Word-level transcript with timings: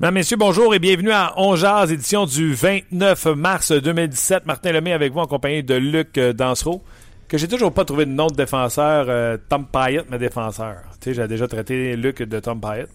Mesdames, 0.00 0.14
Messieurs, 0.14 0.36
bonjour 0.36 0.74
et 0.74 0.78
bienvenue 0.78 1.10
à 1.10 1.32
On 1.36 1.56
Jazz, 1.56 1.90
édition 1.90 2.24
du 2.24 2.54
29 2.54 3.26
mars 3.34 3.72
2017. 3.72 4.46
Martin 4.46 4.70
Lemay 4.70 4.92
avec 4.92 5.12
vous 5.12 5.18
en 5.18 5.26
compagnie 5.26 5.64
de 5.64 5.74
Luc 5.74 6.16
euh, 6.18 6.32
Dansereau, 6.32 6.84
que 7.26 7.36
j'ai 7.36 7.48
toujours 7.48 7.72
pas 7.72 7.84
trouvé 7.84 8.06
de 8.06 8.12
nom 8.12 8.28
de 8.28 8.36
défenseur. 8.36 9.06
euh, 9.08 9.36
Tom 9.48 9.66
Pyatt, 9.66 10.06
mais 10.08 10.18
défenseur. 10.18 10.76
Tu 11.00 11.10
sais, 11.10 11.14
j'ai 11.14 11.26
déjà 11.26 11.48
traité 11.48 11.96
Luc 11.96 12.22
de 12.22 12.38
Tom 12.38 12.60
Pyatt, 12.60 12.88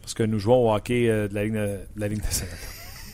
parce 0.00 0.14
que 0.14 0.22
nous 0.22 0.38
jouons 0.38 0.70
au 0.70 0.74
hockey 0.74 1.10
euh, 1.10 1.28
de 1.28 1.34
la 1.34 1.44
Ligue, 1.44 1.54
de 1.54 1.78
la 1.96 2.08
Ligue 2.08 2.22
nationale. 2.24 2.56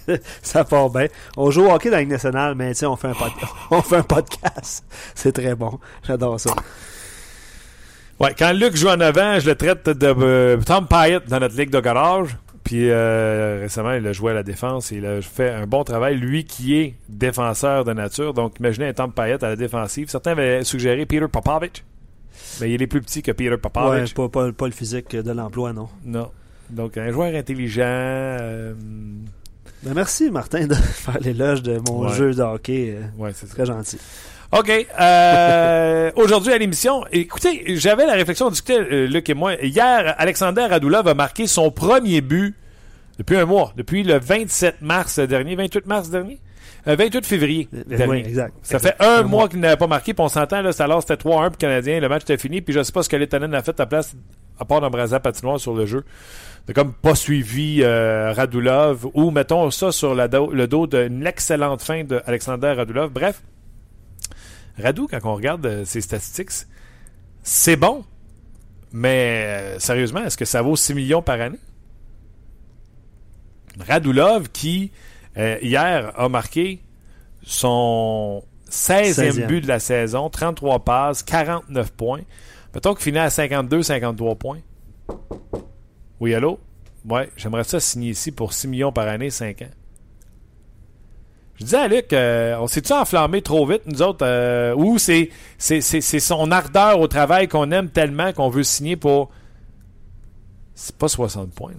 ça 0.42 0.62
part 0.62 0.90
bien. 0.90 1.08
On 1.36 1.50
joue 1.50 1.66
au 1.66 1.72
hockey 1.72 1.90
dans 1.90 1.96
la 1.96 2.02
Ligue 2.02 2.12
nationale, 2.12 2.54
mais 2.54 2.68
tu 2.74 2.78
sais, 2.80 2.86
on 2.86 2.94
fait 2.94 3.08
un 3.08 3.14
podcast. 3.14 3.52
on 3.72 3.82
fait 3.82 3.96
un 3.96 4.02
podcast. 4.04 4.84
C'est 5.16 5.32
très 5.32 5.56
bon. 5.56 5.80
J'adore 6.06 6.38
ça. 6.38 6.54
Ouais, 8.20 8.36
quand 8.38 8.52
Luc 8.52 8.76
joue 8.76 8.86
en 8.88 9.00
avant, 9.00 9.40
je 9.40 9.48
le 9.50 9.56
traite 9.56 9.88
de 9.88 10.14
euh, 10.16 10.58
Tom 10.58 10.86
Pyatt 10.86 11.28
dans 11.28 11.40
notre 11.40 11.56
ligue 11.56 11.70
de 11.70 11.80
garage. 11.80 12.36
Puis 12.64 12.90
euh, 12.90 13.58
récemment, 13.62 13.92
il 13.92 14.06
a 14.06 14.12
joué 14.12 14.30
à 14.30 14.34
la 14.34 14.42
défense 14.42 14.92
et 14.92 14.96
il 14.96 15.06
a 15.06 15.20
fait 15.20 15.50
un 15.50 15.66
bon 15.66 15.82
travail. 15.84 16.16
Lui 16.16 16.44
qui 16.44 16.76
est 16.76 16.94
défenseur 17.08 17.84
de 17.84 17.92
nature. 17.92 18.34
Donc, 18.34 18.58
imaginez 18.60 18.86
un 18.88 18.92
Tom 18.92 19.12
Pyatt 19.12 19.42
à 19.42 19.48
la 19.48 19.56
défensive. 19.56 20.08
Certains 20.08 20.32
avaient 20.32 20.62
suggéré 20.64 21.04
Peter 21.06 21.26
Popovich. 21.30 21.84
Mais 22.60 22.70
il 22.72 22.80
est 22.82 22.86
plus 22.86 23.00
petit 23.00 23.22
que 23.22 23.32
Peter 23.32 23.50
Ouais, 23.50 23.56
Popovich. 23.58 24.14
pas, 24.14 24.28
pas, 24.28 24.52
pas 24.52 24.66
le 24.66 24.72
physique 24.72 25.14
de 25.16 25.32
l'emploi, 25.32 25.72
non. 25.72 25.88
Non. 26.04 26.30
Donc, 26.70 26.96
un 26.96 27.10
joueur 27.10 27.34
intelligent. 27.34 27.82
euh, 27.84 28.72
Ben, 29.82 29.94
merci, 29.94 30.30
Martin, 30.30 30.66
de 30.68 30.74
faire 30.74 31.18
l'éloge 31.20 31.62
de 31.62 31.78
mon 31.88 32.06
Ouais. 32.06 32.14
jeu 32.16 32.32
de 32.32 32.42
hockey. 32.42 32.96
euh, 32.96 33.02
ouais, 33.22 33.32
c'est 33.34 33.46
ça. 33.46 33.54
Très 33.54 33.66
gentil. 33.66 33.98
OK. 34.52 34.86
euh, 35.00 36.10
Aujourd'hui 36.16 36.52
à 36.52 36.58
l'émission, 36.58 37.04
écoutez, 37.10 37.76
j'avais 37.76 38.06
la 38.06 38.12
réflexion, 38.12 38.46
on 38.46 38.50
discutait, 38.50 38.78
euh, 38.80 39.06
Luc 39.06 39.28
et 39.30 39.34
moi. 39.34 39.54
Hier, 39.54 40.14
Alexander 40.18 40.66
Radulov 40.66 41.08
a 41.08 41.14
marqué 41.14 41.46
son 41.46 41.70
premier 41.70 42.20
but 42.20 42.54
depuis 43.18 43.36
un 43.36 43.46
mois, 43.46 43.72
depuis 43.76 44.02
le 44.02 44.18
27 44.18 44.82
mars 44.82 45.18
dernier, 45.18 45.54
28 45.56 45.86
mars 45.86 46.10
dernier, 46.10 46.38
Euh, 46.88 46.96
28 46.96 47.24
février 47.24 47.68
Euh, 47.72 47.82
dernier. 47.86 48.06
oui, 48.12 48.18
exact. 48.18 48.54
Ça 48.62 48.76
Exact. 48.78 48.96
fait 48.98 49.04
un, 49.04 49.08
Un 49.20 49.22
mois 49.22 49.28
mois. 49.42 49.48
qu'il 49.48 49.60
n'avait 49.60 49.76
pas 49.76 49.86
marqué, 49.86 50.14
puis 50.14 50.22
on 50.24 50.28
s'entend, 50.28 50.60
là, 50.62 50.70
alors 50.80 51.00
c'était 51.00 51.16
3-1 51.16 51.44
pour 51.50 51.52
le 51.52 51.56
Canadien, 51.56 52.00
le 52.00 52.08
match 52.08 52.22
était 52.22 52.36
fini, 52.38 52.60
puis 52.60 52.74
je 52.74 52.82
sais 52.82 52.92
pas 52.92 53.02
ce 53.04 53.08
que 53.08 53.16
Letanen 53.16 53.54
a 53.54 53.62
fait 53.62 53.78
à 53.78 53.86
place, 53.86 54.14
à 54.58 54.64
part 54.64 54.80
d'embraser 54.80 55.12
la 55.14 55.20
patinoire 55.20 55.60
sur 55.60 55.74
le 55.74 55.86
jeu. 55.86 56.04
De 56.66 56.72
comme 56.72 56.92
pas 56.92 57.14
suivi 57.14 57.82
euh, 57.82 58.32
Radulov, 58.32 59.06
ou 59.14 59.30
mettons 59.30 59.70
ça 59.70 59.92
sur 59.92 60.14
la 60.14 60.26
do- 60.28 60.50
le 60.52 60.66
dos 60.66 60.86
d'une 60.88 61.24
excellente 61.26 61.82
fin 61.82 62.02
de 62.04 62.20
Alexander 62.26 62.72
Radulov. 62.72 63.10
Bref, 63.10 63.42
Radu, 64.78 65.02
quand 65.10 65.18
on 65.24 65.34
regarde 65.34 65.64
euh, 65.66 65.84
ses 65.84 66.00
statistiques, 66.00 66.50
c'est 67.42 67.76
bon, 67.76 68.04
mais 68.92 69.44
euh, 69.46 69.78
sérieusement, 69.78 70.24
est-ce 70.24 70.36
que 70.36 70.44
ça 70.44 70.62
vaut 70.62 70.76
6 70.76 70.94
millions 70.94 71.22
par 71.22 71.40
année? 71.40 71.58
Radulov 73.80 74.50
qui, 74.50 74.92
euh, 75.36 75.58
hier, 75.62 76.12
a 76.18 76.28
marqué 76.28 76.82
son 77.42 78.44
16e, 78.70 79.12
16e. 79.12 79.46
but 79.46 79.60
de 79.62 79.68
la 79.68 79.80
saison, 79.80 80.28
33 80.30 80.84
passes, 80.84 81.22
49 81.22 81.92
points. 81.92 82.20
Mettons 82.74 82.94
qu'il 82.94 83.04
finit 83.04 83.18
à 83.18 83.28
52-53 83.28 84.36
points. 84.36 84.60
Oui, 86.20 86.34
allô? 86.34 86.60
Ouais, 87.08 87.28
j'aimerais 87.36 87.64
ça 87.64 87.80
signer 87.80 88.10
ici 88.10 88.30
pour 88.30 88.52
6 88.52 88.68
millions 88.68 88.92
par 88.92 89.08
année, 89.08 89.30
5 89.30 89.62
ans. 89.62 89.70
Je 91.62 91.66
disais 91.66 91.88
Luc, 91.88 92.12
euh, 92.12 92.56
on 92.58 92.66
s'est-tu 92.66 92.92
enflammé 92.92 93.40
trop 93.40 93.64
vite, 93.64 93.82
nous 93.86 94.02
autres, 94.02 94.26
euh, 94.26 94.74
ou 94.74 94.98
c'est, 94.98 95.30
c'est, 95.58 95.80
c'est, 95.80 96.00
c'est 96.00 96.18
son 96.18 96.50
ardeur 96.50 96.98
au 96.98 97.06
travail 97.06 97.46
qu'on 97.46 97.70
aime 97.70 97.88
tellement 97.88 98.32
qu'on 98.32 98.48
veut 98.48 98.64
signer 98.64 98.96
pour. 98.96 99.30
C'est 100.74 100.96
pas 100.96 101.06
60 101.06 101.54
points. 101.54 101.70
Tu 101.70 101.76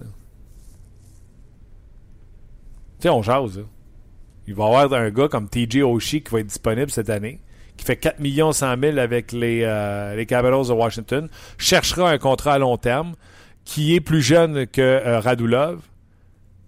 sais, 3.00 3.08
on 3.10 3.20
jase. 3.20 3.60
Il 4.46 4.54
va 4.54 4.64
y 4.64 4.66
avoir 4.68 4.94
un 4.94 5.10
gars 5.10 5.28
comme 5.28 5.50
TJ 5.50 5.82
Oshie 5.82 6.22
qui 6.22 6.32
va 6.32 6.40
être 6.40 6.46
disponible 6.46 6.90
cette 6.90 7.10
année, 7.10 7.42
qui 7.76 7.84
fait 7.84 7.96
4 7.96 8.20
millions 8.20 8.52
100 8.52 8.80
000 8.80 8.96
avec 8.96 9.32
les, 9.32 9.64
euh, 9.64 10.16
les 10.16 10.24
de 10.24 10.72
Washington, 10.72 11.28
cherchera 11.58 12.10
un 12.10 12.16
contrat 12.16 12.54
à 12.54 12.58
long 12.58 12.78
terme, 12.78 13.16
qui 13.66 13.94
est 13.94 14.00
plus 14.00 14.22
jeune 14.22 14.66
que 14.66 14.80
euh, 14.80 15.20
Radulov. 15.20 15.80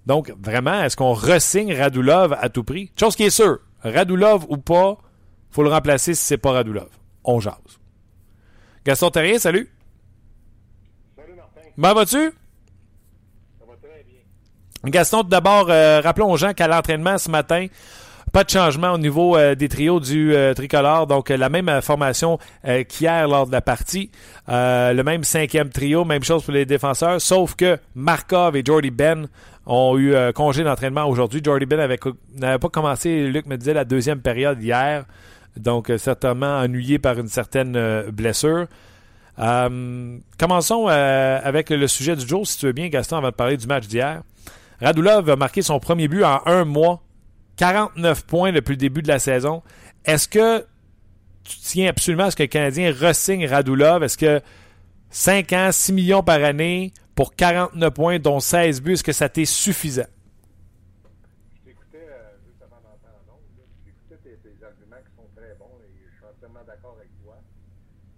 Donc, 0.06 0.32
vraiment, 0.40 0.82
est-ce 0.84 0.96
qu'on 0.96 1.12
ressigne 1.12 1.74
Radulov 1.74 2.32
à 2.40 2.48
tout 2.48 2.62
prix? 2.64 2.92
Chose 2.98 3.16
qui 3.16 3.24
est 3.24 3.30
sûre, 3.30 3.58
Radulov 3.82 4.46
ou 4.48 4.56
pas, 4.56 4.96
faut 5.50 5.62
le 5.62 5.68
remplacer 5.70 6.14
si 6.14 6.24
c'est 6.24 6.38
pas 6.38 6.52
Radulov. 6.52 6.88
On 7.24 7.40
jase. 7.40 7.54
Gaston 8.84 9.10
Terrien, 9.10 9.38
salut. 9.38 9.68
Salut 11.16 11.34
Martin, 11.34 11.60
Comment 11.74 11.94
vas-tu? 11.94 12.32
ça 13.58 13.64
va 13.66 13.74
très 13.82 14.04
bien. 14.04 14.90
Gaston, 14.90 15.22
tout 15.22 15.28
d'abord, 15.28 15.66
euh, 15.70 16.00
rappelons 16.00 16.30
aux 16.30 16.36
gens 16.36 16.54
qu'à 16.54 16.68
l'entraînement 16.68 17.18
ce 17.18 17.28
matin, 17.28 17.66
pas 18.36 18.44
de 18.44 18.50
changement 18.50 18.92
au 18.92 18.98
niveau 18.98 19.34
euh, 19.34 19.54
des 19.54 19.66
trios 19.66 19.98
du 19.98 20.34
euh, 20.34 20.52
tricolore. 20.52 21.06
Donc, 21.06 21.30
euh, 21.30 21.38
la 21.38 21.48
même 21.48 21.80
formation 21.80 22.38
qu'hier 22.86 23.26
lors 23.28 23.46
de 23.46 23.52
la 23.52 23.62
partie. 23.62 24.10
Le 24.46 25.02
même 25.02 25.24
cinquième 25.24 25.70
trio, 25.70 26.04
même 26.04 26.22
chose 26.22 26.44
pour 26.44 26.52
les 26.52 26.66
défenseurs. 26.66 27.18
Sauf 27.18 27.54
que 27.54 27.78
Markov 27.94 28.54
et 28.54 28.62
Jordy 28.62 28.90
Ben 28.90 29.28
ont 29.64 29.96
eu 29.96 30.14
congé 30.34 30.64
d'entraînement 30.64 31.06
aujourd'hui. 31.06 31.40
Jordy 31.42 31.64
Ben 31.64 31.78
n'avait 31.78 32.58
pas 32.58 32.68
commencé, 32.68 33.26
Luc 33.28 33.46
me 33.46 33.56
disait, 33.56 33.72
la 33.72 33.86
deuxième 33.86 34.20
période 34.20 34.62
hier. 34.62 35.06
Donc, 35.56 35.90
certainement 35.96 36.58
ennuyé 36.58 36.98
par 36.98 37.18
une 37.18 37.28
certaine 37.28 38.02
blessure. 38.12 38.66
Commençons 40.38 40.88
avec 40.88 41.70
le 41.70 41.86
sujet 41.88 42.14
du 42.16 42.28
jour, 42.28 42.46
si 42.46 42.58
tu 42.58 42.66
veux 42.66 42.72
bien, 42.72 42.88
Gaston, 42.88 43.16
avant 43.16 43.30
de 43.30 43.34
parler 43.34 43.56
du 43.56 43.66
match 43.66 43.86
d'hier. 43.86 44.20
Radulov 44.82 45.30
a 45.30 45.36
marqué 45.36 45.62
son 45.62 45.80
premier 45.80 46.06
but 46.06 46.22
en 46.22 46.42
un 46.44 46.66
mois. 46.66 47.00
49 47.56 48.26
points 48.26 48.52
depuis 48.52 48.72
le 48.72 48.76
début 48.78 49.02
de 49.02 49.08
la 49.08 49.18
saison. 49.18 49.62
Est-ce 50.04 50.28
que 50.28 50.60
tu 51.44 51.56
tiens 51.58 51.88
absolument 51.88 52.24
à 52.24 52.30
ce 52.30 52.36
que 52.36 52.42
le 52.42 52.48
Canadien 52.48 52.92
ressigne 52.92 53.46
Radulov? 53.46 54.02
Est-ce 54.02 54.18
que 54.18 54.40
5 55.10 55.52
ans, 55.52 55.70
6 55.72 55.92
millions 55.92 56.22
par 56.22 56.42
année 56.42 56.92
pour 57.14 57.34
49 57.34 57.94
points, 57.94 58.18
dont 58.18 58.40
16 58.40 58.82
buts, 58.82 58.92
est-ce 58.92 59.04
que 59.04 59.12
ça 59.12 59.28
t'est 59.28 59.46
suffisant? 59.46 60.04
Je 61.54 61.70
t'écoutais 61.70 62.04
euh, 62.04 62.36
juste 62.44 62.60
avant 62.60 62.76
d'entrer 62.84 63.08
en 63.08 63.32
ondes, 63.32 63.48
là, 63.56 63.64
j'écoutais 63.86 64.20
tes, 64.20 64.36
tes 64.36 64.64
arguments 64.64 65.00
qui 65.00 65.16
sont 65.16 65.28
très 65.34 65.54
bons 65.56 65.80
et 65.80 65.88
je 65.96 66.12
suis 66.12 66.26
entièrement 66.28 66.64
d'accord 66.66 66.96
avec 67.00 67.08
toi. 67.24 67.40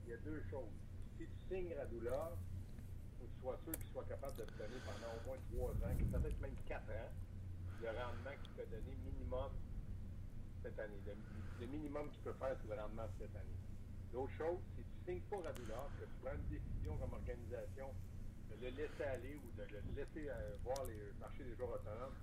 Il 0.05 0.11
y 0.11 0.15
a 0.15 0.21
deux 0.27 0.43
choses. 0.51 0.75
Si 1.17 1.25
tu 1.31 1.37
signes 1.47 1.71
Radulov, 1.79 2.35
il 3.23 3.23
faut 3.23 3.27
que 3.27 3.31
tu 3.31 3.39
sois 3.39 3.59
sûr 3.63 3.73
qu'il 3.79 3.91
soit 3.95 4.09
capable 4.11 4.35
de 4.35 4.45
te 4.51 4.55
donner 4.59 4.81
pendant 4.83 5.15
au 5.15 5.23
moins 5.31 5.39
trois 5.55 5.71
ans, 5.87 5.95
peut-être 5.95 6.41
même 6.43 6.59
quatre 6.67 6.91
ans, 6.91 7.13
le 7.79 7.89
rendement 7.95 8.35
qu'il 8.43 8.51
peut 8.59 8.67
donner 8.67 8.95
minimum 9.07 9.51
cette 10.67 10.79
année. 10.83 10.99
Le, 11.07 11.15
le 11.15 11.67
minimum 11.71 12.11
qu'il 12.11 12.23
peut 12.27 12.35
faire, 12.43 12.59
c'est 12.59 12.67
le 12.67 12.75
rendement 12.75 13.07
de 13.07 13.15
cette 13.23 13.37
année. 13.39 13.59
L'autre 14.11 14.35
chose, 14.35 14.59
si 14.75 14.83
tu 14.83 14.95
signes 15.07 15.23
pas 15.31 15.39
Radulov, 15.39 15.87
que 16.03 16.07
tu 16.11 16.17
prends 16.19 16.35
une 16.35 16.51
décision 16.51 16.99
comme 16.99 17.15
organisation 17.15 17.95
de 18.51 18.57
le 18.65 18.71
laisser 18.75 19.05
aller 19.05 19.37
ou 19.45 19.49
de 19.55 19.63
le 19.63 19.81
laisser 19.95 20.29
euh, 20.31 20.57
voir 20.65 20.83
les 20.89 21.13
marchés 21.21 21.45
des 21.45 21.55
joueurs 21.55 21.77
autonomes, 21.77 22.17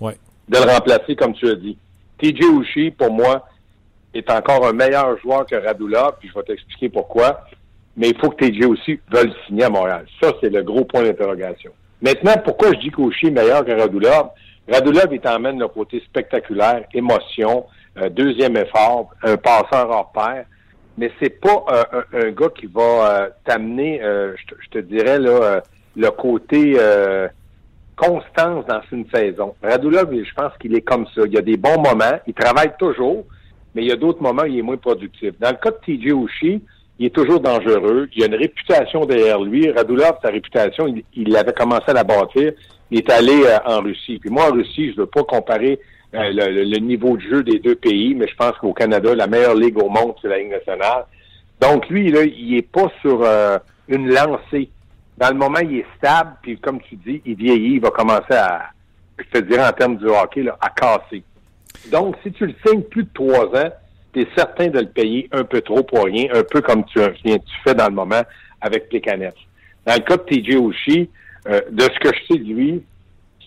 Ouais. 0.00 0.16
de 0.48 0.58
le 0.58 0.70
remplacer, 0.70 1.16
comme 1.16 1.34
tu 1.34 1.48
as 1.48 1.54
dit. 1.54 1.76
TJ 2.18 2.40
Ushi, 2.42 2.90
pour 2.90 3.12
moi, 3.12 3.46
est 4.12 4.30
encore 4.30 4.66
un 4.66 4.72
meilleur 4.72 5.18
joueur 5.20 5.46
que 5.46 5.56
Radulov, 5.56 6.16
puis 6.20 6.28
je 6.28 6.34
vais 6.34 6.44
t'expliquer 6.44 6.88
pourquoi. 6.88 7.44
Mais 7.96 8.10
il 8.10 8.18
faut 8.18 8.30
que 8.30 8.44
TJ 8.44 8.64
aussi 8.64 9.00
veuille 9.10 9.28
le 9.28 9.34
signer 9.46 9.64
à 9.64 9.70
Montréal. 9.70 10.06
Ça, 10.20 10.32
c'est 10.40 10.50
le 10.50 10.62
gros 10.62 10.84
point 10.84 11.02
d'interrogation. 11.02 11.70
Maintenant, 12.02 12.34
pourquoi 12.44 12.72
je 12.72 12.80
dis 12.80 12.90
qu'Ushi 12.90 13.28
est 13.28 13.30
meilleur 13.30 13.64
que 13.64 13.70
Radulov? 13.70 14.30
Radulov, 14.68 15.08
il 15.12 15.20
t'emmène 15.20 15.58
le 15.58 15.68
côté 15.68 16.00
spectaculaire, 16.00 16.84
émotion, 16.92 17.66
euh, 17.98 18.08
deuxième 18.08 18.56
effort, 18.56 19.10
un 19.22 19.36
passeur 19.36 19.90
hors 19.90 20.10
pair. 20.12 20.44
Mais 20.98 21.10
c'est 21.20 21.40
pas 21.40 21.64
euh, 21.70 21.84
un, 22.12 22.26
un 22.26 22.30
gars 22.30 22.50
qui 22.50 22.66
va 22.66 22.82
euh, 22.82 23.28
t'amener, 23.44 24.02
euh, 24.02 24.34
je, 24.36 24.68
te, 24.70 24.78
dirais, 24.78 25.18
là, 25.18 25.30
euh, 25.30 25.60
le 25.96 26.10
côté... 26.10 26.76
constance 27.96 28.66
dans 28.66 28.80
une 28.92 29.06
saison. 29.12 29.54
Radulov, 29.62 30.10
je 30.12 30.34
pense 30.34 30.52
qu'il 30.60 30.74
est 30.74 30.82
comme 30.82 31.06
ça. 31.14 31.22
Il 31.26 31.32
y 31.32 31.38
a 31.38 31.42
des 31.42 31.56
bons 31.56 31.80
moments, 31.80 32.18
il 32.26 32.34
travaille 32.34 32.72
toujours, 32.78 33.24
mais 33.74 33.82
il 33.82 33.88
y 33.88 33.92
a 33.92 33.96
d'autres 33.96 34.22
moments 34.22 34.42
où 34.42 34.46
il 34.46 34.58
est 34.58 34.62
moins 34.62 34.76
productif. 34.76 35.32
Dans 35.40 35.50
le 35.50 35.56
cas 35.56 35.70
de 35.70 35.78
TJ 35.84 36.12
Oshie, 36.12 36.62
il 36.98 37.06
est 37.06 37.14
toujours 37.14 37.40
dangereux. 37.40 38.08
Il 38.14 38.22
a 38.22 38.26
une 38.26 38.36
réputation 38.36 39.04
derrière 39.04 39.40
lui. 39.40 39.70
Radulov, 39.70 40.16
sa 40.22 40.30
réputation, 40.30 40.92
il, 41.14 41.36
avait 41.36 41.52
commencé 41.52 41.86
à 41.88 41.92
la 41.92 42.04
bâtir. 42.04 42.52
Il 42.90 42.98
est 42.98 43.10
allé 43.10 43.42
euh, 43.44 43.58
en 43.64 43.80
Russie. 43.80 44.18
Puis 44.18 44.30
moi, 44.30 44.50
en 44.50 44.52
Russie, 44.52 44.90
je 44.90 44.92
ne 44.92 44.96
veux 44.98 45.06
pas 45.06 45.24
comparer 45.24 45.80
euh, 46.14 46.30
le, 46.32 46.78
niveau 46.78 47.16
de 47.16 47.22
jeu 47.22 47.42
des 47.42 47.58
deux 47.58 47.74
pays, 47.74 48.14
mais 48.14 48.28
je 48.28 48.36
pense 48.36 48.52
qu'au 48.58 48.72
Canada, 48.72 49.14
la 49.14 49.26
meilleure 49.26 49.56
ligue 49.56 49.78
au 49.78 49.88
monde, 49.88 50.14
c'est 50.22 50.28
la 50.28 50.38
Ligue 50.38 50.50
nationale. 50.50 51.06
Donc 51.60 51.88
lui, 51.88 52.10
là, 52.10 52.22
il 52.22 52.56
est 52.56 52.70
pas 52.70 52.90
sur 53.00 53.22
euh, 53.22 53.58
une 53.88 54.08
lancée. 54.12 54.68
Dans 55.16 55.28
le 55.28 55.34
moment, 55.34 55.60
il 55.60 55.78
est 55.78 55.86
stable, 55.96 56.32
puis 56.42 56.58
comme 56.58 56.80
tu 56.80 56.96
dis, 56.96 57.22
il 57.24 57.36
vieillit, 57.36 57.74
il 57.74 57.80
va 57.80 57.90
commencer 57.90 58.34
à, 58.34 58.70
je 59.18 59.38
te 59.38 59.44
dirais 59.44 59.66
en 59.66 59.72
termes 59.72 59.96
du 59.96 60.06
hockey, 60.06 60.42
là, 60.42 60.56
à 60.60 60.70
casser. 60.70 61.22
Donc, 61.90 62.16
si 62.22 62.32
tu 62.32 62.46
le 62.46 62.54
signes 62.66 62.82
plus 62.82 63.04
de 63.04 63.10
trois 63.14 63.46
ans, 63.46 63.70
tu 64.12 64.22
es 64.22 64.28
certain 64.36 64.68
de 64.68 64.80
le 64.80 64.88
payer 64.88 65.28
un 65.32 65.44
peu 65.44 65.60
trop 65.60 65.82
pour 65.82 66.04
rien, 66.04 66.26
un 66.32 66.42
peu 66.42 66.60
comme 66.60 66.84
tu, 66.84 66.98
tu 67.22 67.38
fais 67.64 67.74
dans 67.74 67.88
le 67.88 67.94
moment 67.94 68.22
avec 68.60 68.88
Plekanec. 68.88 69.34
Dans 69.86 69.94
le 69.94 70.00
cas 70.00 70.16
de 70.16 70.22
TJ 70.22 70.56
Oshie, 70.56 71.10
euh, 71.48 71.60
de 71.70 71.82
ce 71.82 71.98
que 72.00 72.08
je 72.16 72.34
sais 72.34 72.38
de 72.38 72.44
lui, 72.44 72.82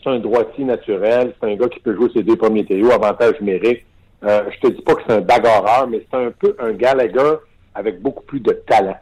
c'est 0.04 0.10
un 0.10 0.19
droitier 0.19 0.64
naturel, 0.64 1.34
c'est 1.40 1.52
un 1.52 1.56
gars 1.56 1.68
qui 1.68 1.80
peut 1.80 1.96
jouer 1.96 2.10
ses 2.14 2.24
deux 2.24 2.36
premiers 2.36 2.66
théos, 2.66 2.92
avantage 2.92 3.40
numérique. 3.42 3.86
Euh, 4.24 4.44
je 4.54 4.68
te 4.68 4.74
dis 4.74 4.81
pas 4.81 4.96
que 4.96 5.02
c'est 5.08 5.14
un 5.14 5.22
bagarreur, 5.22 5.88
mais 5.88 6.06
c'est 6.10 6.18
un 6.18 6.31
peu 6.31 6.56
un 6.60 6.72
Gallagher 6.72 7.36
avec 7.74 8.02
beaucoup 8.02 8.24
plus 8.24 8.40
de 8.40 8.52
talent. 8.68 8.98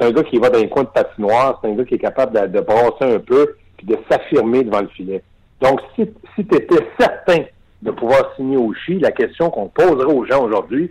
C'est 0.00 0.06
un 0.06 0.12
gars 0.12 0.22
qui 0.22 0.38
va 0.38 0.48
dans 0.48 0.58
les 0.58 0.68
coins 0.70 0.84
de 0.84 0.88
patinoire, 0.88 1.60
c'est 1.60 1.68
un 1.68 1.74
gars 1.74 1.84
qui 1.84 1.96
est 1.96 1.98
capable 1.98 2.40
de, 2.40 2.46
de 2.46 2.60
brasser 2.64 3.04
un 3.04 3.18
peu 3.18 3.56
puis 3.76 3.86
de 3.86 3.98
s'affirmer 4.10 4.64
devant 4.64 4.80
le 4.80 4.88
filet. 4.88 5.22
Donc, 5.60 5.80
si, 5.94 6.06
tu 6.36 6.56
étais 6.56 6.86
certain 6.98 7.44
de 7.82 7.90
pouvoir 7.90 8.34
signer 8.34 8.56
au 8.56 8.72
la 8.88 9.10
question 9.10 9.50
qu'on 9.50 9.68
poserait 9.68 10.12
aux 10.12 10.24
gens 10.24 10.44
aujourd'hui, 10.44 10.90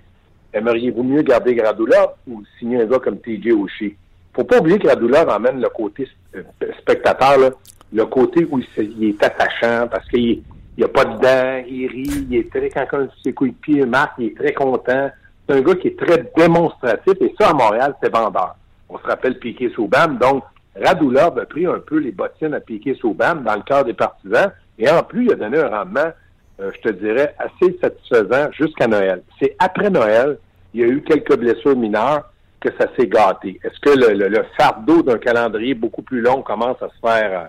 aimeriez-vous 0.54 1.02
mieux 1.02 1.24
garder 1.24 1.56
Gradulov 1.56 2.12
ou 2.28 2.44
signer 2.60 2.82
un 2.82 2.86
gars 2.86 3.00
comme 3.00 3.20
TJ 3.20 3.52
Oshie? 3.52 3.96
Faut 4.34 4.44
pas 4.44 4.60
oublier 4.60 4.78
que 4.78 4.86
Gradulov 4.86 5.28
emmène 5.28 5.60
le 5.60 5.70
côté 5.70 6.08
euh, 6.36 6.44
spectateur, 6.80 7.52
le 7.92 8.06
côté 8.06 8.48
où 8.50 8.60
il, 8.78 9.04
est 9.04 9.24
attachant 9.24 9.88
parce 9.90 10.08
qu'il 10.10 10.44
n'y 10.78 10.84
a 10.84 10.88
pas 10.88 11.06
de 11.06 11.20
dents, 11.20 11.66
il 11.68 11.88
rit, 11.88 12.28
il 12.30 12.36
est 12.36 12.52
très, 12.52 12.70
quand 12.70 13.08
ses 13.24 13.34
coups 13.34 13.52
de 13.52 13.56
pied 13.56 13.86
marque, 13.88 14.14
il 14.20 14.28
est 14.28 14.38
très 14.38 14.54
content. 14.54 15.10
C'est 15.48 15.56
un 15.56 15.62
gars 15.62 15.76
qui 15.76 15.88
est 15.88 16.00
très 16.00 16.32
démonstratif 16.38 17.14
et 17.22 17.34
ça, 17.40 17.50
à 17.50 17.54
Montréal, 17.54 17.96
c'est 18.02 18.14
vendeur. 18.14 18.56
On 18.90 18.98
se 18.98 19.04
rappelle 19.04 19.40
Piqué 19.40 19.70
Soubam. 19.70 20.18
Donc, 20.18 20.44
Radulov 20.76 21.38
a 21.40 21.46
pris 21.46 21.66
un 21.66 21.80
peu 21.80 21.98
les 22.00 22.12
bottines 22.12 22.54
à 22.54 22.60
Piqué 22.60 22.96
Soubam 22.96 23.44
dans 23.44 23.56
le 23.56 23.62
cœur 23.62 23.86
des 23.86 23.94
partisans 23.94 24.52
et 24.78 24.90
en 24.90 25.04
plus, 25.04 25.26
il 25.26 25.34
a 25.34 25.36
donné 25.36 25.60
un 25.60 25.70
rendement 25.70 26.12
euh, 26.60 26.72
je 26.76 26.90
te 26.90 26.94
dirais, 26.94 27.34
assez 27.40 27.78
satisfaisant 27.82 28.52
jusqu'à 28.52 28.88
Noël. 28.88 29.24
C'est 29.40 29.56
après 29.60 29.90
Noël, 29.90 30.38
il 30.74 30.82
y 30.82 30.84
a 30.84 30.88
eu 30.88 31.02
quelques 31.02 31.38
blessures 31.38 31.78
mineures 31.78 32.30
que 32.60 32.70
ça 32.78 32.88
s'est 32.98 33.08
gâté. 33.08 33.60
Est-ce 33.64 33.80
que 33.80 33.98
le, 33.98 34.44
fardeau 34.58 35.02
d'un 35.02 35.18
calendrier 35.18 35.74
beaucoup 35.74 36.02
plus 36.02 36.20
long 36.20 36.42
commence 36.42 36.82
à 36.82 36.90
se 36.90 37.00
faire... 37.02 37.40
Euh, 37.40 37.46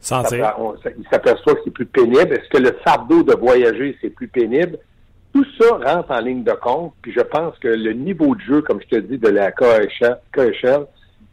Sentir. 0.00 0.54
il 0.96 1.04
s'aperçoit 1.10 1.54
que 1.54 1.60
c'est 1.64 1.72
plus 1.72 1.86
pénible. 1.86 2.32
Est-ce 2.32 2.48
que 2.50 2.62
le 2.62 2.76
fardeau 2.84 3.24
de 3.24 3.34
voyager, 3.34 3.96
c'est 4.00 4.10
plus 4.10 4.28
pénible? 4.28 4.78
Tout 5.38 5.46
ça 5.56 5.94
rentre 5.94 6.10
en 6.10 6.18
ligne 6.18 6.42
de 6.42 6.50
compte, 6.50 6.94
puis 7.00 7.12
je 7.12 7.20
pense 7.20 7.56
que 7.58 7.68
le 7.68 7.92
niveau 7.92 8.34
de 8.34 8.40
jeu, 8.40 8.60
comme 8.60 8.80
je 8.80 8.88
te 8.88 9.00
dis, 9.00 9.18
de 9.18 9.28
la 9.28 9.52
KHL 9.52 10.86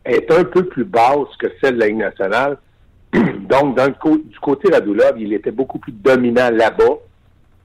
est 0.05 0.31
un 0.31 0.43
peu 0.43 0.63
plus 0.65 0.83
basse 0.83 1.35
que 1.39 1.47
celle 1.59 1.73
de 1.75 1.79
la 1.79 1.87
Ligue 1.87 1.97
nationale. 1.97 2.57
Donc, 3.13 3.75
du 3.75 4.39
côté 4.39 4.69
il 5.17 5.33
était 5.33 5.49
beaucoup 5.49 5.79
plus 5.79 5.91
dominant 5.91 6.51
là-bas 6.51 6.99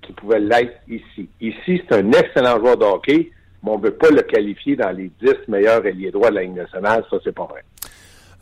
qu'il 0.00 0.14
pouvait 0.14 0.40
l'être 0.40 0.80
ici. 0.88 1.28
Ici, 1.42 1.82
c'est 1.86 1.96
un 1.96 2.10
excellent 2.12 2.58
joueur 2.58 2.78
de 2.78 2.86
hockey, 2.86 3.30
mais 3.62 3.70
on 3.70 3.78
ne 3.78 3.84
veut 3.84 3.94
pas 3.94 4.08
le 4.08 4.22
qualifier 4.22 4.76
dans 4.76 4.96
les 4.96 5.10
10 5.22 5.48
meilleurs 5.48 5.84
alliés 5.84 6.10
droits 6.10 6.30
de 6.30 6.36
la 6.36 6.42
Ligue 6.44 6.56
nationale. 6.56 7.04
Ça, 7.10 7.18
c'est 7.22 7.34
pas 7.34 7.44
vrai. 7.44 7.64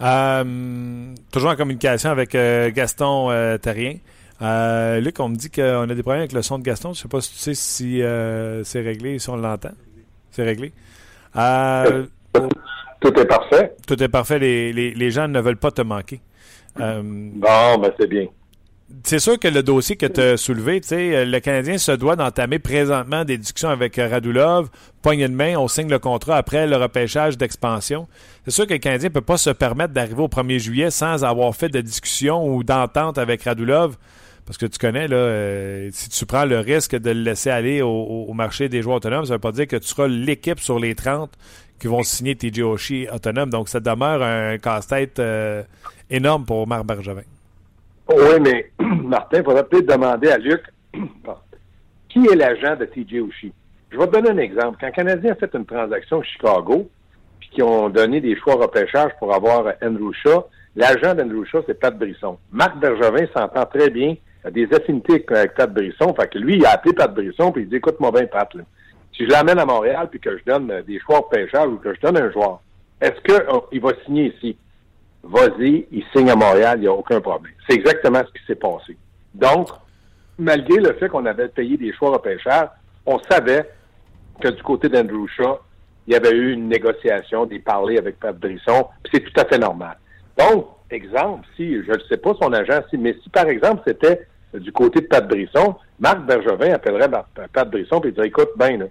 Euh, 0.00 1.14
toujours 1.32 1.50
en 1.50 1.56
communication 1.56 2.10
avec 2.10 2.36
euh, 2.36 2.70
Gaston 2.72 3.32
euh. 3.32 3.58
Euh, 4.40 5.00
Luc, 5.00 5.18
on 5.20 5.28
me 5.28 5.36
dit 5.36 5.50
qu'on 5.50 5.88
a 5.88 5.94
des 5.94 6.02
problèmes 6.02 6.20
avec 6.20 6.32
le 6.32 6.42
son 6.42 6.58
de 6.58 6.64
Gaston. 6.64 6.92
Je 6.92 6.98
ne 7.00 7.02
sais 7.02 7.08
pas 7.08 7.20
si 7.20 7.32
tu 7.32 7.38
sais 7.38 7.54
si 7.54 8.02
c'est 8.64 8.80
réglé, 8.80 9.18
si 9.18 9.28
on 9.30 9.36
l'entend. 9.36 9.72
C'est 10.30 10.44
réglé. 10.44 10.72
tout 11.32 13.20
est 13.20 13.26
parfait. 13.26 13.74
Tout 13.86 14.02
est 14.02 14.08
parfait. 14.08 14.38
Les, 14.38 14.72
les, 14.72 14.94
les 14.94 15.10
gens 15.10 15.28
ne 15.28 15.40
veulent 15.40 15.56
pas 15.56 15.70
te 15.70 15.82
manquer. 15.82 16.20
Euh, 16.80 17.02
bon, 17.02 17.78
ben 17.78 17.92
c'est 17.98 18.06
bien. 18.06 18.26
C'est 19.02 19.18
sûr 19.18 19.38
que 19.38 19.48
le 19.48 19.62
dossier 19.62 19.96
que 19.96 20.06
tu 20.06 20.20
as 20.20 20.36
soulevé, 20.38 20.80
euh, 20.92 21.24
le 21.26 21.40
Canadien 21.40 21.76
se 21.76 21.92
doit 21.92 22.16
d'entamer 22.16 22.58
présentement 22.58 23.24
des 23.24 23.36
discussions 23.36 23.68
avec 23.68 23.96
Radulov, 23.96 24.70
poignée 25.02 25.28
de 25.28 25.34
main, 25.34 25.56
on 25.58 25.68
signe 25.68 25.90
le 25.90 25.98
contrat 25.98 26.38
après 26.38 26.66
le 26.66 26.76
repêchage 26.76 27.36
d'expansion. 27.36 28.08
C'est 28.44 28.50
sûr 28.50 28.66
que 28.66 28.72
le 28.72 28.78
Canadien 28.78 29.10
ne 29.10 29.14
peut 29.14 29.20
pas 29.20 29.36
se 29.36 29.50
permettre 29.50 29.92
d'arriver 29.92 30.22
au 30.22 30.28
1er 30.28 30.58
juillet 30.58 30.90
sans 30.90 31.22
avoir 31.22 31.54
fait 31.54 31.68
de 31.68 31.82
discussion 31.82 32.46
ou 32.48 32.64
d'entente 32.64 33.18
avec 33.18 33.42
Radulov. 33.42 33.96
Parce 34.48 34.56
que 34.56 34.64
tu 34.64 34.78
connais, 34.78 35.08
là, 35.08 35.16
euh, 35.16 35.90
si 35.92 36.08
tu 36.08 36.24
prends 36.24 36.46
le 36.46 36.58
risque 36.58 36.96
de 36.96 37.10
le 37.10 37.20
laisser 37.20 37.50
aller 37.50 37.82
au, 37.82 38.32
marché 38.32 38.70
des 38.70 38.80
joueurs 38.80 38.96
autonomes, 38.96 39.26
ça 39.26 39.34
ne 39.34 39.36
veut 39.36 39.40
pas 39.40 39.52
dire 39.52 39.66
que 39.66 39.76
tu 39.76 39.86
seras 39.86 40.08
l'équipe 40.08 40.58
sur 40.58 40.78
les 40.78 40.94
30 40.94 41.30
qui 41.78 41.86
vont 41.86 42.02
signer 42.02 42.34
TJ 42.34 42.60
Oshie 42.62 43.06
autonome. 43.12 43.50
Donc, 43.50 43.68
ça 43.68 43.78
demeure 43.78 44.22
un 44.22 44.56
casse-tête 44.56 45.20
énorme 46.08 46.46
pour 46.46 46.66
Marc 46.66 46.86
Bergevin. 46.86 47.22
Oui, 48.08 48.40
mais 48.40 48.70
Martin, 48.78 49.38
il 49.38 49.44
faudrait 49.44 49.64
peut-être 49.64 49.86
demander 49.86 50.30
à 50.30 50.38
Luc 50.38 50.62
qui 52.08 52.26
est 52.26 52.34
l'agent 52.34 52.74
de 52.76 52.86
TJ 52.86 53.20
Oshie? 53.20 53.52
Je 53.90 53.98
vais 53.98 54.06
te 54.06 54.12
donner 54.12 54.30
un 54.30 54.38
exemple. 54.38 54.78
Quand 54.80 54.86
le 54.86 54.92
Canadien 54.92 55.32
a 55.32 55.34
fait 55.34 55.54
une 55.54 55.66
transaction 55.66 56.20
à 56.20 56.22
Chicago, 56.22 56.88
puis 57.40 57.50
qu'ils 57.50 57.64
ont 57.64 57.90
donné 57.90 58.20
des 58.20 58.36
choix 58.36 58.54
repêchage 58.54 59.12
pour 59.18 59.34
avoir 59.34 59.74
Andrew 59.82 60.12
Shaw, 60.22 60.46
l'agent 60.74 61.14
d'Andrew 61.14 61.44
Shaw, 61.44 61.62
c'est 61.66 61.78
Pat 61.78 61.96
Brisson. 61.96 62.38
Marc 62.50 62.78
Bergevin 62.78 63.26
s'entend 63.34 63.66
très 63.66 63.90
bien, 63.90 64.14
des 64.50 64.68
affinités 64.74 65.24
avec 65.28 65.54
Pat 65.54 65.72
Brisson. 65.72 66.14
Fait 66.14 66.28
que 66.28 66.38
lui, 66.38 66.56
il 66.56 66.66
a 66.66 66.72
appelé 66.72 66.94
Pat 66.94 67.12
Brisson, 67.12 67.52
puis 67.52 67.62
il 67.62 67.68
dit 67.68 67.76
Écoute-moi 67.76 68.10
bien, 68.12 68.26
Pat, 68.26 68.48
si 69.16 69.24
je 69.24 69.30
l'amène 69.30 69.58
à 69.58 69.66
Montréal, 69.66 70.08
puis 70.10 70.20
que 70.20 70.36
je 70.38 70.44
donne 70.44 70.82
des 70.86 71.00
choix 71.00 71.18
repêchage 71.18 71.66
ou 71.66 71.76
que 71.76 71.94
je 71.94 72.00
donne 72.00 72.16
un 72.16 72.30
joueur, 72.30 72.60
est-ce 73.00 73.20
qu'il 73.22 73.44
oh, 73.50 73.64
va 73.80 73.92
signer 74.04 74.34
ici? 74.34 74.56
vas-y, 75.22 75.86
il 75.90 76.04
signe 76.12 76.30
à 76.30 76.36
Montréal, 76.36 76.78
il 76.78 76.82
n'y 76.82 76.86
a 76.86 76.92
aucun 76.92 77.20
problème. 77.20 77.52
C'est 77.68 77.76
exactement 77.76 78.20
ce 78.20 78.38
qui 78.38 78.46
s'est 78.46 78.54
passé. 78.54 78.96
Donc, 79.34 79.68
malgré 80.38 80.78
le 80.78 80.92
fait 80.94 81.08
qu'on 81.08 81.26
avait 81.26 81.48
payé 81.48 81.76
des 81.76 81.92
choix 81.92 82.10
repêcheurs, 82.10 82.70
on 83.06 83.18
savait 83.30 83.68
que 84.40 84.48
du 84.48 84.62
côté 84.62 84.88
d'Andrew 84.88 85.26
Shaw, 85.28 85.58
il 86.06 86.14
y 86.14 86.16
avait 86.16 86.30
eu 86.30 86.52
une 86.52 86.68
négociation, 86.68 87.44
des 87.46 87.58
parlers 87.58 87.98
avec 87.98 88.18
Pat 88.18 88.36
Brisson, 88.36 88.86
puis 89.02 89.12
c'est 89.14 89.20
tout 89.20 89.40
à 89.40 89.44
fait 89.44 89.58
normal. 89.58 89.98
Donc, 90.38 90.68
exemple, 90.90 91.46
si, 91.56 91.82
je 91.82 91.92
ne 91.92 91.98
sais 92.08 92.16
pas 92.16 92.34
son 92.40 92.52
agent, 92.52 92.80
si, 92.88 92.96
mais 92.96 93.14
si 93.22 93.28
par 93.28 93.46
exemple 93.48 93.82
c'était 93.86 94.26
du 94.54 94.72
côté 94.72 95.00
de 95.00 95.06
Pat 95.06 95.26
Brisson, 95.26 95.74
Marc 95.98 96.24
Bergevin 96.26 96.72
appellerait 96.72 97.10
Pat 97.52 97.70
Brisson 97.70 98.00
et 98.00 98.12
dirait, 98.12 98.28
écoute, 98.28 98.50
ben, 98.56 98.88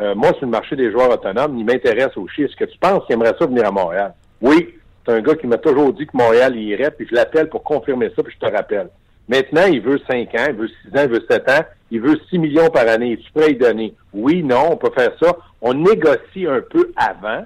euh, 0.00 0.14
moi, 0.14 0.30
sur 0.30 0.42
le 0.42 0.48
marché 0.48 0.76
des 0.76 0.90
joueurs 0.90 1.10
autonomes, 1.10 1.58
il 1.58 1.64
m'intéresse 1.64 2.16
aussi. 2.16 2.42
Est-ce 2.42 2.56
que 2.56 2.64
tu 2.64 2.78
penses 2.78 3.04
qu'il 3.06 3.14
aimerait 3.14 3.34
ça 3.38 3.46
venir 3.46 3.66
à 3.66 3.70
Montréal? 3.70 4.14
Oui, 4.40 4.74
c'est 5.04 5.12
un 5.12 5.20
gars 5.20 5.34
qui 5.34 5.46
m'a 5.46 5.58
toujours 5.58 5.92
dit 5.92 6.06
que 6.06 6.16
Montréal 6.16 6.56
irait, 6.56 6.90
puis 6.90 7.06
je 7.08 7.14
l'appelle 7.14 7.48
pour 7.48 7.62
confirmer 7.62 8.10
ça, 8.16 8.22
puis 8.22 8.34
je 8.40 8.46
te 8.46 8.52
rappelle. 8.52 8.88
Maintenant, 9.28 9.66
il 9.66 9.80
veut 9.80 10.00
5 10.06 10.34
ans, 10.34 10.46
il 10.48 10.54
veut 10.54 10.68
6 10.68 10.98
ans, 10.98 11.02
il 11.02 11.08
veut 11.08 11.24
7 11.30 11.48
ans, 11.48 11.64
il 11.90 12.00
veut 12.00 12.20
6 12.28 12.38
millions 12.38 12.68
par 12.68 12.88
année. 12.88 13.12
Es-tu 13.12 13.30
prêt 13.32 13.44
à 13.44 13.48
y 13.50 13.56
donner? 13.56 13.94
Oui, 14.12 14.42
non, 14.42 14.72
on 14.72 14.76
peut 14.76 14.92
faire 14.96 15.12
ça. 15.22 15.36
On 15.60 15.74
négocie 15.74 16.46
un 16.46 16.60
peu 16.60 16.92
avant, 16.96 17.44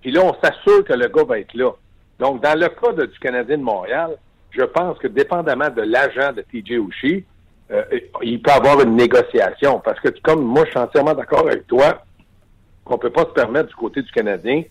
puis 0.00 0.12
là, 0.12 0.22
on 0.22 0.34
s'assure 0.42 0.84
que 0.84 0.94
le 0.94 1.08
gars 1.08 1.24
va 1.24 1.40
être 1.40 1.54
là. 1.54 1.72
Donc, 2.18 2.42
dans 2.42 2.58
le 2.58 2.68
cas 2.68 2.92
du 2.92 3.18
Canadien 3.18 3.58
de 3.58 3.62
Montréal, 3.62 4.16
je 4.50 4.62
pense 4.62 4.98
que 4.98 5.06
dépendamment 5.06 5.70
de 5.70 5.82
l'agent 5.82 6.32
de 6.32 6.42
TJ 6.42 6.78
Oshie, 6.78 7.24
euh, 7.70 7.82
il 8.22 8.40
peut 8.40 8.50
avoir 8.50 8.80
une 8.80 8.96
négociation. 8.96 9.80
Parce 9.80 10.00
que 10.00 10.08
comme 10.22 10.42
moi, 10.42 10.64
je 10.64 10.70
suis 10.70 10.78
entièrement 10.78 11.14
d'accord 11.14 11.46
avec 11.46 11.66
toi 11.66 12.02
qu'on 12.84 12.94
ne 12.94 12.98
peut 12.98 13.10
pas 13.10 13.22
se 13.22 13.32
permettre 13.34 13.68
du 13.68 13.74
côté 13.74 14.02
du 14.02 14.10
Canadien 14.10 14.62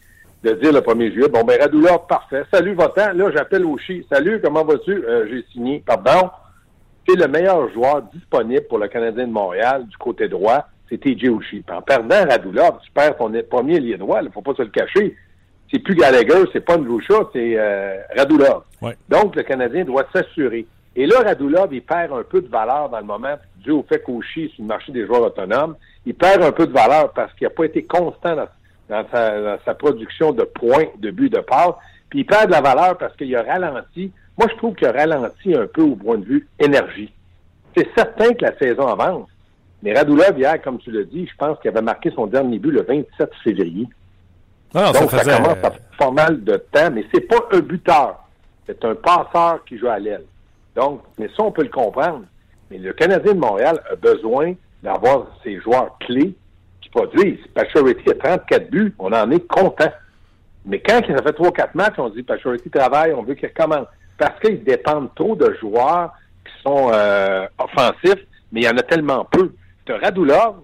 de 0.44 0.52
dire 0.54 0.72
le 0.72 0.80
1er 0.80 1.12
juillet, 1.14 1.30
bon, 1.30 1.44
ben 1.44 1.60
Radulov, 1.60 2.08
parfait. 2.08 2.44
Salut, 2.52 2.74
votant. 2.74 3.12
Là, 3.14 3.32
j'appelle 3.36 3.66
Oshi. 3.66 4.06
Salut, 4.12 4.40
comment 4.42 4.64
vas-tu? 4.64 4.92
Euh, 4.92 5.28
j'ai 5.30 5.44
signé. 5.52 5.84
Pardon? 5.86 6.30
C'est 7.08 7.16
le 7.16 7.28
meilleur 7.28 7.72
joueur 7.72 8.04
disponible 8.14 8.68
pour 8.68 8.80
le 8.80 8.88
Canadien 8.88 9.28
de 9.28 9.32
Montréal 9.32 9.88
du 9.88 9.98
côté 9.98 10.28
droit, 10.28 10.68
c'est 10.90 11.00
TJ 11.00 11.30
Oshie. 11.30 11.64
En 11.72 11.82
perdant 11.82 12.26
Radulov, 12.28 12.80
tu 12.84 12.92
perds 12.92 13.18
ton 13.18 13.32
premier 13.50 13.80
lien 13.80 13.98
droit, 13.98 14.20
il 14.22 14.26
ne 14.26 14.32
faut 14.32 14.42
pas 14.42 14.54
se 14.56 14.64
le 14.64 14.70
cacher. 14.70 15.16
C'est 15.72 15.80
plus 15.80 15.96
Gallagher, 15.96 16.44
c'est 16.54 16.66
pas 16.66 16.78
Ndroucha, 16.78 17.30
c'est 17.34 17.54
euh, 17.58 17.98
Radulov. 18.16 18.64
Donc, 19.10 19.36
le 19.36 19.44
Canadien 19.44 19.84
doit 19.84 20.08
s'assurer. 20.14 20.66
Et 20.96 21.06
là, 21.06 21.20
Radulov, 21.24 21.74
il 21.74 21.82
perd 21.82 22.14
un 22.14 22.24
peu 22.24 22.42
de 22.42 22.48
valeur 22.48 22.90
dans 22.90 23.00
le 23.00 23.06
moment, 23.06 23.36
dû 23.58 23.72
au 23.72 23.84
fait 23.84 24.02
qu'Oshie, 24.02 24.50
sur 24.56 24.64
le 24.64 24.68
marché 24.68 24.92
des 24.92 25.06
joueurs 25.06 25.24
autonomes, 25.24 25.76
il 26.06 26.16
perd 26.16 26.42
un 26.42 26.52
peu 26.52 26.66
de 26.66 26.74
valeur 26.74 27.12
parce 27.14 27.34
qu'il 27.34 27.46
n'a 27.46 27.52
pas 27.52 27.66
été 27.66 27.84
constant 27.84 28.36
dans 28.36 28.48
dans 28.90 29.06
sa, 29.12 29.74
production 29.74 30.32
de 30.32 30.44
points, 30.44 30.86
de 30.98 31.12
buts, 31.12 31.30
de 31.30 31.40
passes. 31.40 31.76
Puis 32.10 32.20
il 32.20 32.26
perd 32.26 32.48
de 32.48 32.52
la 32.52 32.62
valeur 32.62 32.98
parce 32.98 33.14
qu'il 33.18 33.36
a 33.36 33.44
ralenti 33.44 34.14
moi, 34.38 34.48
je 34.52 34.58
trouve 34.58 34.76
qu'il 34.76 34.88
a 34.88 34.92
ralenti 34.92 35.56
un 35.56 35.66
peu 35.66 35.82
au 35.82 35.96
point 35.96 36.20
de 36.20 36.26
vue 36.26 36.48
énergie. 36.60 37.12
C'est 37.76 37.88
certain 37.96 38.34
que 38.34 38.46
la 38.46 38.58
saison 38.58 38.88
avance, 38.88 39.28
mais 39.82 39.94
Radulov, 39.94 40.38
hier, 40.38 40.62
comme 40.62 40.78
tu 40.78 40.92
l'as 40.92 41.04
dit, 41.04 41.28
je 41.28 41.36
pense 41.38 41.60
qu'il 41.60 41.70
avait 41.70 41.82
marqué 41.82 42.12
son 42.12 42.28
dernier 42.28 42.60
but 42.60 42.72
le 42.72 42.84
27 42.84 43.32
février. 43.44 43.88
Non, 44.74 44.92
Donc, 44.92 44.96
ça 44.96 45.10
ça, 45.10 45.20
faisait... 45.20 45.38
commence 45.38 45.58
à 45.64 45.72
faire 45.72 45.82
pas 45.98 46.12
mal 46.12 46.44
de 46.44 46.58
temps, 46.72 46.92
mais 46.92 47.06
c'est 47.14 47.22
pas 47.22 47.40
un 47.52 47.60
buteur. 47.60 48.20
C'est 48.66 48.84
un 48.84 48.96
passeur 48.96 49.64
qui 49.66 49.78
joue 49.78 49.88
à 49.88 49.98
l'aile. 49.98 50.26
Donc, 50.76 51.02
mais 51.18 51.28
ça, 51.36 51.44
on 51.44 51.52
peut 51.52 51.64
le 51.64 51.70
comprendre. 51.70 52.24
Mais 52.70 52.78
le 52.78 52.94
Canadien 52.94 53.34
de 53.34 53.40
Montréal 53.40 53.82
a 53.90 53.96
besoin 53.96 54.54
d'avoir 54.84 55.28
ses 55.44 55.60
joueurs 55.62 55.98
clés 56.00 56.36
qui 56.82 56.90
produisent. 56.90 57.46
Pacioretty 57.54 58.10
a 58.10 58.16
34 58.16 58.70
buts, 58.70 58.94
on 59.00 59.12
en 59.14 59.32
est 59.32 59.48
content. 59.48 59.92
Mais 60.66 60.80
quand 60.80 61.00
il 61.08 61.16
a 61.16 61.22
fait 61.22 61.38
3-4 61.38 61.70
matchs, 61.76 61.96
on 61.98 62.10
dit 62.10 62.24
Pacioretty 62.24 62.70
travaille, 62.70 63.14
on 63.14 63.24
veut 63.24 63.36
qu'il 63.36 63.48
recommence. 63.48 63.88
Parce 64.18 64.40
qu'ils 64.42 64.64
dépendent 64.64 65.14
trop 65.16 65.36
de 65.36 65.56
joueurs 65.60 66.12
qui 66.46 66.62
sont 66.64 66.90
euh, 66.92 67.48
offensifs, 67.58 68.26
mais 68.52 68.62
il 68.62 68.64
y 68.64 68.70
en 68.70 68.78
a 68.78 68.84
tellement 68.84 69.26
peu. 69.26 69.54
Tu 69.86 69.94
as 69.94 69.98
Radulov, 69.98 70.56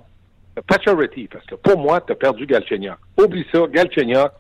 Pacioretty, 0.62 1.28
parce 1.28 1.46
que 1.46 1.56
pour 1.56 1.80
moi, 1.80 2.02
tu 2.02 2.12
as 2.12 2.16
perdu 2.16 2.46
Galchenyuk. 2.46 2.98
Oublie 3.18 3.46
ça, 3.52 3.60
Galchenyuk, 3.68 4.32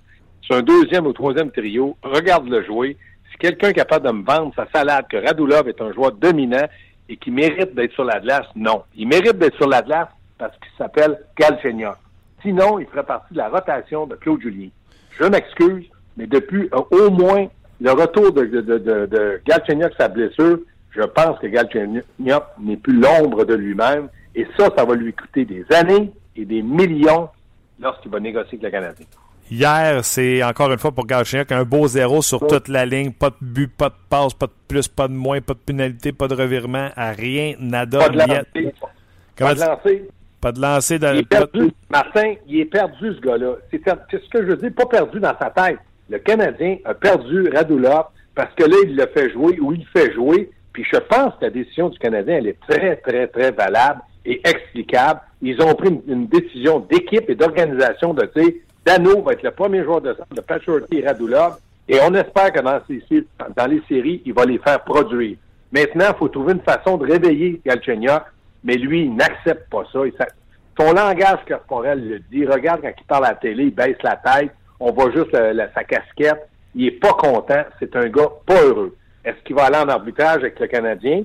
c'est 0.48 0.56
un 0.56 0.62
deuxième 0.62 1.08
ou 1.08 1.14
troisième 1.14 1.52
trio. 1.52 1.98
Regarde-le 2.04 2.64
jouer. 2.64 2.98
Si 3.32 3.38
quelqu'un 3.38 3.70
est 3.70 3.74
capable 3.74 4.08
de 4.08 4.12
me 4.12 4.24
vendre 4.24 4.54
sa 4.56 4.68
salade 4.72 5.06
que 5.10 5.18
Radulov 5.18 5.68
est 5.68 5.82
un 5.82 5.92
joueur 5.92 6.12
dominant 6.12 6.68
et 7.10 7.18
qui 7.18 7.32
mérite 7.32 7.74
d'être 7.74 7.94
sur 7.94 8.04
la 8.04 8.20
glace, 8.20 8.46
non. 8.56 8.84
Il 8.96 9.08
mérite 9.08 9.38
d'être 9.38 9.56
sur 9.56 9.68
la 9.68 9.82
glace 9.82 10.10
parce 10.38 10.56
qu'il 10.58 10.72
s'appelle 10.78 11.20
Galchenyuk. 11.38 11.96
Sinon, 12.42 12.80
il 12.80 12.86
ferait 12.88 13.04
partie 13.04 13.34
de 13.34 13.40
la 13.40 13.50
rotation 13.50 14.06
de 14.06 14.16
Claude 14.16 14.42
Julien. 14.42 14.70
Je 15.20 15.26
m'excuse, 15.26 15.86
mais 16.18 16.28
depuis 16.28 16.70
euh, 16.74 16.82
au 16.92 17.10
moins 17.10 17.48
le 17.82 17.92
retour 17.92 18.32
de, 18.32 18.46
de, 18.46 18.62
de, 18.62 19.06
de, 19.06 19.92
sa 19.98 20.08
blessure, 20.08 20.60
je 20.92 21.02
pense 21.02 21.40
que 21.40 21.48
Galchenyuk 21.48 22.04
n'est 22.60 22.78
plus 22.78 23.00
l'ombre 23.00 23.46
de 23.46 23.56
lui-même. 23.56 24.10
Et 24.36 24.48
ça, 24.58 24.70
ça 24.76 24.86
va 24.86 24.96
lui 24.96 25.14
coûter 25.14 25.46
des 25.46 25.66
années 25.74 26.12
et 26.36 26.46
des 26.46 26.62
millions 26.62 27.30
lorsqu'il 27.80 28.12
va 28.12 28.20
négocier 28.20 28.58
avec 28.58 28.64
le 28.64 28.72
Canadien. 28.72 29.06
Hier, 29.52 30.04
c'est 30.04 30.42
encore 30.44 30.72
une 30.72 30.80
fois 30.80 30.92
pour 30.92 31.06
Galchenyuk 31.06 31.52
un 31.52 31.64
beau 31.64 31.86
zéro 31.88 32.22
sur 32.22 32.48
toute 32.48 32.70
la 32.70 32.86
ligne. 32.86 33.12
Pas 33.12 33.30
de 33.30 33.36
but, 33.42 33.68
pas 33.68 33.90
de 33.90 33.96
passe, 34.10 34.34
pas 34.34 34.48
de 34.48 34.54
plus, 34.68 34.88
pas 34.88 35.08
de 35.08 35.14
moins, 35.14 35.42
pas 35.42 35.54
de 35.54 35.60
pénalité, 35.60 36.12
pas 36.12 36.28
de 36.28 36.34
revirement, 36.34 36.90
à 36.96 37.12
rien, 37.12 37.54
nada, 37.60 38.00
Pas 38.00 38.10
de 38.10 38.18
lancer. 38.18 38.74
Pas 39.38 39.54
de 39.54 39.60
lancer. 39.60 40.10
Pas 40.42 40.52
de 40.52 40.62
lancer 40.62 41.00
dans 41.00 41.14
Il 41.14 41.20
est 41.20 41.30
perdu. 41.30 41.72
Martin, 41.90 42.34
il 42.48 42.62
est 42.62 42.66
perdu, 42.66 43.14
ce 43.16 43.22
gars-là. 43.22 43.56
C'est 43.70 43.82
ce 43.86 44.30
que 44.30 44.42
je 44.42 44.48
veux 44.48 44.58
dire, 44.58 44.72
pas 44.76 44.86
perdu 44.86 45.20
dans 45.20 45.36
sa 45.40 45.50
tête. 45.50 45.80
Le 46.10 46.20
Canadien 46.20 46.78
a 46.86 46.94
perdu 46.94 47.50
Radulov 47.50 48.06
parce 48.36 48.54
que 48.56 48.64
là, 48.64 48.76
il 48.86 48.96
le 48.96 49.08
fait 49.08 49.32
jouer 49.32 49.60
ou 49.60 49.74
il 49.74 49.80
le 49.80 50.02
fait 50.02 50.14
jouer. 50.14 50.50
Puis 50.74 50.86
je 50.92 50.98
pense 50.98 51.36
que 51.36 51.46
la 51.46 51.50
décision 51.50 51.90
du 51.90 52.00
Canadien, 52.00 52.38
elle 52.38 52.48
est 52.48 52.60
très, 52.68 52.96
très, 52.98 53.28
très 53.28 53.52
valable 53.52 54.02
et 54.26 54.42
explicable. 54.48 55.22
Ils 55.42 55.62
ont 55.62 55.74
pris 55.76 55.90
une, 56.08 56.28
décision 56.28 56.80
d'équipe 56.80 57.30
et 57.30 57.36
d'organisation 57.36 58.14
de 58.14 58.30
dire 58.36 58.54
Dano 58.86 59.22
va 59.22 59.34
être 59.34 59.44
le 59.44 59.52
premier 59.52 59.84
joueur 59.84 60.02
de 60.02 60.14
centre 60.14 60.34
de 60.34 60.42
Pacioretty 60.42 60.98
et. 61.00 61.58
Et 61.90 62.00
on 62.02 62.14
espère 62.14 62.52
que 62.54 62.62
dans, 62.62 62.80
ces- 62.88 63.26
dans 63.56 63.68
les 63.68 63.82
séries, 63.90 64.22
il 64.26 64.34
va 64.34 64.46
les 64.46 64.58
faire 64.58 64.82
produire. 64.84 65.36
Maintenant, 65.72 66.06
il 66.10 66.16
faut 66.18 66.30
trouver 66.30 66.54
une 66.54 66.62
façon 66.62 66.98
de 66.98 67.06
réveiller 67.06 67.60
Galchenyuk, 67.66 68.22
mais 68.64 68.76
lui, 68.76 69.04
il 69.06 69.16
n'accepte 69.16 69.70
pas 69.70 69.84
ça. 69.92 70.00
Son 70.80 70.94
langage 70.94 71.40
corporel 71.48 72.08
le 72.08 72.20
dit. 72.32 72.46
Regarde 72.46 72.82
quand 72.82 72.94
il 72.98 73.06
parle 73.06 73.26
à 73.26 73.30
la 73.30 73.36
télé, 73.36 73.66
il 73.66 73.76
baisse 73.76 73.98
la 74.04 74.16
tête, 74.16 74.52
on 74.80 74.92
voit 74.92 75.12
juste 75.12 75.32
sa 75.32 75.84
casquette. 75.84 76.48
Il 76.76 76.88
est 76.88 76.92
pas 76.92 77.14
content. 77.14 77.64
C'est 77.80 77.96
un 77.96 78.08
gars 78.08 78.30
pas 78.46 78.62
heureux. 78.64 78.96
Est-ce 79.24 79.38
qu'il 79.44 79.56
va 79.56 79.66
aller 79.66 79.78
en 79.78 79.88
arbitrage 79.90 80.38
avec 80.38 80.60
le 80.60 80.68
Canadien? 80.68 81.24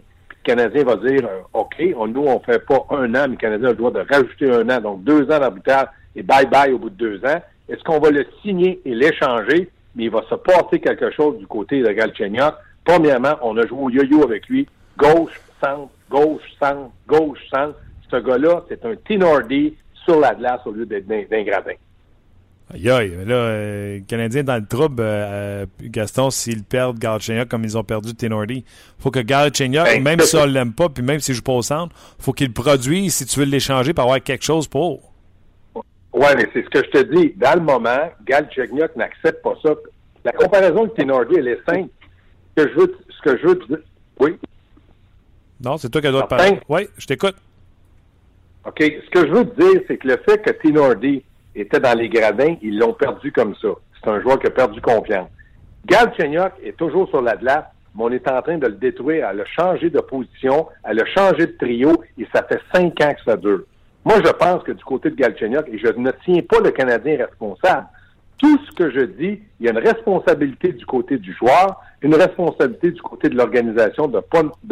Canadien 0.48 0.82
va 0.82 0.96
dire 0.96 1.26
euh, 1.26 1.42
OK, 1.52 1.76
nous, 1.78 2.24
on 2.24 2.40
fait 2.40 2.64
pas 2.64 2.86
un 2.90 3.14
an, 3.14 3.24
mais 3.24 3.28
le 3.28 3.36
Canadien 3.36 3.68
a 3.68 3.70
le 3.72 3.76
droit 3.76 3.90
de 3.90 4.00
rajouter 4.00 4.50
un 4.50 4.66
an, 4.70 4.80
donc 4.80 5.04
deux 5.04 5.24
ans 5.24 5.38
d'arbitrage 5.38 5.88
et 6.16 6.22
bye-bye 6.22 6.72
au 6.72 6.78
bout 6.78 6.88
de 6.88 6.94
deux 6.94 7.18
ans. 7.26 7.42
Est-ce 7.68 7.84
qu'on 7.84 7.98
va 7.98 8.08
le 8.08 8.24
signer 8.40 8.80
et 8.86 8.94
l'échanger? 8.94 9.68
Mais 9.94 10.04
il 10.04 10.10
va 10.10 10.22
se 10.22 10.34
passer 10.36 10.80
quelque 10.80 11.10
chose 11.10 11.36
du 11.36 11.46
côté 11.46 11.82
de 11.82 11.92
Galchenyuk. 11.92 12.54
Premièrement, 12.82 13.34
on 13.42 13.58
a 13.58 13.66
joué 13.66 13.78
au 13.78 13.90
yo-yo 13.90 14.22
avec 14.24 14.48
lui. 14.48 14.66
Gauche, 14.96 15.38
centre, 15.62 15.90
gauche, 16.08 16.42
centre, 16.58 16.90
gauche, 17.06 17.40
centre. 17.50 17.74
Ce 18.10 18.16
gars-là, 18.16 18.64
c'est 18.70 18.82
un 18.86 18.94
Tinordi 19.06 19.76
sur 20.06 20.18
la 20.18 20.34
glace 20.34 20.60
au 20.64 20.72
lieu 20.72 20.86
d'être 20.86 21.06
d'un 21.06 21.42
gradin. 21.42 21.74
Aïe, 22.74 22.90
aïe. 22.90 23.12
Là, 23.24 23.34
euh, 23.34 23.94
le 23.98 24.04
Canadien 24.04 24.42
dans 24.42 24.56
le 24.56 24.66
trouble, 24.66 25.02
euh, 25.02 25.64
euh, 25.64 25.66
Gaston, 25.80 26.30
s'ils 26.30 26.64
perdent 26.64 26.98
Galchenyuk 26.98 27.48
comme 27.48 27.64
ils 27.64 27.78
ont 27.78 27.84
perdu 27.84 28.14
Tenordi. 28.14 28.64
faut 28.98 29.10
que 29.10 29.20
Galchenyuk, 29.20 29.84
Ben, 29.84 30.02
même 30.02 30.20
si 30.20 30.36
on 30.36 30.44
l'aime 30.44 30.74
pas, 30.74 30.90
puis 30.90 31.02
même 31.02 31.18
s'il 31.20 31.34
joue 31.34 31.42
pas 31.42 31.52
au 31.52 31.62
centre, 31.62 31.94
faut 32.18 32.32
qu'il 32.32 32.52
produise 32.52 33.14
si 33.14 33.24
tu 33.26 33.40
veux 33.40 33.46
l'échanger 33.46 33.94
pour 33.94 34.04
avoir 34.04 34.22
quelque 34.22 34.44
chose 34.44 34.68
pour. 34.68 35.00
Ouais, 36.12 36.34
mais 36.36 36.48
c'est 36.52 36.62
ce 36.62 36.68
que 36.68 36.84
je 36.84 36.90
te 36.90 37.14
dis. 37.14 37.32
Dans 37.36 37.54
le 37.54 37.62
moment, 37.62 38.10
Galchenyuk 38.26 38.96
n'accepte 38.96 39.42
pas 39.42 39.54
ça. 39.62 39.74
La 40.24 40.32
comparaison 40.32 40.84
de 40.84 40.90
Tinordi, 40.90 41.36
elle 41.38 41.48
est 41.48 41.60
simple. 41.66 41.88
Ce 42.56 42.64
que 42.64 42.70
je 42.70 42.74
veux, 42.74 42.96
ce 43.08 43.30
que 43.30 43.38
je 43.38 43.46
veux 43.46 43.58
te 43.58 43.66
dire, 43.66 43.78
oui, 44.20 44.36
Non, 45.64 45.78
c'est 45.78 45.88
toi 45.88 46.02
qui 46.02 46.10
dois 46.10 46.24
te 46.24 46.28
parler. 46.28 46.60
Oui, 46.68 46.88
je 46.98 47.06
t'écoute. 47.06 47.36
OK. 48.66 48.78
Ce 48.78 49.10
que 49.10 49.26
je 49.26 49.32
veux 49.32 49.48
te 49.48 49.60
dire, 49.60 49.80
c'est 49.86 49.96
que 49.96 50.08
le 50.08 50.18
fait 50.26 50.42
que 50.42 50.50
Tinordi 50.60 51.22
était 51.60 51.80
dans 51.80 51.96
les 51.96 52.08
gradins, 52.08 52.56
ils 52.62 52.78
l'ont 52.78 52.92
perdu 52.92 53.32
comme 53.32 53.54
ça. 53.56 53.68
C'est 54.02 54.10
un 54.10 54.20
joueur 54.20 54.38
qui 54.38 54.46
a 54.46 54.50
perdu 54.50 54.80
confiance. 54.80 55.28
Galchenyuk 55.86 56.52
est 56.62 56.76
toujours 56.76 57.08
sur 57.08 57.22
la 57.22 57.36
glace, 57.36 57.64
mais 57.94 58.04
on 58.04 58.10
est 58.10 58.28
en 58.28 58.42
train 58.42 58.58
de 58.58 58.66
le 58.66 58.74
détruire, 58.74 59.28
à 59.28 59.32
le 59.32 59.44
changer 59.44 59.90
de 59.90 60.00
position, 60.00 60.68
à 60.84 60.92
le 60.92 61.04
changer 61.06 61.46
de 61.46 61.56
trio, 61.58 62.02
et 62.18 62.26
ça 62.32 62.42
fait 62.42 62.60
cinq 62.74 63.00
ans 63.00 63.14
que 63.14 63.22
ça 63.24 63.36
dure. 63.36 63.62
Moi, 64.04 64.16
je 64.24 64.30
pense 64.30 64.62
que 64.62 64.72
du 64.72 64.84
côté 64.84 65.10
de 65.10 65.16
Galchenyuk, 65.16 65.68
et 65.68 65.78
je 65.78 65.88
ne 65.88 66.10
tiens 66.24 66.42
pas 66.48 66.60
le 66.60 66.70
Canadien 66.70 67.16
responsable, 67.18 67.86
tout 68.38 68.58
ce 68.66 68.72
que 68.72 68.90
je 68.90 69.00
dis, 69.00 69.40
il 69.58 69.66
y 69.66 69.68
a 69.68 69.72
une 69.72 69.78
responsabilité 69.78 70.72
du 70.72 70.86
côté 70.86 71.18
du 71.18 71.32
joueur, 71.32 71.82
une 72.02 72.14
responsabilité 72.14 72.92
du 72.92 73.02
côté 73.02 73.28
de 73.28 73.36
l'organisation 73.36 74.06
de 74.06 74.20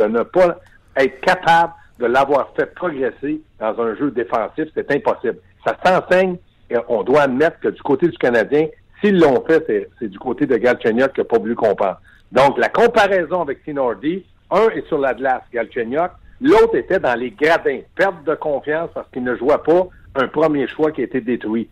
ne 0.05 0.23
pas 0.23 0.59
être 0.97 1.21
capable 1.21 1.73
de 1.99 2.07
l'avoir 2.07 2.52
fait 2.55 2.73
progresser 2.75 3.40
dans 3.59 3.81
un 3.81 3.97
jeu 3.97 4.11
défensif. 4.11 4.69
C'est 4.75 4.90
impossible. 4.93 5.38
Ça 5.66 5.76
s'enseigne 5.85 6.37
et 6.71 6.77
on 6.89 7.03
doit 7.03 7.23
admettre 7.23 7.61
que 7.61 7.69
du 7.69 7.83
côté 7.83 8.09
du 8.09 8.17
Canadien, 8.19 8.67
s'ils 9.01 9.19
l'ont 9.19 9.45
fait, 9.47 9.65
c'est- 9.99 10.09
du 10.09 10.19
côté 10.19 10.47
de 10.47 10.57
Galchenyuk 10.57 11.13
qui 11.13 11.21
n'a 11.21 11.25
pas 11.25 11.39
voulu 11.39 11.55
comprendre. 11.55 12.01
Donc, 12.33 12.59
la 12.59 12.69
comparaison 12.69 13.43
avec 13.43 13.63
Tinordi, 13.65 14.25
un 14.51 14.69
est 14.71 14.87
sur 14.89 14.99
la 14.99 15.15
glace, 15.15 15.43
Galchenyuk, 15.53 16.11
l'autre 16.41 16.77
était 16.77 16.99
dans 16.99 17.15
les 17.19 17.31
gradins. 17.31 17.81
Perte 17.95 18.25
de 18.25 18.35
confiance 18.35 18.91
parce 18.95 19.09
qu'il 19.11 19.23
ne 19.25 19.37
jouait 19.37 19.59
pas 19.65 19.87
un 20.17 20.29
premier 20.29 20.67
choix 20.69 20.91
qui 20.93 21.03
a 21.03 21.05
été 21.05 21.21
détruit. 21.21 21.69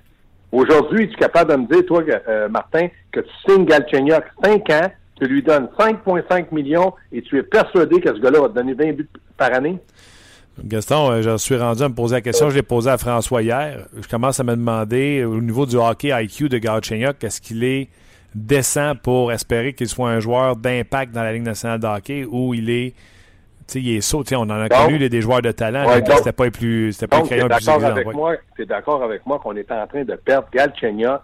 Aujourd'hui, 0.53 1.09
tu 1.09 1.15
es 1.15 1.19
capable 1.19 1.53
de 1.53 1.57
me 1.57 1.67
dire, 1.67 1.85
toi, 1.87 2.03
euh, 2.29 2.49
Martin, 2.49 2.87
que 3.11 3.21
tu 3.21 3.31
signes 3.49 3.65
Galchenyuk 3.65 4.23
5 4.45 4.71
ans, 4.71 4.91
tu 5.21 5.27
lui 5.27 5.43
donnes 5.43 5.69
5,5 5.79 6.53
millions 6.53 6.93
et 7.13 7.23
tu 7.23 7.39
es 7.39 7.43
persuadé 7.43 8.01
que 8.01 8.09
ce 8.15 8.21
gars-là 8.21 8.41
va 8.41 8.49
te 8.49 8.55
donner 8.55 8.75
20 8.75 8.93
buts 8.93 9.09
par 9.37 9.53
année? 9.53 9.79
Gaston, 10.63 11.11
euh, 11.11 11.23
je 11.23 11.37
suis 11.37 11.57
rendu 11.57 11.83
à 11.83 11.89
me 11.89 11.95
poser 11.95 12.15
la 12.17 12.21
question. 12.21 12.49
Je 12.51 12.55
l'ai 12.57 12.63
posée 12.63 12.91
à 12.91 12.99
François 12.99 13.43
hier. 13.43 13.87
Je 14.01 14.07
commence 14.09 14.39
à 14.39 14.45
me 14.45 14.53
demander, 14.55 15.21
euh, 15.21 15.27
au 15.27 15.41
niveau 15.41 15.67
du 15.67 15.77
hockey 15.77 16.11
IQ 16.13 16.49
de 16.49 16.59
Galchenyuk, 16.59 17.23
est-ce 17.25 17.41
qu'il 17.41 17.65
est 17.65 17.89
décent 18.35 18.95
pour 19.01 19.33
espérer 19.33 19.73
qu'il 19.75 19.89
soit 19.89 20.11
un 20.11 20.21
joueur 20.21 20.57
d'impact 20.57 21.13
dans 21.13 21.23
la 21.23 21.33
Ligue 21.33 21.43
nationale 21.43 21.81
de 21.81 21.87
hockey 21.87 22.25
ou 22.31 22.55
il 22.55 22.71
est. 22.71 22.95
Tu 23.67 23.73
sais, 23.73 23.81
il 23.81 23.97
est 23.97 24.01
saut. 24.01 24.23
On 24.33 24.37
en 24.43 24.51
a 24.51 24.69
Donc- 24.69 24.79
connu 24.87 24.99
les- 24.99 25.09
des 25.09 25.21
joueurs 25.23 25.41
de 25.43 25.51
talent. 25.51 25.87
Ouais, 25.89 26.03
C'était 26.17 26.33
pas 26.33 26.45
les 26.45 26.51
plus. 26.51 26.93
C'était 26.93 27.07
pas 27.07 27.19
Donc, 27.19 27.29
tu 27.29 27.35
es 27.35 27.39
crayons 27.39 27.49
les 27.49 27.57
plus 27.57 27.69
avec 27.87 28.07
ouais. 28.07 28.15
moi, 28.15 28.35
t'es 28.57 28.67
d'accord 28.67 29.03
avec 29.03 29.25
moi 29.27 29.39
qu'on 29.39 29.57
est 29.57 29.71
en 29.73 29.87
train 29.87 30.05
de 30.05 30.15
perdre 30.17 30.49
Galchenyuk 30.53 31.21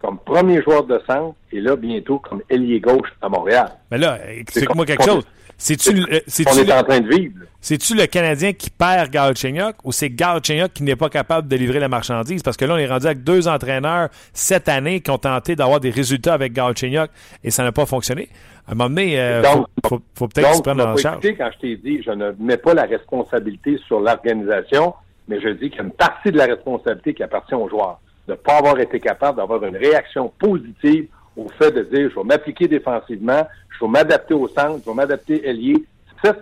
comme 0.00 0.18
premier 0.18 0.60
joueur 0.62 0.84
de 0.84 0.98
centre 1.06 1.36
et 1.52 1.60
là, 1.60 1.76
bientôt, 1.76 2.18
comme 2.18 2.40
ailier 2.50 2.80
gauche 2.80 3.08
à 3.20 3.28
Montréal. 3.28 3.68
Mais 3.90 3.98
là, 3.98 4.18
explique-moi 4.30 4.84
quelque 4.86 5.04
chose. 5.04 5.24
C'est-tu 5.64 5.92
le- 5.92 6.02
euh, 6.12 6.20
On 6.46 6.58
est 6.58 6.64
le- 6.64 6.72
en 6.72 6.82
train 6.82 7.00
de 7.00 7.08
vivre. 7.08 7.34
C'est-tu 7.60 7.94
le 7.94 8.06
Canadien 8.06 8.52
qui 8.52 8.68
perd 8.68 9.10
Galchenyuk 9.10 9.76
ou 9.84 9.92
c'est 9.92 10.10
Galchenyuk 10.10 10.72
qui 10.72 10.82
n'est 10.82 10.96
pas 10.96 11.08
capable 11.08 11.46
de 11.46 11.54
livrer 11.54 11.78
la 11.78 11.88
marchandise? 11.88 12.42
Parce 12.42 12.56
que 12.56 12.64
là, 12.64 12.74
on 12.74 12.78
est 12.78 12.86
rendu 12.88 13.06
avec 13.06 13.22
deux 13.22 13.46
entraîneurs 13.46 14.08
cette 14.32 14.68
année 14.68 15.00
qui 15.00 15.10
ont 15.12 15.18
tenté 15.18 15.54
d'avoir 15.54 15.78
des 15.78 15.90
résultats 15.90 16.34
avec 16.34 16.52
Galchenyuk 16.52 17.08
et 17.44 17.50
ça 17.52 17.62
n'a 17.62 17.70
pas 17.70 17.86
fonctionné. 17.86 18.28
À 18.66 18.72
un 18.72 18.74
moment 18.74 18.90
donné, 18.90 19.14
il 19.14 19.42
Donc- 19.42 19.66
faut, 19.84 19.88
faut- 19.88 20.02
faut 20.16 20.28
peut-être 20.28 20.54
se 20.64 20.74
m'as 20.74 20.92
en 20.92 20.96
charge. 20.96 21.22
quand 21.38 21.50
je 21.54 21.58
t'ai 21.60 21.76
dit, 21.76 22.02
je 22.04 22.10
ne 22.10 22.32
mets 22.40 22.56
pas 22.56 22.74
la 22.74 22.82
responsabilité 22.84 23.78
sur 23.86 24.00
l'organisation, 24.00 24.94
mais 25.28 25.40
je 25.40 25.48
dis 25.50 25.68
qu'il 25.70 25.78
y 25.78 25.80
a 25.80 25.84
une 25.84 25.90
partie 25.92 26.32
de 26.32 26.38
la 26.38 26.46
responsabilité 26.46 27.14
qui 27.14 27.22
appartient 27.22 27.54
aux 27.54 27.68
joueurs. 27.68 28.00
De 28.26 28.32
ne 28.32 28.36
pas 28.36 28.58
avoir 28.58 28.78
été 28.80 28.98
capable 28.98 29.36
d'avoir 29.38 29.64
une 29.64 29.76
réaction 29.76 30.32
positive 30.38 31.06
au 31.36 31.46
fait 31.58 31.70
de 31.70 31.82
dire, 31.82 32.10
je 32.10 32.14
vais 32.16 32.24
m'appliquer 32.24 32.68
défensivement, 32.68 33.46
vais 33.84 33.90
m'adapter 33.90 34.34
au 34.34 34.48
centre, 34.48 34.80
je 34.84 34.90
vais 34.90 34.94
m'adapter 34.96 35.46
ailier. 35.48 35.84
Ça, 36.24 36.36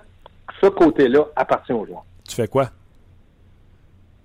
ce 0.61 0.67
côté-là 0.67 1.27
appartient 1.37 1.73
aux 1.73 1.87
joueurs. 1.87 2.05
Tu 2.29 2.35
fais 2.37 2.49
quoi? 2.49 2.71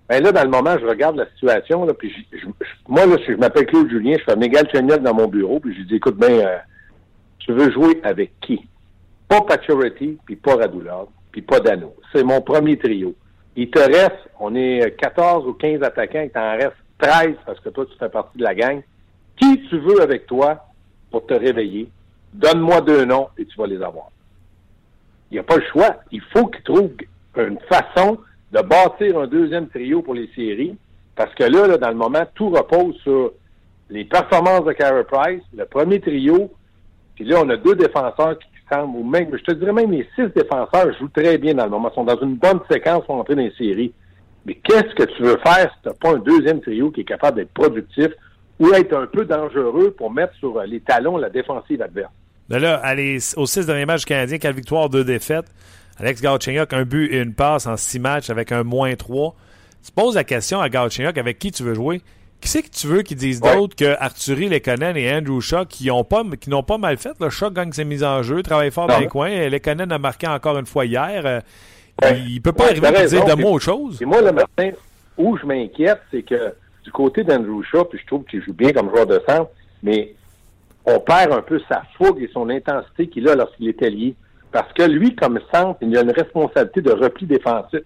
Ben 0.07 0.21
là, 0.23 0.31
dans 0.31 0.43
le 0.43 0.49
moment, 0.49 0.77
je 0.79 0.85
regarde 0.85 1.15
la 1.15 1.25
situation, 1.31 1.83
là, 1.85 1.93
puis 1.93 2.11
je- 2.11 2.37
je- 2.37 2.45
je- 2.45 2.65
moi, 2.87 3.05
là, 3.07 3.17
je, 3.25 3.31
je 3.33 3.37
m'appelle 3.37 3.65
Claude 3.65 3.89
Julien, 3.89 4.15
je 4.19 4.23
fais 4.23 4.35
Mégane 4.35 4.67
Chenyok 4.71 5.01
dans 5.01 5.15
mon 5.15 5.27
bureau, 5.27 5.59
puis 5.59 5.73
je 5.73 5.79
lui 5.79 5.85
dis, 5.87 5.95
écoute, 5.95 6.15
ben, 6.17 6.31
euh, 6.31 6.57
tu 7.39 7.51
veux 7.53 7.71
jouer 7.71 7.99
avec 8.03 8.39
qui? 8.41 8.67
pas 9.27 9.41
Pacioretty, 9.41 10.19
puis 10.23 10.35
pas 10.35 10.55
Radulov, 10.55 11.07
puis 11.31 11.41
pas 11.41 11.59
Dano. 11.59 11.95
C'est 12.13 12.23
mon 12.23 12.41
premier 12.41 12.77
trio. 12.77 13.15
Il 13.55 13.71
te 13.71 13.79
reste, 13.79 14.29
on 14.39 14.53
est 14.53 14.95
14 14.99 15.47
ou 15.47 15.53
15 15.53 15.81
attaquants, 15.81 16.21
il 16.21 16.29
t'en 16.29 16.51
reste 16.51 16.75
13 16.99 17.33
parce 17.43 17.59
que 17.59 17.69
toi, 17.69 17.87
tu 17.87 17.97
fais 17.97 18.07
partie 18.09 18.37
de 18.37 18.43
la 18.43 18.53
gang. 18.53 18.83
Qui 19.37 19.63
tu 19.67 19.79
veux 19.79 19.99
avec 20.03 20.27
toi 20.27 20.67
pour 21.09 21.25
te 21.25 21.33
réveiller? 21.33 21.89
Donne-moi 22.35 22.81
deux 22.81 23.05
noms 23.05 23.29
et 23.37 23.45
tu 23.45 23.57
vas 23.57 23.67
les 23.67 23.81
avoir. 23.81 24.09
Il 25.31 25.35
n'y 25.35 25.39
a 25.39 25.43
pas 25.43 25.55
le 25.55 25.63
choix. 25.71 25.97
Il 26.11 26.21
faut 26.33 26.47
qu'il 26.47 26.63
trouve 26.63 26.91
une 27.37 27.59
façon 27.69 28.17
de 28.51 28.61
bâtir 28.61 29.17
un 29.19 29.27
deuxième 29.27 29.67
trio 29.69 30.01
pour 30.01 30.13
les 30.13 30.29
séries 30.35 30.77
parce 31.15 31.33
que 31.33 31.43
là, 31.43 31.77
dans 31.77 31.89
le 31.89 31.95
moment, 31.95 32.23
tout 32.35 32.49
repose 32.49 32.95
sur 32.97 33.31
les 33.89 34.03
performances 34.03 34.65
de 34.65 34.73
Carey 34.73 35.05
Price, 35.05 35.43
le 35.55 35.65
premier 35.65 35.99
trio, 36.01 36.51
puis 37.15 37.23
là, 37.23 37.41
on 37.43 37.49
a 37.49 37.55
deux 37.55 37.75
défenseurs 37.75 38.37
qui 38.37 38.47
semblent, 38.69 38.97
ou 38.97 39.03
même, 39.03 39.29
je 39.31 39.43
te 39.43 39.53
dirais 39.53 39.71
même 39.71 39.91
les 39.91 40.07
six 40.15 40.27
défenseurs 40.35 40.93
jouent 40.99 41.09
très 41.15 41.37
bien 41.37 41.53
dans 41.53 41.65
le 41.65 41.69
moment, 41.69 41.91
sont 41.93 42.03
dans 42.03 42.19
une 42.19 42.35
bonne 42.35 42.59
séquence 42.69 43.05
pour 43.05 43.15
entrer 43.15 43.35
dans 43.35 43.43
les 43.43 43.53
séries. 43.57 43.93
Mais 44.45 44.55
qu'est-ce 44.55 44.93
que 44.93 45.03
tu 45.03 45.23
veux 45.23 45.37
faire 45.37 45.71
si 45.71 45.81
tu 45.81 45.87
n'as 45.87 45.93
pas 45.93 46.15
un 46.15 46.19
deuxième 46.19 46.59
trio 46.61 46.91
qui 46.91 47.01
est 47.01 47.05
capable 47.05 47.37
d'être 47.37 47.53
productif 47.53 48.09
ou 48.59 48.69
être 48.73 48.95
un 48.95 49.07
peu 49.07 49.25
dangereux 49.25 49.91
pour 49.97 50.11
mettre 50.11 50.33
sur 50.35 50.61
les 50.63 50.81
talons 50.81 51.17
la 51.17 51.29
défensive 51.29 51.81
adverse? 51.81 52.11
Mais 52.49 52.59
là, 52.59 52.75
allez, 52.83 53.17
aux 53.37 53.45
six 53.45 53.65
derniers 53.65 53.85
matchs 53.85 54.05
canadiens, 54.05 54.37
quatre 54.37 54.55
victoires, 54.55 54.89
deux 54.89 55.03
défaites. 55.03 55.45
Alex 55.97 56.21
Galchenyuk, 56.21 56.73
un 56.73 56.83
but 56.83 57.13
et 57.13 57.19
une 57.19 57.33
passe 57.33 57.67
en 57.67 57.77
six 57.77 57.99
matchs 57.99 58.29
avec 58.29 58.51
un 58.51 58.63
moins 58.63 58.95
trois. 58.95 59.35
Tu 59.83 59.91
poses 59.91 60.15
la 60.15 60.23
question 60.23 60.59
à 60.59 60.69
Galchenyuk 60.69 61.17
avec 61.17 61.39
qui 61.39 61.51
tu 61.51 61.63
veux 61.63 61.73
jouer? 61.73 62.01
Qui 62.41 62.49
c'est 62.49 62.63
que 62.63 62.69
tu 62.69 62.87
veux 62.87 63.01
qu'ils 63.01 63.17
disent 63.17 63.39
d'autres 63.39 63.75
que 63.75 63.95
Arthurie 63.99 64.49
Lekonen 64.49 64.97
et 64.97 65.13
Andrew 65.13 65.39
Shaw 65.39 65.65
qui 65.65 65.87
n'ont 65.87 66.03
pas, 66.03 66.23
qui 66.39 66.49
n'ont 66.49 66.63
pas 66.63 66.77
mal 66.77 66.97
fait? 66.97 67.13
Le 67.19 67.29
Shaw 67.29 67.49
gagne 67.49 67.71
ses 67.71 67.85
mises 67.85 68.03
en 68.03 68.21
jeu, 68.23 68.43
travaille 68.43 68.71
fort 68.71 68.87
dans 68.87 68.99
les 68.99 69.07
coins. 69.07 69.47
Lekonen 69.47 69.91
a 69.91 69.97
marqué 69.97 70.27
encore 70.27 70.57
une 70.57 70.65
fois 70.65 70.85
hier. 70.85 71.25
Euh, 71.25 71.39
il 72.27 72.41
peut 72.41 72.51
pas 72.51 72.65
arriver 72.65 72.87
à 72.87 73.07
dire 73.07 73.25
de 73.25 73.41
mots 73.41 73.53
autre 73.53 73.63
chose. 73.63 74.01
Et 74.01 74.05
moi, 74.05 74.21
le 74.21 74.33
matin, 74.33 74.71
où 75.17 75.37
je 75.37 75.45
m'inquiète, 75.45 76.01
c'est 76.11 76.23
que 76.23 76.53
du 76.83 76.91
côté 76.91 77.23
d'Andrew 77.23 77.63
Shaw, 77.63 77.85
puis 77.85 77.99
je 77.99 78.05
trouve 78.05 78.25
qu'il 78.25 78.43
joue 78.43 78.53
bien 78.53 78.73
comme 78.73 78.89
joueur 78.89 79.07
de 79.07 79.21
centre, 79.27 79.49
mais 79.81 80.13
on 80.85 80.99
perd 80.99 81.33
un 81.33 81.41
peu 81.41 81.59
sa 81.69 81.83
fougue 81.97 82.21
et 82.21 82.29
son 82.33 82.49
intensité 82.49 83.07
qu'il 83.07 83.27
a 83.27 83.35
lorsqu'il 83.35 83.69
est 83.69 83.81
allié. 83.83 84.15
Parce 84.51 84.71
que 84.73 84.83
lui, 84.83 85.15
comme 85.15 85.39
centre, 85.53 85.79
il 85.81 85.97
a 85.97 86.01
une 86.01 86.11
responsabilité 86.11 86.81
de 86.81 86.91
repli 86.91 87.25
défensif. 87.25 87.81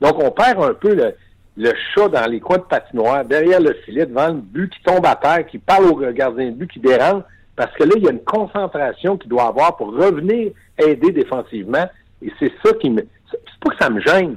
Donc, 0.00 0.22
on 0.22 0.30
perd 0.30 0.62
un 0.62 0.74
peu 0.74 0.94
le, 0.94 1.14
le 1.56 1.72
chat 1.94 2.08
dans 2.08 2.30
les 2.30 2.40
coins 2.40 2.58
de 2.58 2.62
patinoire, 2.62 3.24
derrière 3.24 3.60
le 3.60 3.74
filet, 3.84 4.06
devant 4.06 4.28
le 4.28 4.40
but 4.40 4.72
qui 4.72 4.82
tombe 4.82 5.04
à 5.04 5.16
terre, 5.16 5.46
qui 5.46 5.58
parle 5.58 5.84
au 5.86 5.96
gardien 5.96 6.46
de 6.46 6.56
but, 6.56 6.70
qui 6.70 6.80
dérange, 6.80 7.22
parce 7.56 7.74
que 7.76 7.84
là, 7.84 7.92
il 7.96 8.04
y 8.04 8.08
a 8.08 8.12
une 8.12 8.24
concentration 8.24 9.18
qu'il 9.18 9.28
doit 9.28 9.48
avoir 9.48 9.76
pour 9.76 9.94
revenir 9.94 10.52
aider 10.78 11.12
défensivement. 11.12 11.86
Et 12.22 12.32
c'est 12.38 12.52
ça 12.64 12.72
qui 12.74 12.88
me... 12.88 13.02
C'est 13.30 13.60
pas 13.60 13.70
que 13.70 13.76
ça 13.80 13.90
me 13.90 14.00
gêne. 14.00 14.36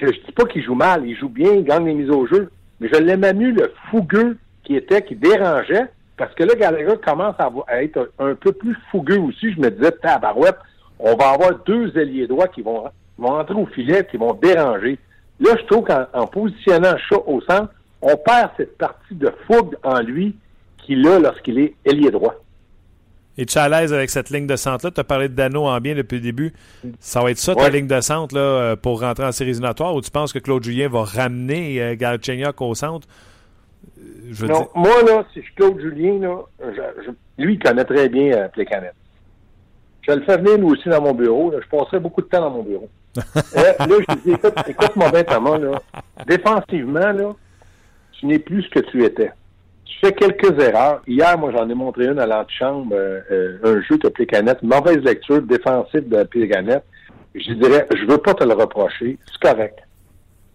Je, 0.00 0.06
je 0.06 0.20
dis 0.26 0.32
pas 0.32 0.44
qu'il 0.44 0.62
joue 0.62 0.74
mal, 0.74 1.06
il 1.06 1.16
joue 1.16 1.28
bien, 1.28 1.52
il 1.52 1.64
gagne 1.64 1.86
les 1.86 1.94
mises 1.94 2.10
au 2.10 2.26
jeu. 2.26 2.50
Mais 2.80 2.88
je 2.92 2.98
l'aimais 2.98 3.34
mieux 3.34 3.50
le 3.50 3.72
fougueux 3.90 4.36
qui 4.64 4.76
était, 4.76 5.02
qui 5.02 5.14
dérangeait, 5.14 5.86
parce 6.18 6.34
que 6.34 6.42
là, 6.42 6.54
Gallagher 6.54 6.96
commence 7.04 7.36
à, 7.38 7.82
être 7.82 8.10
un, 8.18 8.34
peu 8.34 8.52
plus 8.52 8.76
fougueux 8.90 9.20
aussi. 9.20 9.52
Je 9.52 9.60
me 9.60 9.70
disais, 9.70 9.92
tabarouette, 9.92 10.58
on 10.98 11.14
va 11.16 11.30
avoir 11.30 11.54
deux 11.64 11.96
ailiers 11.96 12.26
droits 12.26 12.48
qui 12.48 12.60
vont, 12.60 12.84
vont 13.16 13.38
entrer 13.38 13.54
au 13.54 13.66
filet, 13.66 14.06
qui 14.10 14.16
vont 14.16 14.34
déranger. 14.34 14.98
Là, 15.40 15.52
je 15.56 15.64
trouve 15.66 15.84
qu'en 15.84 16.26
positionnant 16.26 16.96
Chat 17.08 17.22
au 17.26 17.40
centre, 17.42 17.72
on 18.02 18.16
perd 18.16 18.50
cette 18.56 18.76
partie 18.76 19.14
de 19.14 19.32
fougue 19.46 19.76
en 19.84 20.00
lui 20.00 20.34
qu'il 20.78 21.06
a 21.06 21.18
lorsqu'il 21.20 21.58
est 21.60 21.74
ailier 21.84 22.10
droit. 22.10 22.34
Es-tu 23.36 23.56
à 23.56 23.68
l'aise 23.68 23.92
avec 23.92 24.10
cette 24.10 24.30
ligne 24.30 24.48
de 24.48 24.56
centre-là? 24.56 24.90
Tu 24.90 25.00
as 25.00 25.04
parlé 25.04 25.28
de 25.28 25.34
Dano 25.34 25.66
en 25.66 25.78
bien 25.78 25.94
depuis 25.94 26.16
le 26.16 26.22
début. 26.22 26.52
Ça 26.98 27.22
va 27.22 27.30
être 27.30 27.38
ça, 27.38 27.54
ta 27.54 27.68
ligne 27.68 27.86
de 27.86 28.00
centre 28.00 28.34
là, 28.34 28.40
euh, 28.40 28.76
pour 28.76 29.00
rentrer 29.00 29.24
en 29.24 29.30
série 29.30 29.50
éliminatoire 29.50 29.94
ou 29.94 30.00
tu 30.00 30.10
penses 30.10 30.32
que 30.32 30.40
Claude 30.40 30.64
Julien 30.64 30.88
va 30.88 31.04
ramener 31.04 31.80
euh, 31.80 31.94
Galchenyuk 31.94 32.60
au 32.60 32.74
centre? 32.74 33.06
Euh, 33.98 34.28
je 34.30 34.46
non, 34.46 34.68
moi, 34.74 35.02
là, 35.06 35.24
si 35.32 35.42
je 35.42 35.54
Claude 35.54 35.80
Julien, 35.80 36.18
là, 36.20 36.38
lui, 37.38 37.54
il 37.54 37.58
connaît 37.58 37.84
très 37.84 38.08
bien 38.08 38.32
euh, 38.32 38.48
Plécanet. 38.48 38.92
Je 40.02 40.12
le 40.12 40.22
fais 40.22 40.38
venir, 40.38 40.58
nous 40.58 40.70
aussi, 40.70 40.88
dans 40.88 41.02
mon 41.02 41.12
bureau. 41.12 41.52
Je 41.52 41.68
passerai 41.68 42.00
beaucoup 42.00 42.22
de 42.22 42.26
temps 42.26 42.40
dans 42.40 42.50
mon 42.50 42.62
bureau. 42.62 42.88
Euh, 43.56 43.72
là, 43.78 43.86
je 44.08 44.14
dis, 44.16 44.30
écoute, 44.32 44.54
écoute-moi 44.68 45.10
bien, 45.10 45.24
Thomas, 45.24 45.58
là. 45.58 45.80
Défensivement, 46.26 47.12
là, 47.12 47.34
tu 48.12 48.26
n'es 48.26 48.38
plus 48.38 48.62
ce 48.62 48.70
que 48.70 48.80
tu 48.80 49.04
étais. 49.04 49.32
Tu 49.84 49.98
fais 49.98 50.12
quelques 50.12 50.58
erreurs. 50.60 51.02
Hier, 51.06 51.36
moi, 51.38 51.50
j'en 51.50 51.68
ai 51.68 51.74
montré 51.74 52.06
une 52.06 52.18
à 52.18 52.26
l'antichambre, 52.26 52.94
euh, 52.94 53.58
un 53.64 53.80
jeu 53.82 53.98
de 53.98 54.08
Plécanette, 54.08 54.62
mauvaise 54.62 54.98
lecture 54.98 55.42
défensive 55.42 56.08
de 56.08 56.22
Plécanette. 56.24 56.84
Je 57.34 57.52
dirais, 57.54 57.86
je 57.94 58.04
veux 58.06 58.18
pas 58.18 58.34
te 58.34 58.44
le 58.44 58.54
reprocher, 58.54 59.18
c'est 59.26 59.40
correct. 59.40 59.80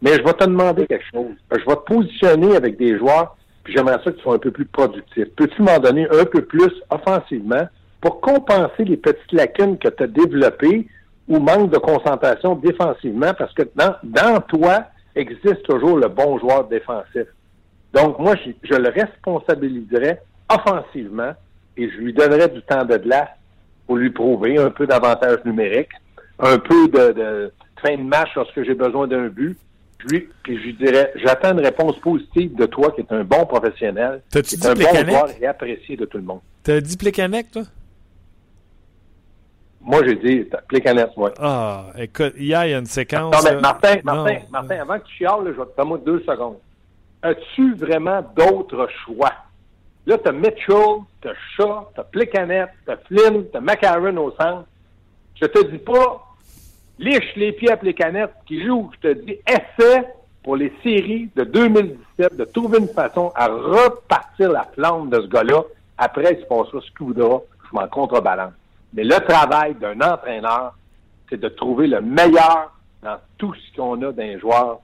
Mais 0.03 0.15
je 0.15 0.21
vais 0.21 0.33
te 0.33 0.43
demander 0.43 0.85
quelque 0.85 1.05
chose. 1.13 1.31
Je 1.49 1.65
vais 1.65 1.75
te 1.75 1.93
positionner 1.93 2.57
avec 2.57 2.77
des 2.77 2.97
joueurs, 2.97 3.37
puis 3.63 3.73
j'aimerais 3.73 4.03
ça 4.03 4.11
tu 4.11 4.19
sois 4.19 4.35
un 4.35 4.39
peu 4.39 4.51
plus 4.51 4.65
productif. 4.65 5.25
Peux-tu 5.37 5.61
m'en 5.61 5.79
donner 5.79 6.05
un 6.11 6.25
peu 6.25 6.41
plus 6.41 6.73
offensivement 6.89 7.69
pour 8.01 8.19
compenser 8.19 8.83
les 8.83 8.97
petites 8.97 9.31
lacunes 9.31 9.77
que 9.77 9.87
tu 9.87 10.03
as 10.03 10.07
développées 10.07 10.87
ou 11.29 11.39
manque 11.39 11.71
de 11.71 11.77
concentration 11.77 12.55
défensivement? 12.55 13.33
Parce 13.33 13.53
que 13.53 13.63
dans, 13.75 13.95
dans 14.03 14.41
toi 14.41 14.83
existe 15.15 15.63
toujours 15.63 15.97
le 15.97 16.09
bon 16.09 16.37
joueur 16.37 16.65
défensif. 16.65 17.27
Donc, 17.93 18.19
moi, 18.19 18.35
je, 18.43 18.51
je 18.63 18.75
le 18.75 18.89
responsabiliserais 18.89 20.21
offensivement 20.49 21.31
et 21.77 21.89
je 21.89 21.97
lui 21.99 22.11
donnerais 22.11 22.49
du 22.49 22.61
temps 22.63 22.83
de 22.83 22.97
glace 22.97 23.29
pour 23.87 23.95
lui 23.95 24.09
prouver 24.09 24.57
un 24.57 24.69
peu 24.69 24.85
d'avantage 24.85 25.37
numérique, 25.45 25.91
un 26.39 26.57
peu 26.57 26.89
de, 26.89 27.13
de 27.13 27.53
fin 27.81 27.95
de 27.95 28.03
match 28.03 28.29
lorsque 28.35 28.63
j'ai 28.63 28.73
besoin 28.73 29.07
d'un 29.07 29.27
but. 29.27 29.57
Puis, 30.07 30.29
puis 30.43 30.57
je 30.57 30.63
lui 30.63 30.73
dirais, 30.73 31.11
j'attends 31.15 31.53
une 31.53 31.63
réponse 31.63 31.97
positive 31.99 32.55
de 32.55 32.65
toi 32.65 32.91
qui 32.91 33.01
est 33.01 33.11
un 33.11 33.23
bon 33.23 33.45
professionnel, 33.45 34.21
qui 34.31 34.37
est 34.37 34.65
un 34.65 34.73
bon 34.73 35.09
joueur 35.09 35.29
et 35.39 35.45
apprécié 35.45 35.95
de 35.95 36.05
tout 36.05 36.17
le 36.17 36.23
monde. 36.23 36.41
T'as 36.63 36.81
dit 36.81 36.97
Plekanec, 36.97 37.51
toi? 37.51 37.63
Moi, 39.85 40.01
j'ai 40.05 40.15
dit 40.15 40.49
Plécanette, 40.69 41.15
moi. 41.17 41.33
Ah, 41.39 41.87
écoute, 41.97 42.33
hier, 42.37 42.65
il 42.65 42.71
y 42.71 42.73
a 42.73 42.77
une 42.77 42.85
séquence. 42.85 43.33
Non, 43.33 43.39
mais 43.43 43.59
Martin, 43.59 43.95
Martin, 44.03 44.39
Martin, 44.49 44.79
avant 44.79 44.99
que 44.99 45.05
tu 45.07 45.15
chiales, 45.17 45.45
je 45.45 45.51
vais 45.51 45.65
te 45.65 45.81
donner 45.81 46.01
deux 46.05 46.21
secondes. 46.21 46.57
As-tu 47.21 47.75
vraiment 47.75 48.21
d'autres 48.35 48.87
choix? 49.05 49.33
Là, 50.05 50.17
t'as 50.17 50.31
Mitchell, 50.31 51.01
t'as 51.21 51.33
Shaw, 51.55 51.87
t'as 51.95 52.03
Plécanette, 52.03 52.69
t'as 52.85 52.97
Flynn, 53.07 53.45
t'as 53.51 53.59
McCarron 53.59 54.15
au 54.17 54.31
centre. 54.31 54.65
Je 55.35 55.45
te 55.47 55.65
dis 55.67 55.77
pas, 55.79 56.32
liche 56.99 57.36
les 57.36 57.51
pieds 57.51 57.71
à 57.71 57.77
Plécanette 57.77 58.34
qui 58.45 58.63
joue. 58.63 58.91
Je 58.95 59.10
te 59.10 59.13
dis, 59.19 59.38
essaie 59.47 60.08
pour 60.43 60.56
les 60.58 60.73
séries 60.84 61.29
de 61.36 61.43
2017 61.43 62.36
de 62.36 62.43
trouver 62.45 62.79
une 62.79 62.88
façon 62.88 63.32
à 63.36 63.47
repartir 63.47 64.51
la 64.51 64.63
flamme 64.73 65.10
de 65.10 65.21
ce 65.21 65.27
gars-là. 65.27 65.63
Après, 65.97 66.34
il 66.34 66.41
se 66.41 66.45
passera 66.47 66.82
ce 66.82 66.91
qu'il 66.97 67.08
voudra. 67.08 67.41
Je 67.69 67.75
m'en 67.75 67.88
contrebalance. 67.88 68.53
Mais 68.93 69.03
le 69.03 69.19
travail 69.25 69.75
d'un 69.75 69.99
entraîneur, 70.01 70.75
c'est 71.29 71.39
de 71.39 71.49
trouver 71.49 71.88
le 71.88 72.01
meilleur 72.01 72.73
dans 73.01 73.17
tout 73.38 73.53
ce 73.53 73.75
qu'on 73.75 74.01
a 74.01 74.12
d'un 74.12 74.38
joueur 74.38 74.79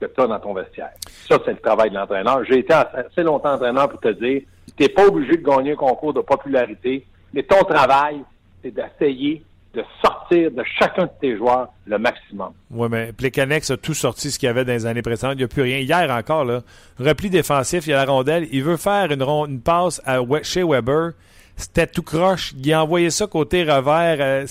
que 0.00 0.06
tu 0.06 0.20
as 0.20 0.26
dans 0.26 0.40
ton 0.40 0.52
vestiaire. 0.52 0.90
Ça, 1.06 1.38
c'est 1.44 1.52
le 1.52 1.58
travail 1.58 1.90
de 1.90 1.94
l'entraîneur. 1.94 2.44
J'ai 2.44 2.58
été 2.58 2.72
assez 2.74 3.22
longtemps 3.22 3.54
entraîneur 3.54 3.88
pour 3.88 4.00
te 4.00 4.08
dire, 4.08 4.42
tu 4.76 4.82
n'es 4.82 4.88
pas 4.88 5.06
obligé 5.06 5.36
de 5.36 5.44
gagner 5.44 5.72
un 5.72 5.76
concours 5.76 6.12
de 6.12 6.20
popularité, 6.20 7.06
mais 7.32 7.42
ton 7.42 7.62
travail, 7.64 8.22
c'est 8.62 8.72
d'essayer 8.72 9.44
de 9.74 9.84
sortir 10.04 10.50
de 10.50 10.62
chacun 10.78 11.04
de 11.04 11.10
tes 11.20 11.36
joueurs 11.36 11.68
le 11.86 11.98
maximum. 11.98 12.52
Oui, 12.70 12.88
mais 12.90 13.12
Plekanex 13.12 13.70
a 13.70 13.76
tout 13.76 13.94
sorti 13.94 14.30
ce 14.30 14.38
qu'il 14.38 14.46
y 14.46 14.50
avait 14.50 14.64
dans 14.64 14.72
les 14.72 14.86
années 14.86 15.02
précédentes. 15.02 15.34
Il 15.34 15.38
n'y 15.38 15.44
a 15.44 15.48
plus 15.48 15.62
rien. 15.62 15.78
Hier 15.78 16.10
encore, 16.10 16.44
là, 16.44 16.62
repli 16.98 17.30
défensif, 17.30 17.86
il 17.86 17.90
y 17.90 17.92
a 17.92 18.04
la 18.04 18.10
rondelle. 18.10 18.48
Il 18.52 18.62
veut 18.62 18.76
faire 18.76 19.10
une, 19.10 19.22
une 19.22 19.60
passe 19.60 20.00
à, 20.04 20.20
chez 20.42 20.62
Weber 20.62 21.12
c'était 21.56 21.86
tout 21.86 22.02
croche. 22.02 22.52
Il 22.56 22.72
a 22.72 22.82
envoyé 22.82 23.10
ça 23.10 23.26
côté 23.26 23.62
revers. 23.62 24.16
Euh, 24.20 24.46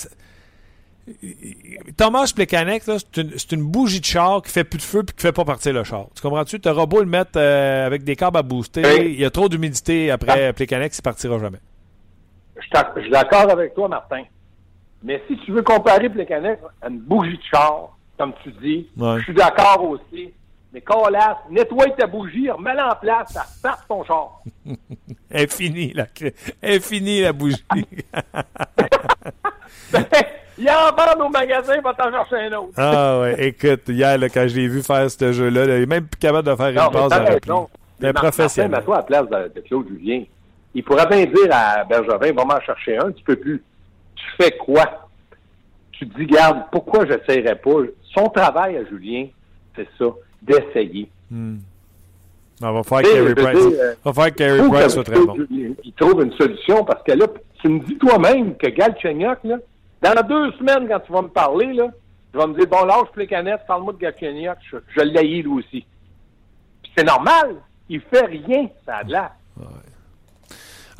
Thomas 1.98 2.32
Plekanec, 2.34 2.82
c'est 2.84 3.16
une, 3.18 3.32
une, 3.52 3.62
bougie 3.62 4.00
de 4.00 4.06
char 4.06 4.40
qui 4.40 4.50
fait 4.50 4.64
plus 4.64 4.78
de 4.78 4.82
feu 4.82 5.02
et 5.02 5.12
qui 5.12 5.20
fait 5.20 5.32
pas 5.32 5.44
partir 5.44 5.74
le 5.74 5.84
char. 5.84 6.06
Tu 6.14 6.22
comprends-tu? 6.22 6.60
Tu 6.60 6.68
auras 6.68 6.86
beau 6.86 7.00
le 7.00 7.06
mettre 7.06 7.32
euh, 7.36 7.86
avec 7.86 8.04
des 8.04 8.16
câbles 8.16 8.38
à 8.38 8.42
booster. 8.42 8.82
Il 9.04 9.20
y 9.20 9.24
a 9.24 9.30
trop 9.30 9.50
d'humidité 9.50 10.10
après 10.10 10.46
ah. 10.46 10.52
Plekanec, 10.54 10.96
il 10.96 11.02
partira 11.02 11.38
jamais. 11.38 11.58
Je 12.56 13.00
suis 13.02 13.10
d'accord 13.10 13.50
avec 13.50 13.74
toi, 13.74 13.88
Martin. 13.88 14.22
Mais 15.04 15.22
si 15.28 15.36
tu 15.38 15.52
veux 15.52 15.62
comparer 15.62 16.08
Plekanec 16.08 16.58
à 16.80 16.88
une 16.88 16.98
bougie 16.98 17.36
de 17.36 17.42
char, 17.42 17.90
comme 18.18 18.32
tu 18.42 18.50
dis, 18.52 18.88
je 18.96 19.20
suis 19.22 19.34
d'accord 19.34 19.84
aussi. 19.90 20.32
Mais 20.72 20.80
Colas, 20.80 21.38
nettoie 21.50 21.90
ta 21.90 22.06
bougie, 22.06 22.50
remets-la 22.50 22.92
en 22.92 22.96
place, 22.96 23.32
ça 23.32 23.42
repart 23.42 23.86
ton 23.86 24.02
char. 24.04 24.40
Finie, 25.50 25.92
la, 25.92 26.06
finie, 26.80 27.20
la 27.20 27.32
bougie. 27.32 27.64
ben, 29.92 30.04
il 30.58 30.70
en 30.70 30.90
vend 30.94 31.26
au 31.26 31.28
magasin, 31.28 31.80
va 31.80 31.94
t'en 31.94 32.10
chercher 32.10 32.46
un 32.46 32.52
autre. 32.54 32.72
ah 32.76 33.20
ouais, 33.20 33.48
écoute, 33.48 33.88
hier, 33.88 34.16
là, 34.16 34.28
quand 34.28 34.48
je 34.48 34.56
l'ai 34.56 34.68
vu 34.68 34.82
faire 34.82 35.10
ce 35.10 35.32
jeu-là, 35.32 35.64
il 35.64 35.70
est 35.82 35.86
même 35.86 36.06
plus 36.06 36.18
capable 36.18 36.48
de 36.48 36.56
faire 36.56 36.68
une 36.68 36.92
passe 36.92 37.12
repli. 37.12 37.52
C'est 38.00 38.12
professionnel. 38.12 38.82
Toi, 38.84 38.96
à 38.96 38.98
la 39.00 39.04
place 39.04 39.28
de, 39.28 39.52
de, 39.54 39.60
Claude 39.60 39.86
Julien, 39.88 40.24
il 40.74 40.82
pourrait 40.82 41.06
bien 41.06 41.24
dire 41.26 41.48
à 41.50 41.84
Bergevin, 41.84 42.32
va 42.32 42.44
m'en 42.44 42.60
chercher 42.60 42.98
un, 42.98 43.12
tu 43.12 43.22
peux 43.22 43.36
plus. 43.36 43.62
Tu 44.36 44.42
fais 44.42 44.52
quoi? 44.56 45.00
tu 45.92 46.08
te 46.08 46.18
dis, 46.18 46.26
garde, 46.26 46.64
pourquoi 46.72 47.06
j'essayerais 47.06 47.54
pas? 47.56 47.70
Son 48.14 48.28
travail 48.28 48.76
à 48.76 48.84
Julien, 48.84 49.26
c'est 49.76 49.86
ça, 49.96 50.06
d'essayer. 50.42 51.08
Hmm. 51.30 51.58
On 52.60 52.72
va 52.72 52.82
faire 52.82 53.02
Carey 53.02 53.34
Price. 53.34 53.56
euh, 53.80 53.94
On 54.04 54.10
va 54.10 54.22
faire 54.24 54.34
Carey 54.34 54.68
Price 54.68 54.92
soit 54.92 55.04
très 55.04 55.24
bon. 55.24 55.36
Il 55.50 55.92
trouve 55.96 56.22
une 56.22 56.32
solution 56.32 56.84
parce 56.84 57.02
que 57.04 57.12
là, 57.12 57.26
tu 57.60 57.68
me 57.68 57.78
dis 57.80 57.96
toi-même 57.96 58.56
que 58.56 58.66
Galchenyuk, 58.68 59.38
là, 59.44 59.56
dans 60.02 60.26
deux 60.26 60.52
semaines, 60.52 60.88
quand 60.88 61.00
tu 61.00 61.12
vas 61.12 61.22
me 61.22 61.28
parler, 61.28 61.72
là, 61.72 61.86
tu 62.32 62.38
vas 62.38 62.46
me 62.48 62.54
dire, 62.58 62.66
bon, 62.68 62.84
lâche 62.84 63.08
les 63.16 63.26
canettes, 63.28 63.62
parle-moi 63.66 63.92
de 63.92 63.98
Galchenyuk, 63.98 64.56
je, 64.70 64.76
je 64.96 65.00
l'ai 65.00 65.42
lui 65.42 65.46
aussi. 65.46 65.86
Puis 66.82 66.92
c'est 66.96 67.04
normal, 67.04 67.54
il 67.88 68.00
fait 68.00 68.26
rien, 68.26 68.68
ça 68.84 68.96
a 68.96 69.04
de 69.04 69.12
l'air. 69.12 69.30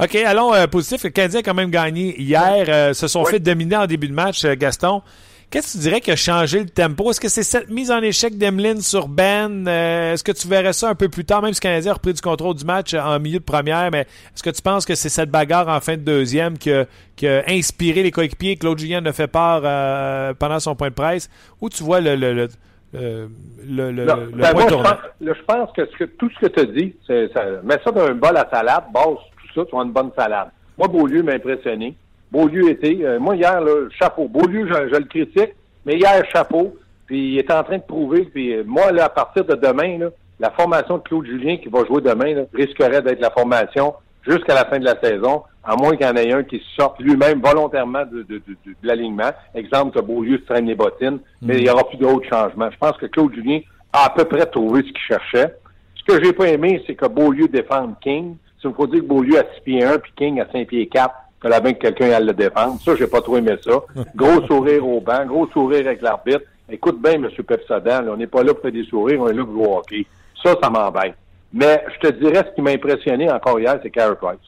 OK, 0.03 0.15
allons 0.17 0.53
euh, 0.55 0.67
positif. 0.67 1.05
Le 1.05 1.11
Canadien 1.11 1.41
a 1.41 1.43
quand 1.43 1.55
même 1.55 1.71
gagné 1.71 2.21
hier. 2.21 2.65
euh, 2.69 2.93
se 2.95 3.07
sont 3.09 3.23
Oui. 3.25 3.31
fait 3.31 3.41
dominer 3.41 3.77
en 3.77 3.87
début 3.87 4.09
de 4.09 4.15
match, 4.15 4.45
euh, 4.45 4.55
Gaston. 4.57 5.03
Qu'est-ce 5.51 5.69
que 5.69 5.73
tu 5.75 5.79
dirais 5.83 6.01
qui 6.01 6.11
a 6.11 6.17
changé 6.17 6.59
le 6.61 6.69
tempo? 6.69 7.11
Est-ce 7.11 7.21
que 7.21 7.29
c'est 7.29 7.45
cette 7.45 7.71
mise 7.71 7.93
en 7.93 8.01
échec 8.03 8.37
d'Emeline 8.37 8.81
sur 8.81 9.07
Ben? 9.07 9.69
Euh, 9.69 10.15
est-ce 10.15 10.25
que 10.25 10.33
tu 10.33 10.49
verrais 10.49 10.73
ça 10.73 10.89
un 10.89 10.97
peu 10.97 11.09
plus 11.09 11.25
tard, 11.25 11.43
même 11.43 11.53
si 11.53 11.61
le 11.61 11.63
Canadien 11.63 11.93
a 11.93 11.95
repris 11.95 12.13
du 12.13 12.21
contrôle 12.21 12.57
du 12.57 12.65
match 12.65 12.93
euh, 12.93 12.99
en 13.01 13.21
milieu 13.21 13.39
de 13.39 13.45
première, 13.45 13.89
mais 13.93 14.01
est-ce 14.01 14.43
que 14.43 14.51
tu 14.51 14.63
penses 14.63 14.85
que 14.85 14.97
c'est 14.97 15.11
cette 15.11 15.31
bagarre 15.31 15.69
en 15.69 15.79
fin 15.81 15.93
de 15.93 16.01
deuxième 16.03 16.59
qui 16.59 16.73
a, 16.73 16.87
qui 17.15 17.29
a 17.29 17.45
inspiré 17.49 18.03
les 18.03 18.11
coéquipiers? 18.11 18.57
Claude 18.57 18.79
Julien 18.81 19.05
a 19.07 19.13
fait 19.13 19.29
part 19.29 19.61
euh, 19.65 20.35
pendant 20.37 20.59
son 20.59 20.75
point 20.75 20.89
de 20.89 20.95
presse? 20.95 21.31
Ou 21.61 21.69
tu 21.69 21.85
vois 21.85 22.01
le, 22.01 22.17
le, 22.17 22.33
le, 22.33 22.49
le, 22.93 23.29
le- 23.65 23.91
le- 23.93 24.05
Non, 24.07 24.17
le 24.17 24.27
ben, 24.33 24.53
point 24.53 24.53
moi, 24.55 24.67
je 24.71 24.75
pense, 24.75 24.85
là, 25.21 25.33
je 25.39 25.43
pense 25.45 25.71
que, 25.77 25.87
ce 25.87 25.97
que 25.99 26.05
tout 26.05 26.31
ce 26.41 26.47
que 26.47 26.61
tu 26.61 26.67
dit, 26.81 26.97
c'est, 27.07 27.33
ça, 27.33 27.45
mets 27.63 27.79
ça 27.85 27.93
dans 27.93 28.07
un 28.07 28.15
bol 28.15 28.37
à 28.37 28.49
salade, 28.53 28.85
base 28.93 29.19
tout 29.55 29.61
ça, 29.61 29.67
tu 29.71 29.77
une 29.77 29.93
bonne 29.93 30.11
salade. 30.17 30.49
Moi, 30.77 30.89
Beaulieu 30.89 31.23
m'a 31.23 31.33
impressionné. 31.33 31.95
Beaulieu 32.31 32.69
était, 32.71 32.99
euh, 33.03 33.21
moi 33.21 33.37
hier, 33.37 33.61
là, 33.61 33.89
chapeau. 33.99 34.27
Beaulieu, 34.29 34.67
je, 34.67 34.89
je 34.93 34.97
le 34.97 35.05
critique, 35.05 35.55
mais 35.87 35.95
hier, 35.95 36.25
chapeau. 36.33 36.77
Puis 37.07 37.35
il 37.35 37.39
est 37.39 37.51
en 37.53 37.63
train 37.63 37.79
de 37.79 37.83
prouver. 37.83 38.23
Puis 38.25 38.55
euh, 38.55 38.65
moi, 38.67 38.91
là, 38.91 39.05
à 39.05 39.09
partir 39.09 39.45
de 39.45 39.55
demain, 39.55 40.11
la 40.41 40.51
formation 40.51 40.99
de 40.99 41.03
Claude 41.03 41.27
Julien 41.27 41.59
qui 41.59 41.69
va 41.69 41.85
jouer 41.85 42.01
demain 42.01 42.45
risquerait 42.53 43.03
d'être 43.03 43.21
la 43.21 43.31
formation 43.31 43.95
jusqu'à 44.27 44.55
la 44.55 44.65
fin 44.65 44.79
de 44.79 44.85
la 44.85 44.99
saison, 45.01 45.43
à 45.63 45.77
moins 45.77 45.97
qu'il 45.97 46.07
y 46.07 46.09
en 46.09 46.17
ait 46.17 46.33
un 46.33 46.43
qui 46.43 46.63
sorte 46.77 46.99
lui-même 47.01 47.41
volontairement 47.41 48.05
de 48.11 48.41
l'alignement. 48.83 49.31
Exemple, 49.55 49.99
que 49.99 50.05
Beaulieu 50.05 50.39
se 50.39 50.45
traîne 50.45 50.67
les 50.67 50.75
bottines, 50.75 51.19
mais 51.43 51.59
il 51.59 51.65
n'y 51.65 51.71
aura 51.71 51.87
plus 51.87 51.99
d'autres 51.99 52.29
changements. 52.29 52.71
Je 52.71 52.79
pense 52.79 52.97
que 52.97 53.07
Claude 53.07 53.35
Julien 53.35 53.61
a 53.93 54.07
à 54.07 54.11
peu 54.11 54.25
près 54.25 54.47
trouvé 54.47 54.81
ce 54.81 54.89
qu'il 54.89 54.99
cherchait. 54.99 55.55
Ce 55.95 56.05
que 56.05 56.23
j'ai 56.23 56.33
pas 56.33 56.49
aimé, 56.49 56.83
c'est 56.87 56.95
que 56.95 57.07
Beaulieu 57.07 57.49
défende 57.49 57.95
King. 58.01 58.37
Il 58.65 58.75
faut 58.75 58.87
dire 58.87 59.01
que 59.01 59.07
Beaulieu 59.07 59.39
à 59.39 59.45
6 59.55 59.61
pieds 59.65 59.85
1 59.85 59.99
puis 59.99 60.13
King 60.17 60.41
à 60.41 60.47
5 60.51 60.67
pieds 60.67 60.87
4, 60.87 61.15
que 61.41 61.49
la 61.49 61.61
bien 61.61 61.75
que 61.75 61.79
quelqu'un 61.79 62.11
aille 62.11 62.27
le 62.27 62.33
défendre. 62.33 62.81
Ça, 62.81 62.97
j'ai 62.97 63.07
pas 63.07 63.21
trop 63.21 63.37
aimé 63.37 63.55
ça. 63.63 63.83
Gros 64.17 64.47
sourire 64.47 64.87
au 64.87 65.01
banc, 65.01 65.27
gros 65.27 65.47
sourire 65.49 65.87
avec 65.87 66.01
l'arbitre. 66.01 66.43
Écoute 66.71 67.01
bien, 67.03 67.15
M. 67.15 67.29
Pepsodan, 67.29 68.03
là, 68.03 68.13
on 68.13 68.17
n'est 68.17 68.27
pas 68.27 68.43
là 68.43 68.55
pour 68.55 68.63
faire 68.63 68.73
des 68.73 68.85
sourires, 68.85 69.21
on 69.21 69.29
est 69.29 69.35
là 69.35 69.45
pour 69.45 69.53
jouer 69.53 69.67
au 69.67 69.77
hockey. 69.77 70.07
Ça, 70.43 70.55
ça 70.63 70.71
m'embête. 70.71 71.15
Mais 71.53 71.85
je 71.95 72.09
te 72.09 72.13
dirais, 72.15 72.45
ce 72.49 72.55
qui 72.55 72.63
m'a 72.63 72.71
impressionné 72.71 73.31
encore 73.31 73.61
hier, 73.61 73.79
c'est 73.83 73.91
Carey 73.91 74.17
Price. 74.21 74.39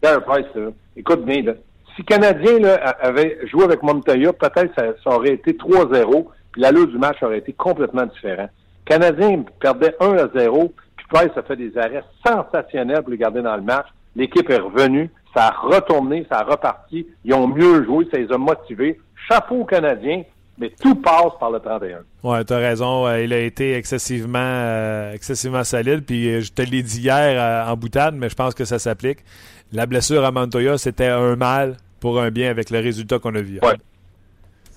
Carey 0.00 0.20
Price, 0.26 0.46
là, 0.54 0.70
écoute 0.96 1.24
bien, 1.24 1.42
là, 1.42 1.52
si 1.94 2.02
le 2.02 2.04
Canadien 2.04 2.58
là, 2.58 2.74
avait 3.00 3.38
joué 3.46 3.64
avec 3.64 3.82
Montoya, 3.82 4.32
peut-être 4.32 4.74
ça, 4.74 4.84
ça 5.02 5.10
aurait 5.10 5.34
été 5.34 5.52
3-0, 5.52 6.26
puis 6.52 6.62
l'allure 6.62 6.86
du 6.86 6.98
match 6.98 7.22
aurait 7.22 7.38
été 7.38 7.52
complètement 7.52 8.06
différent. 8.06 8.48
Le 8.86 8.90
Canadien 8.90 9.44
perdait 9.60 9.94
1 10.00 10.16
à 10.16 10.28
0, 10.34 10.72
puis 10.76 10.85
Price 11.08 11.30
a 11.36 11.42
fait 11.42 11.56
des 11.56 11.76
arrêts 11.78 12.02
sensationnels 12.26 13.02
pour 13.02 13.10
les 13.10 13.18
garder 13.18 13.42
dans 13.42 13.56
le 13.56 13.62
match. 13.62 13.86
L'équipe 14.14 14.48
est 14.50 14.58
revenue, 14.58 15.10
ça 15.34 15.48
a 15.48 15.50
retourné, 15.50 16.26
ça 16.30 16.38
a 16.38 16.44
reparti. 16.44 17.06
Ils 17.24 17.34
ont 17.34 17.46
mieux 17.46 17.84
joué, 17.84 18.06
ça 18.10 18.18
les 18.18 18.30
a 18.32 18.38
motivés. 18.38 18.98
Chapeau 19.28 19.56
aux 19.56 19.64
Canadiens, 19.64 20.22
mais 20.58 20.70
tout 20.80 20.94
passe 20.94 21.32
par 21.38 21.50
le 21.50 21.60
31. 21.60 21.98
Ouais, 22.22 22.44
t'as 22.44 22.56
raison. 22.58 23.06
euh, 23.06 23.22
il 23.22 23.32
a 23.32 23.38
été 23.40 23.74
excessivement, 23.74 24.38
euh, 24.40 25.12
excessivement 25.12 25.64
solide. 25.64 26.04
Puis 26.06 26.28
euh, 26.28 26.40
je 26.40 26.52
te 26.52 26.62
l'ai 26.62 26.82
dit 26.82 27.00
hier 27.02 27.40
euh, 27.40 27.70
en 27.70 27.76
boutade, 27.76 28.14
mais 28.16 28.28
je 28.30 28.34
pense 28.34 28.54
que 28.54 28.64
ça 28.64 28.78
s'applique. 28.78 29.18
La 29.72 29.86
blessure 29.86 30.24
à 30.24 30.30
Montoya, 30.32 30.78
c'était 30.78 31.08
un 31.08 31.36
mal 31.36 31.76
pour 32.00 32.20
un 32.20 32.30
bien 32.30 32.50
avec 32.50 32.70
le 32.70 32.78
résultat 32.80 33.18
qu'on 33.18 33.34
a 33.34 33.42
vu. 33.42 33.56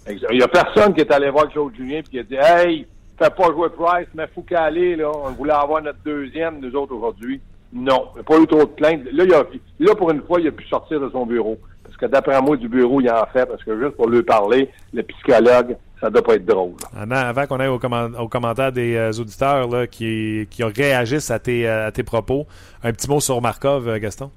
Exact. 0.07 0.27
Il 0.31 0.37
n'y 0.37 0.43
a 0.43 0.47
personne 0.47 0.93
qui 0.93 1.01
est 1.01 1.11
allé 1.11 1.29
voir 1.29 1.47
Claude 1.49 1.73
Julien 1.75 1.99
et 1.99 2.03
qui 2.03 2.19
a 2.19 2.23
dit 2.23 2.35
Hey, 2.35 2.87
fais 3.23 3.29
pas 3.29 3.47
jouer 3.51 3.69
Price, 3.69 4.07
mais 4.15 4.27
Foucault, 4.33 4.55
là, 4.55 5.11
on 5.25 5.31
voulait 5.31 5.53
avoir 5.53 5.81
notre 5.81 5.99
deuxième, 6.03 6.59
nous 6.59 6.73
autres, 6.75 6.95
aujourd'hui. 6.95 7.39
Non. 7.71 8.07
Il 8.13 8.15
n'y 8.15 8.21
a 8.21 8.23
pas 8.23 8.39
eu 8.39 8.47
trop 8.47 8.59
de 8.61 8.65
plaintes. 8.65 9.01
Là, 9.11 9.23
il 9.25 9.33
a, 9.33 9.43
là, 9.79 9.95
pour 9.95 10.09
une 10.11 10.21
fois, 10.23 10.39
il 10.41 10.47
a 10.47 10.51
pu 10.51 10.65
sortir 10.67 10.99
de 10.99 11.09
son 11.09 11.25
bureau. 11.25 11.57
Parce 11.83 11.95
que 11.97 12.05
d'après 12.07 12.41
moi, 12.41 12.55
du 12.57 12.67
bureau, 12.67 13.01
il 13.01 13.09
en 13.11 13.25
fait, 13.33 13.45
parce 13.45 13.63
que 13.63 13.77
juste 13.79 13.95
pour 13.95 14.07
lui 14.09 14.23
parler, 14.23 14.69
le 14.93 15.03
psychologue, 15.03 15.75
ça 15.99 16.09
doit 16.09 16.21
pas 16.21 16.35
être 16.35 16.45
drôle. 16.45 16.73
Avant, 16.95 17.15
avant 17.15 17.45
qu'on 17.45 17.59
aille 17.59 17.67
au, 17.67 17.77
commen- 17.77 18.15
au 18.17 18.27
commentaire 18.27 18.71
des 18.71 18.95
euh, 18.95 19.11
auditeurs 19.11 19.67
là, 19.67 19.85
qui, 19.85 20.47
qui 20.49 20.63
réagissent 20.63 21.29
à 21.29 21.39
tes, 21.39 21.67
euh, 21.67 21.87
à 21.87 21.91
tes 21.91 22.03
propos, 22.03 22.47
un 22.83 22.93
petit 22.93 23.09
mot 23.09 23.19
sur 23.19 23.41
Markov, 23.41 23.87
euh, 23.87 23.99
Gaston. 23.99 24.31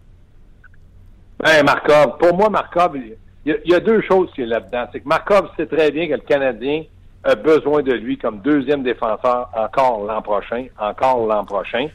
Ben, 1.39 1.65
Markov, 1.65 2.19
pour 2.19 2.37
moi, 2.37 2.51
Markov, 2.51 2.97
il 2.97 3.17
y, 3.47 3.53
a, 3.53 3.57
il 3.65 3.71
y 3.71 3.75
a 3.75 3.81
deux 3.81 4.01
choses 4.03 4.31
qui 4.35 4.43
est 4.43 4.47
là-dedans. 4.47 4.87
C'est 4.93 5.01
que 5.01 5.09
Markov 5.09 5.49
sait 5.57 5.67
très 5.67 5.91
bien 5.91 6.07
que 6.09 6.15
le 6.15 6.19
Canadien 6.21 6.85
a 7.25 7.35
besoin 7.35 7.83
de 7.83 7.93
lui 7.93 8.19
comme 8.19 8.41
deuxième 8.41 8.83
défenseur 8.83 9.51
encore 9.55 10.05
l'an 10.05 10.23
prochain, 10.23 10.67
encore 10.79 11.27
l'an 11.27 11.45
prochain. 11.45 11.89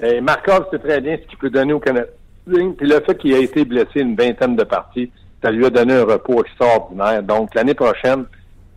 Et 0.00 0.20
Markov 0.20 0.66
sait 0.70 0.78
très 0.78 1.00
bien 1.00 1.16
ce 1.16 1.28
qu'il 1.28 1.38
peut 1.38 1.50
donner 1.50 1.72
au 1.72 1.80
Canadien. 1.80 2.12
Puis 2.46 2.86
le 2.86 3.00
fait 3.00 3.18
qu'il 3.18 3.34
a 3.34 3.38
été 3.38 3.64
blessé 3.64 4.00
une 4.00 4.14
vingtaine 4.14 4.56
de 4.56 4.64
parties, 4.64 5.10
ça 5.42 5.50
lui 5.50 5.66
a 5.66 5.70
donné 5.70 5.94
un 5.94 6.04
repos 6.04 6.42
extraordinaire. 6.42 7.22
Donc, 7.22 7.54
l'année 7.54 7.74
prochaine, 7.74 8.24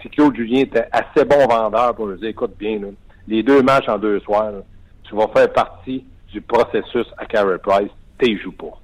si 0.02 0.10
Claude 0.10 0.36
Julien 0.36 0.62
était 0.62 0.88
assez 0.92 1.26
bon 1.26 1.48
vendeur 1.48 1.96
pour 1.96 2.08
lui 2.08 2.20
dire, 2.20 2.30
écoute 2.30 2.56
bien, 2.58 2.80
là, 2.80 2.88
les 3.28 3.44
deux 3.44 3.62
matchs 3.62 3.88
en 3.88 3.98
deux 3.98 4.20
soirs, 4.22 4.52
là, 4.52 4.60
tu 5.04 5.16
vas 5.16 5.28
faire 5.28 5.52
partie 5.54 6.04
du 6.32 6.42
processus 6.42 7.08
à 7.18 7.26
Carey 7.26 7.58
Price, 7.60 7.92
t'es 8.18 8.36
joues 8.38 8.52
pas 8.52 8.82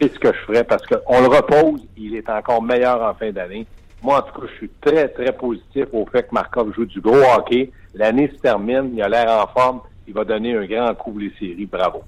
c'est 0.00 0.12
ce 0.12 0.18
que 0.18 0.32
je 0.32 0.38
ferais 0.46 0.64
parce 0.64 0.82
qu'on 0.86 1.20
le 1.20 1.28
repose, 1.28 1.80
il 1.96 2.16
est 2.16 2.28
encore 2.28 2.62
meilleur 2.62 3.02
en 3.02 3.14
fin 3.14 3.30
d'année. 3.30 3.66
Moi, 4.04 4.18
en 4.18 4.22
tout 4.22 4.38
cas, 4.38 4.46
je 4.52 4.56
suis 4.58 4.70
très, 4.82 5.08
très 5.08 5.32
positif 5.32 5.86
au 5.92 6.04
fait 6.04 6.24
que 6.24 6.34
Markov 6.34 6.74
joue 6.74 6.84
du 6.84 7.00
gros 7.00 7.22
hockey. 7.34 7.70
L'année 7.94 8.30
se 8.34 8.38
termine, 8.38 8.90
il 8.94 9.02
a 9.02 9.08
l'air 9.08 9.30
en 9.30 9.46
forme, 9.46 9.80
il 10.06 10.12
va 10.12 10.24
donner 10.24 10.54
un 10.54 10.66
grand 10.66 10.94
coup 10.94 11.12
pour 11.12 11.20
les 11.20 11.32
séries. 11.38 11.64
Bravo. 11.64 12.02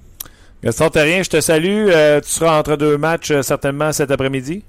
Gaston 0.63 0.89
Terrien, 0.89 1.23
je 1.23 1.29
te 1.31 1.41
salue. 1.41 1.87
Euh, 1.89 2.21
tu 2.21 2.29
seras 2.29 2.59
entre 2.59 2.75
deux 2.75 2.99
matchs 2.99 3.31
euh, 3.31 3.41
certainement 3.41 3.91
cet 3.91 4.11
après-midi? 4.11 4.63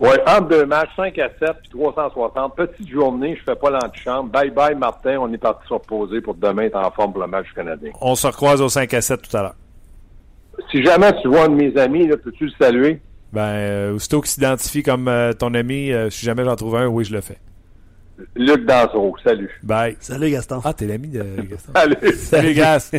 Oui, 0.00 0.08
entre 0.26 0.48
deux 0.48 0.66
matchs, 0.66 0.90
5 0.96 1.16
à 1.20 1.28
7 1.38 1.50
puis 1.62 1.70
360. 1.70 2.56
Petite 2.56 2.88
journée, 2.88 3.36
je 3.36 3.44
fais 3.44 3.56
pas 3.56 3.70
l'antichambre. 3.70 4.28
Bye 4.28 4.50
bye, 4.50 4.74
Martin. 4.74 5.18
On 5.20 5.32
est 5.32 5.38
parti 5.38 5.68
se 5.68 5.74
reposer 5.74 6.20
pour 6.20 6.34
demain 6.34 6.64
être 6.64 6.76
en 6.76 6.90
forme 6.90 7.12
pour 7.12 7.22
le 7.22 7.28
match 7.28 7.46
canadien. 7.54 7.92
On 8.00 8.16
se 8.16 8.26
recroise 8.26 8.60
au 8.60 8.68
5 8.68 8.92
à 8.92 9.00
7 9.00 9.22
tout 9.22 9.36
à 9.36 9.42
l'heure. 9.42 9.54
Si 10.72 10.82
jamais 10.82 11.12
tu 11.22 11.28
vois 11.28 11.44
un 11.44 11.48
de 11.48 11.54
mes 11.54 11.76
amis, 11.76 12.08
là, 12.08 12.16
peux-tu 12.16 12.46
le 12.46 12.52
saluer? 12.60 13.00
Ben, 13.32 13.40
euh, 13.42 13.94
aussitôt 13.94 14.20
qu'il 14.20 14.30
s'identifie 14.30 14.82
comme 14.82 15.06
euh, 15.08 15.32
ton 15.32 15.52
ami, 15.54 15.92
euh, 15.92 16.08
si 16.10 16.24
jamais 16.24 16.44
j'en 16.44 16.56
trouve 16.56 16.76
un, 16.76 16.86
oui, 16.86 17.04
je 17.04 17.12
le 17.12 17.20
fais. 17.20 17.36
Luc 18.34 18.64
Dansereau, 18.64 19.14
salut. 19.22 19.50
Bye. 19.62 19.96
Salut 20.00 20.30
Gaston. 20.30 20.60
Ah, 20.64 20.72
t'es 20.72 20.86
l'ami 20.86 21.08
de 21.08 21.22
Gaston. 21.48 21.72
Salut. 21.74 22.14
Salut, 22.16 22.54
Gas. 22.54 22.90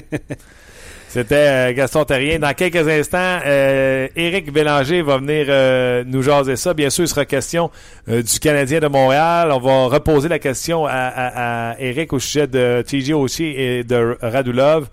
C'était 1.10 1.36
euh, 1.36 1.74
Gaston 1.74 2.06
Terrien. 2.06 2.38
Dans 2.40 2.54
quelques 2.54 2.88
instants, 2.88 3.40
euh, 3.46 4.08
Éric 4.16 4.54
Bélanger 4.54 5.02
va 5.02 5.18
venir 5.18 5.48
euh, 5.50 6.04
nous 6.06 6.22
jaser 6.22 6.56
ça. 6.56 6.74
Bien 6.76 6.92
sûr, 6.92 7.04
il 7.06 7.08
sera 7.08 7.26
question 7.26 7.72
euh, 8.08 8.22
du 8.22 8.40
Canadien 8.40 8.80
de 8.80 8.88
Montréal. 8.88 9.52
On 9.52 9.60
va 9.60 9.88
reposer 9.88 10.30
la 10.30 10.38
question 10.40 10.86
à, 10.86 10.92
à, 10.92 11.72
à 11.72 11.80
Éric 11.80 12.14
au 12.14 12.20
sujet 12.20 12.46
de 12.46 12.84
TJ 12.84 13.12
Oshie 13.14 13.56
et 13.58 13.84
de 13.84 14.16
Radulov. 14.22 14.88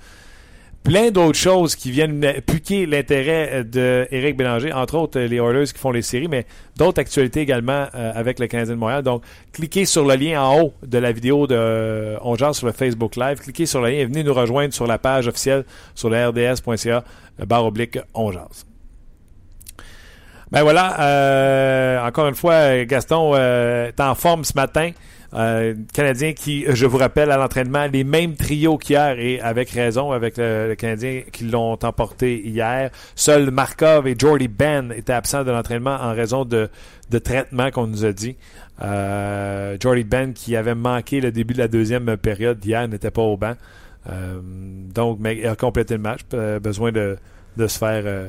Plein 0.87 1.11
d'autres 1.11 1.37
choses 1.37 1.75
qui 1.75 1.90
viennent 1.90 2.25
piquer 2.46 2.87
l'intérêt 2.87 3.64
de 3.64 4.07
Éric 4.12 4.37
Bélanger, 4.37 4.72
entre 4.72 4.94
autres 4.94 5.18
les 5.18 5.38
Oilers 5.38 5.64
qui 5.64 5.81
font 5.81 5.90
les 5.90 6.01
séries, 6.01 6.29
mais 6.29 6.46
d'autres 6.77 7.01
actualités 7.01 7.40
également 7.40 7.88
euh, 7.92 8.12
avec 8.14 8.38
le 8.38 8.46
Canadien 8.46 8.75
de 8.75 8.79
Montréal. 8.79 9.03
Donc, 9.03 9.25
cliquez 9.53 9.85
sur 9.85 10.07
le 10.07 10.14
lien 10.14 10.40
en 10.40 10.61
haut 10.61 10.75
de 10.87 10.99
la 10.99 11.11
vidéo 11.11 11.49
de 11.49 11.57
euh, 11.57 12.53
sur 12.53 12.68
le 12.68 12.72
Facebook 12.72 13.16
Live. 13.16 13.40
Cliquez 13.40 13.66
sur 13.66 13.81
le 13.81 13.88
lien 13.88 13.96
et 13.96 14.05
venez 14.05 14.22
nous 14.22 14.33
rejoindre 14.33 14.72
sur 14.72 14.87
la 14.87 14.99
page 14.99 15.27
officielle 15.27 15.64
sur 15.96 16.09
le 16.09 16.29
rds.ca 16.29 17.03
barre 17.44 17.64
oblique 17.64 17.99
On 18.14 18.31
Jase. 18.31 18.64
Ben 20.53 20.62
voilà, 20.62 21.01
euh, 21.01 22.07
encore 22.07 22.29
une 22.29 22.37
fois, 22.37 22.85
Gaston 22.85 23.33
euh, 23.35 23.88
est 23.88 24.01
en 24.01 24.14
forme 24.14 24.44
ce 24.44 24.53
matin. 24.55 24.92
Euh, 25.35 25.75
Canadien 25.93 26.33
qui, 26.33 26.65
je 26.69 26.87
vous 26.87 26.99
rappelle, 26.99 27.31
à 27.31 27.37
l'entraînement, 27.37 27.87
les 27.87 28.05
mêmes 28.05 28.35
trios 28.35 28.79
qu'hier 28.79 29.19
et 29.19 29.41
avec 29.41 29.71
raison, 29.71 30.12
avec 30.12 30.37
le, 30.37 30.75
Canadien 30.75 31.23
qui 31.33 31.45
l'ont 31.45 31.79
emporté 31.83 32.47
hier. 32.47 32.91
Seuls 33.15 33.51
Markov 33.51 34.07
et 34.07 34.15
Jordy 34.19 34.49
Ben 34.49 34.93
étaient 34.93 35.12
absents 35.12 35.45
de 35.45 35.51
l'entraînement 35.51 35.97
en 36.01 36.12
raison 36.12 36.45
de, 36.45 36.69
de 37.11 37.19
traitement 37.19 37.71
qu'on 37.71 37.87
nous 37.87 38.05
a 38.05 38.12
dit. 38.12 38.37
Euh, 38.83 39.77
Jordy 39.81 40.05
Ben 40.05 40.33
qui 40.33 40.55
avait 40.57 40.75
manqué 40.75 41.21
le 41.21 41.33
début 41.33 41.55
de 41.55 41.59
la 41.59 41.69
deuxième 41.69 42.17
période 42.17 42.65
hier 42.65 42.87
n'était 42.89 43.11
pas 43.11 43.23
au 43.23 43.37
banc. 43.37 43.55
Euh, 44.11 44.41
donc, 44.43 45.19
il 45.25 45.47
a 45.47 45.57
complété 45.57 45.95
le 45.95 46.01
match. 46.01 46.21
Euh, 46.35 46.61
besoin 46.61 46.93
de, 46.93 47.17
de 47.57 47.67
se 47.67 47.79
faire 47.79 48.03
euh, 48.05 48.29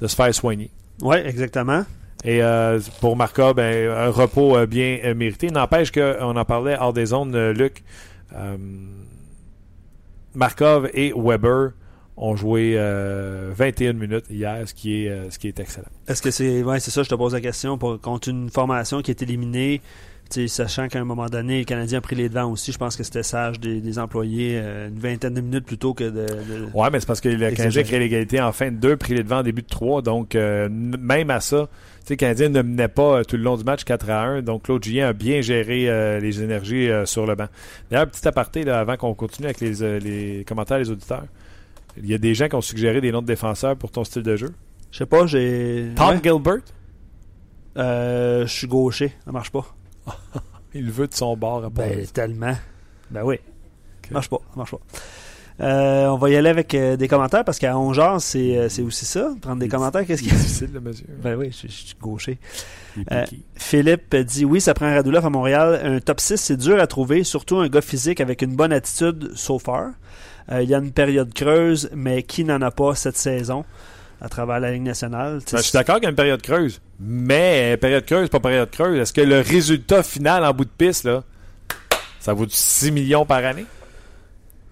de 0.00 0.06
se 0.06 0.14
faire 0.14 0.34
soigner. 0.34 0.70
Oui, 1.00 1.16
exactement. 1.16 1.84
Et 2.24 2.42
euh, 2.42 2.78
pour 3.00 3.16
Markov, 3.16 3.54
ben, 3.54 3.90
un 3.90 4.10
repos 4.10 4.56
euh, 4.56 4.66
bien 4.66 4.98
euh, 5.04 5.14
mérité. 5.14 5.50
N'empêche 5.50 5.90
qu'on 5.90 6.36
en 6.36 6.44
parlait 6.44 6.76
hors 6.78 6.92
des 6.92 7.06
zones, 7.06 7.34
euh, 7.34 7.52
Luc. 7.52 7.82
Markov 10.34 10.88
et 10.94 11.12
Weber 11.14 11.72
ont 12.16 12.36
joué 12.36 12.74
euh, 12.76 13.52
21 13.54 13.92
minutes 13.94 14.24
hier, 14.30 14.66
ce 14.66 14.72
qui 14.72 15.04
est, 15.04 15.30
ce 15.30 15.38
qui 15.38 15.48
est 15.48 15.60
excellent. 15.60 15.88
Est-ce 16.08 16.22
que 16.22 16.30
c'est. 16.30 16.64
C'est 16.78 16.90
ça, 16.90 17.02
je 17.02 17.08
te 17.08 17.14
pose 17.14 17.34
la 17.34 17.40
question. 17.40 17.76
Pour, 17.76 18.00
contre 18.00 18.28
une 18.28 18.48
formation 18.48 19.02
qui 19.02 19.10
est 19.10 19.20
éliminée, 19.20 19.82
sachant 20.48 20.88
qu'à 20.88 21.00
un 21.00 21.04
moment 21.04 21.26
donné, 21.26 21.58
le 21.60 21.64
Canadien 21.64 21.98
a 21.98 22.00
pris 22.00 22.16
les 22.16 22.28
devants 22.28 22.50
aussi, 22.50 22.72
je 22.72 22.78
pense 22.78 22.96
que 22.96 23.02
c'était 23.02 23.22
sage 23.22 23.60
des, 23.60 23.80
des 23.80 23.98
employés 23.98 24.58
euh, 24.62 24.88
une 24.88 24.98
vingtaine 24.98 25.34
de 25.34 25.40
minutes 25.40 25.64
plutôt 25.66 25.94
que 25.94 26.04
de. 26.04 26.10
de- 26.26 26.68
Ouais, 26.74 26.88
mais 26.90 27.00
c'est 27.00 27.06
parce 27.06 27.20
que 27.20 27.28
le 27.28 27.38
Canadien 27.56 27.82
crée 27.84 27.98
l'égalité 27.98 28.40
en 28.40 28.52
fin 28.52 28.70
de 28.70 28.76
deux, 28.76 28.96
pris 28.96 29.14
les 29.14 29.22
devants 29.22 29.38
en 29.38 29.42
début 29.42 29.62
de 29.62 29.68
trois. 29.68 30.02
Donc, 30.02 30.34
euh, 30.34 30.68
même 30.70 31.30
à 31.30 31.40
ça, 31.40 31.68
le 32.10 32.16
Canadien 32.16 32.48
ne 32.50 32.62
menait 32.62 32.88
pas 32.88 33.18
euh, 33.18 33.24
tout 33.24 33.36
le 33.36 33.42
long 33.42 33.56
du 33.56 33.64
match 33.64 33.84
4 33.84 34.10
à 34.10 34.22
1. 34.22 34.42
Donc, 34.42 34.64
Claude 34.64 34.82
Julien 34.82 35.08
a 35.08 35.12
bien 35.12 35.40
géré 35.40 36.18
les 36.20 36.42
énergies 36.42 36.88
sur 37.04 37.26
le 37.26 37.34
banc. 37.34 37.46
D'ailleurs, 37.90 38.08
petit 38.08 38.26
aparté, 38.26 38.64
là, 38.64 38.80
avant 38.80 38.96
qu'on 38.96 39.14
continue 39.14 39.46
avec 39.46 39.60
les, 39.60 40.00
les 40.00 40.44
commentaires 40.46 40.78
des 40.78 40.90
auditeurs. 40.90 41.24
Il 41.98 42.06
y 42.08 42.14
a 42.14 42.18
des 42.18 42.34
gens 42.34 42.48
qui 42.48 42.54
ont 42.54 42.60
suggéré 42.62 43.00
des 43.00 43.12
noms 43.12 43.20
de 43.20 43.26
défenseurs 43.26 43.76
pour 43.76 43.90
ton 43.90 44.02
style 44.04 44.22
de 44.22 44.34
jeu. 44.36 44.48
Je 44.90 44.98
sais 44.98 45.06
pas, 45.06 45.26
j'ai. 45.26 45.88
Tom 45.94 46.08
Ouais. 46.08 46.20
Gilbert, 46.22 46.58
Euh, 47.76 48.46
je 48.46 48.52
suis 48.52 48.66
gaucher, 48.66 49.12
ça 49.24 49.32
marche 49.32 49.50
pas. 49.50 49.64
il 50.74 50.90
veut 50.90 51.08
de 51.08 51.14
son 51.14 51.36
bord 51.36 51.64
à 51.64 51.70
Ben, 51.70 52.06
tellement. 52.06 52.56
Ben 53.10 53.22
oui. 53.24 53.38
Ça 54.08 54.14
marche 54.14 54.28
pas, 54.28 54.38
marche 54.56 54.70
pas. 54.70 54.80
Euh, 55.60 56.06
on 56.06 56.16
va 56.16 56.30
y 56.30 56.36
aller 56.36 56.48
avec 56.48 56.74
euh, 56.74 56.96
des 56.96 57.08
commentaires 57.08 57.44
parce 57.44 57.58
qu'à 57.58 57.76
11 57.76 57.98
heures, 57.98 58.20
c'est 58.20 58.56
euh, 58.56 58.68
c'est 58.68 58.82
aussi 58.82 59.04
ça. 59.04 59.32
Prendre 59.40 59.60
des 59.60 59.68
commentaires, 59.68 60.04
qu'est-ce 60.06 60.22
Il 60.22 60.28
qu'il 60.28 60.36
est 60.36 60.40
difficile, 60.40 60.70
le 60.72 60.80
monsieur. 60.80 61.06
Ben 61.22 61.36
oui, 61.36 61.50
je, 61.52 61.68
je 61.68 61.72
suis 61.72 61.94
gaucher. 62.00 62.38
Euh. 63.10 63.24
Philippe 63.54 64.16
dit 64.16 64.44
oui, 64.44 64.60
ça 64.60 64.74
prend 64.74 64.86
un 64.86 64.94
Radulov 64.94 65.24
à 65.26 65.30
Montréal. 65.30 65.80
Un 65.84 66.00
top 66.00 66.20
6, 66.20 66.36
c'est 66.38 66.56
dur 66.56 66.80
à 66.80 66.86
trouver, 66.86 67.22
surtout 67.22 67.58
un 67.58 67.68
gars 67.68 67.82
physique 67.82 68.20
avec 68.20 68.42
une 68.42 68.56
bonne 68.56 68.72
attitude 68.72 69.32
so 69.34 69.58
far. 69.58 69.90
Il 70.50 70.68
y 70.68 70.74
a 70.74 70.78
une 70.78 70.90
période 70.90 71.32
creuse, 71.32 71.88
mais 71.94 72.24
qui 72.24 72.44
n'en 72.44 72.60
a 72.62 72.70
pas 72.72 72.94
cette 72.94 73.16
saison? 73.16 73.64
À 74.24 74.28
travers 74.28 74.60
la 74.60 74.70
Ligue 74.72 74.82
nationale? 74.82 75.40
Ben, 75.50 75.58
je 75.58 75.62
suis 75.62 75.72
d'accord 75.72 75.96
qu'il 75.96 76.04
y 76.04 76.06
a 76.06 76.10
une 76.10 76.16
période 76.16 76.40
creuse. 76.40 76.80
Mais, 77.00 77.72
euh, 77.74 77.76
période 77.76 78.04
creuse, 78.06 78.28
pas 78.28 78.38
période 78.40 78.70
creuse. 78.70 78.98
Est-ce 78.98 79.12
que 79.12 79.20
le 79.20 79.40
résultat 79.40 80.02
final 80.02 80.44
en 80.44 80.52
bout 80.54 80.64
de 80.64 80.70
piste, 80.70 81.04
là, 81.04 81.24
ça 82.20 82.32
vaut 82.32 82.46
6 82.48 82.90
millions 82.92 83.26
par 83.26 83.44
année? 83.44 83.66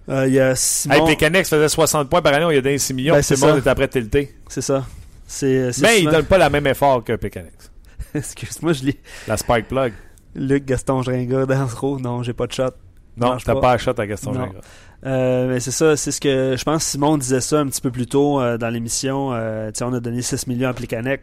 euh, 0.09 0.25
il 0.27 0.33
y 0.33 0.39
a 0.39 0.55
Simon. 0.55 0.95
Hey, 1.07 1.15
Pécanex 1.15 1.49
faisait 1.49 1.69
60 1.69 2.09
points 2.09 2.21
par 2.21 2.33
année, 2.33 2.45
on 2.45 2.49
lui 2.49 2.57
a 2.57 2.61
donné 2.61 2.77
6 2.77 2.93
millions, 2.93 3.13
Ben, 3.13 3.19
tout 3.21 3.27
c'est 3.35 3.39
le 3.45 3.51
monde 3.53 3.57
est 3.65 3.69
après 3.69 3.87
tilté. 3.87 4.33
C'est 4.47 4.61
ça. 4.61 4.85
C'est, 5.27 5.71
c'est 5.71 5.81
Mais 5.83 5.97
il 5.99 6.03
souvent- 6.05 6.11
donne 6.17 6.25
pas 6.25 6.37
la 6.37 6.49
même 6.49 6.67
effort 6.67 7.03
que 7.03 7.15
Pécanex. 7.15 7.71
Excuse-moi, 8.15 8.73
je 8.73 8.83
lis 8.85 8.97
La 9.27 9.37
Spike 9.37 9.67
Plug. 9.67 9.93
Luc 10.35 10.65
Gaston 10.65 11.01
Gringa 11.01 11.45
dans 11.45 11.67
ce. 11.67 12.01
Non, 12.01 12.23
j'ai 12.23 12.33
pas 12.33 12.47
de 12.47 12.53
shot. 12.53 12.63
Non, 13.17 13.37
t'as 13.37 13.53
pas. 13.53 13.59
pas 13.61 13.71
à 13.73 13.77
shot 13.77 13.93
à 13.97 14.07
Gaston 14.07 14.31
Non. 14.31 14.49
Euh, 15.05 15.47
mais 15.47 15.59
c'est 15.59 15.71
ça, 15.71 15.97
c'est 15.97 16.11
ce 16.11 16.21
que 16.21 16.55
je 16.57 16.63
pense 16.63 16.83
Simon 16.83 17.17
disait 17.17 17.41
ça 17.41 17.59
un 17.59 17.65
petit 17.67 17.81
peu 17.81 17.89
plus 17.91 18.05
tôt 18.05 18.39
euh, 18.39 18.57
dans 18.57 18.69
l'émission. 18.69 19.31
Euh, 19.33 19.71
on 19.81 19.93
a 19.93 19.99
donné 19.99 20.21
6 20.21 20.47
millions 20.47 20.69
à 20.69 20.73
Plicanec 20.73 21.21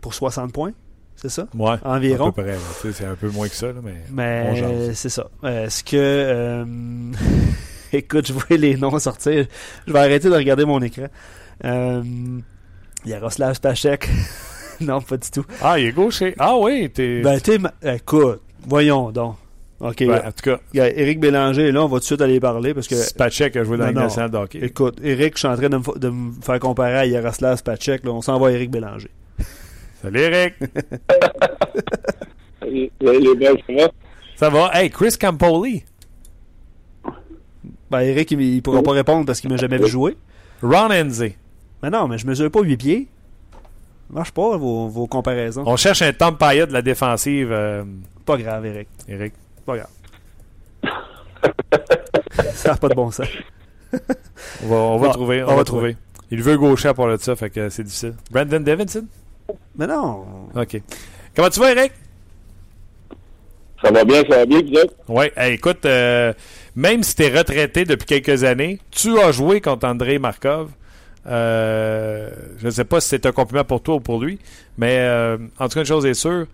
pour 0.00 0.14
60 0.14 0.52
points, 0.52 0.72
c'est 1.16 1.28
ça? 1.28 1.46
Ouais. 1.54 1.76
Environ. 1.84 2.28
À 2.28 2.32
peu 2.32 2.42
près. 2.42 2.52
là. 2.52 2.58
Tu 2.80 2.88
sais, 2.88 2.92
C'est 2.98 3.04
un 3.06 3.14
peu 3.16 3.28
moins 3.30 3.48
que 3.48 3.54
ça, 3.54 3.66
là, 3.68 3.80
mais. 3.82 3.94
Mais 4.10 4.94
c'est 4.94 5.08
ça. 5.08 5.28
Euh, 5.44 5.66
Est-ce 5.66 5.82
que 5.84 5.96
euh, 5.96 6.64
écoute, 7.92 8.26
je 8.26 8.32
vois 8.32 8.44
les 8.56 8.76
noms 8.76 8.98
sortir. 8.98 9.46
Je 9.86 9.92
vais 9.92 9.98
arrêter 9.98 10.28
de 10.28 10.34
regarder 10.34 10.64
mon 10.64 10.80
écran. 10.80 11.06
Euh, 11.64 12.02
Yaroslav 13.04 13.54
Spachek. 13.54 14.08
non, 14.80 15.00
pas 15.00 15.16
du 15.16 15.30
tout. 15.30 15.44
Ah, 15.60 15.78
il 15.78 15.86
est 15.86 15.92
gaucher. 15.92 16.34
Ah 16.38 16.56
oui, 16.56 16.90
t'es. 16.90 17.20
Ben, 17.20 17.40
ma- 17.60 17.94
écoute, 17.94 18.40
voyons 18.66 19.10
donc. 19.10 19.36
OK. 19.82 19.98
Ben, 20.06 20.22
en 20.26 20.32
tout 20.32 20.42
cas, 20.44 20.60
Il 20.72 20.76
y 20.78 20.80
a 20.80 20.88
Éric 20.96 21.18
Bélanger, 21.20 21.72
là, 21.72 21.82
on 21.84 21.88
va 21.88 21.96
tout 21.96 22.00
de 22.00 22.04
suite 22.04 22.20
aller 22.22 22.38
parler 22.40 22.72
parce 22.72 22.86
que 22.88 22.94
Spacek 22.94 23.56
a 23.56 23.64
joué 23.64 23.76
dans 23.76 23.86
la 23.86 23.92
nationale 23.92 24.30
de 24.30 24.36
hockey. 24.38 24.60
Écoute, 24.62 24.98
Eric, 25.02 25.34
je 25.34 25.38
suis 25.40 25.48
en 25.48 25.56
train 25.56 25.68
de 25.68 25.76
me, 25.76 25.82
fa- 25.82 25.98
de 25.98 26.08
me 26.08 26.32
faire 26.40 26.60
comparer 26.60 26.98
à 26.98 27.06
Yaroslav 27.06 27.56
Spacek. 27.58 28.04
Là, 28.04 28.12
on 28.12 28.22
s'en 28.22 28.38
va 28.38 28.46
à 28.48 28.50
Eric 28.52 28.70
Bélanger. 28.70 29.10
Salut, 30.00 30.20
Eric. 30.20 30.54
Les, 32.64 32.90
les 33.00 33.26
ça 33.36 33.72
va? 33.74 33.90
Ça 34.36 34.48
va? 34.50 34.70
Hey, 34.74 34.88
Chris 34.90 35.16
Campoli. 35.20 35.84
Ben, 37.90 38.00
Eric, 38.00 38.30
il, 38.30 38.40
il 38.40 38.62
pourra 38.62 38.82
pas 38.82 38.92
répondre 38.92 39.26
parce 39.26 39.40
qu'il 39.40 39.50
m'a 39.50 39.56
jamais 39.56 39.78
vu 39.78 39.88
jouer. 39.88 40.16
Ron 40.62 40.90
Enze. 40.90 41.24
Mais 41.82 41.90
non, 41.90 42.06
mais 42.08 42.18
je 42.18 42.26
mesure 42.26 42.50
pas 42.50 42.60
8 42.62 42.76
pieds. 42.76 43.08
Ça 43.52 44.14
marche 44.14 44.30
pas, 44.30 44.56
vos, 44.56 44.88
vos 44.88 45.06
comparaisons. 45.06 45.64
On 45.66 45.76
cherche 45.76 46.02
un 46.02 46.12
Tom 46.12 46.36
Payet 46.36 46.66
de 46.66 46.72
la 46.72 46.82
défensive, 46.82 47.48
euh, 47.50 47.82
Pas 48.24 48.36
grave, 48.36 48.64
Eric. 48.66 48.88
Eric. 49.08 49.34
Pas 49.66 49.76
grave. 49.76 49.90
ça 52.54 52.70
n'a 52.70 52.76
pas 52.76 52.88
de 52.88 52.94
bon 52.94 53.10
sens. 53.10 53.26
On 54.64 54.68
va, 54.68 54.76
on 54.76 54.98
va 54.98 55.06
Bon, 55.08 55.12
trouver. 55.12 55.42
On, 55.42 55.46
on 55.46 55.50
va 55.50 55.56
va 55.56 55.64
trouver. 55.64 55.96
Il 56.30 56.42
veut 56.42 56.56
gaucher 56.56 56.88
à 56.88 56.94
part 56.94 57.08
de 57.08 57.16
ça, 57.18 57.36
fait 57.36 57.50
que 57.50 57.68
c'est 57.68 57.82
difficile. 57.84 58.14
Brandon 58.30 58.60
Davidson? 58.60 59.06
Mais 59.76 59.86
non. 59.86 60.24
OK. 60.54 60.80
Comment 61.36 61.50
tu 61.50 61.60
vas, 61.60 61.72
Eric? 61.72 61.92
Ça 63.82 63.90
va 63.90 64.04
bien, 64.04 64.22
ça 64.22 64.36
va 64.36 64.46
bien, 64.46 64.62
vous 64.62 64.72
autres? 64.78 64.94
Oui. 65.08 65.24
écoute, 65.36 65.84
euh, 65.86 66.32
même 66.76 67.02
si 67.02 67.16
tu 67.16 67.24
es 67.24 67.36
retraité 67.36 67.84
depuis 67.84 68.06
quelques 68.06 68.44
années, 68.44 68.78
tu 68.90 69.18
as 69.18 69.32
joué 69.32 69.60
contre 69.60 69.86
André 69.86 70.18
Markov. 70.18 70.70
Euh, 71.26 72.30
je 72.58 72.66
ne 72.66 72.70
sais 72.70 72.84
pas 72.84 73.00
si 73.00 73.08
c'est 73.08 73.26
un 73.26 73.32
compliment 73.32 73.64
pour 73.64 73.82
toi 73.82 73.96
ou 73.96 74.00
pour 74.00 74.20
lui, 74.22 74.38
mais 74.78 74.98
euh, 75.00 75.36
en 75.58 75.68
tout 75.68 75.74
cas, 75.74 75.80
une 75.80 75.86
chose 75.86 76.06
est 76.06 76.14
sûre, 76.14 76.30
euh, 76.30 76.46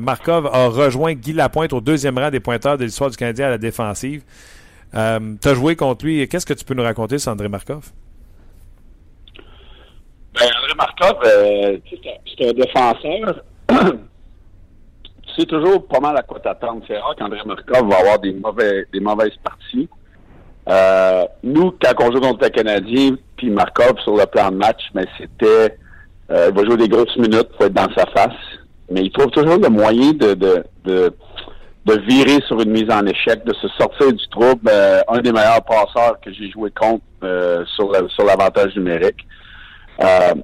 Markov 0.00 0.46
a 0.52 0.68
rejoint 0.68 1.14
Guy 1.14 1.32
Lapointe 1.32 1.72
au 1.72 1.80
deuxième 1.80 2.18
rang 2.18 2.30
des 2.30 2.40
pointeurs 2.40 2.76
de 2.78 2.84
l'histoire 2.84 3.10
du 3.10 3.16
Canadien 3.16 3.46
à 3.46 3.50
la 3.50 3.58
défensive. 3.58 4.22
Euh, 4.94 5.34
tu 5.40 5.48
as 5.48 5.54
joué 5.54 5.76
contre 5.76 6.04
lui. 6.04 6.26
Qu'est-ce 6.28 6.46
que 6.46 6.54
tu 6.54 6.64
peux 6.64 6.74
nous 6.74 6.82
raconter 6.82 7.18
sur 7.18 7.30
André 7.32 7.48
Markov? 7.48 7.90
Ben, 10.34 10.46
André 10.60 10.74
Markov, 10.76 11.16
euh, 11.26 11.78
c'est 12.38 12.48
un- 12.48 12.52
défenseur. 12.52 13.42
tu 13.68 15.34
sais 15.36 15.46
toujours 15.46 15.86
pas 15.86 16.00
mal 16.00 16.16
à 16.16 16.22
quoi 16.22 16.40
t'attendre. 16.40 16.82
C'est 16.86 16.98
rare 16.98 17.14
qu'André 17.16 17.40
Markov 17.44 17.88
va 17.88 17.98
avoir 17.98 18.18
des, 18.18 18.32
mauvais, 18.32 18.84
des 18.92 19.00
mauvaises 19.00 19.36
parties. 19.42 19.88
Euh, 20.68 21.24
nous, 21.42 21.72
quand 21.82 21.92
on 22.04 22.12
joue 22.12 22.20
contre 22.20 22.44
le 22.44 22.50
Canadien, 22.50 23.16
puis 23.36 23.50
Markov 23.50 23.98
sur 24.04 24.16
le 24.16 24.26
plan 24.26 24.50
de 24.50 24.56
match, 24.56 24.82
mais 24.94 25.06
c'était... 25.18 25.76
euh, 26.30 26.50
il 26.50 26.54
va 26.54 26.64
jouer 26.64 26.76
des 26.76 26.88
grosses 26.88 27.16
minutes, 27.16 27.48
faut 27.58 27.64
être 27.64 27.72
dans 27.74 27.88
sa 27.96 28.04
face. 28.06 28.36
Mais 28.90 29.02
il 29.02 29.10
trouve 29.12 29.30
toujours 29.30 29.58
le 29.58 29.68
moyen 29.68 30.12
de, 30.12 30.34
de, 30.34 30.64
de, 30.84 31.12
de 31.84 32.00
virer 32.08 32.40
sur 32.46 32.60
une 32.60 32.70
mise 32.70 32.90
en 32.90 33.04
échec, 33.06 33.44
de 33.44 33.52
se 33.54 33.68
sortir 33.78 34.12
du 34.12 34.26
trouble. 34.28 34.68
Euh, 34.70 35.00
un 35.08 35.18
des 35.20 35.32
meilleurs 35.32 35.62
passeurs 35.64 36.18
que 36.22 36.32
j'ai 36.32 36.50
joué 36.50 36.70
contre 36.70 37.02
euh, 37.22 37.64
sur 37.76 37.90
la- 37.92 38.08
sur 38.08 38.24
l'avantage 38.24 38.74
numérique. 38.76 39.26
Euh, 40.02 40.34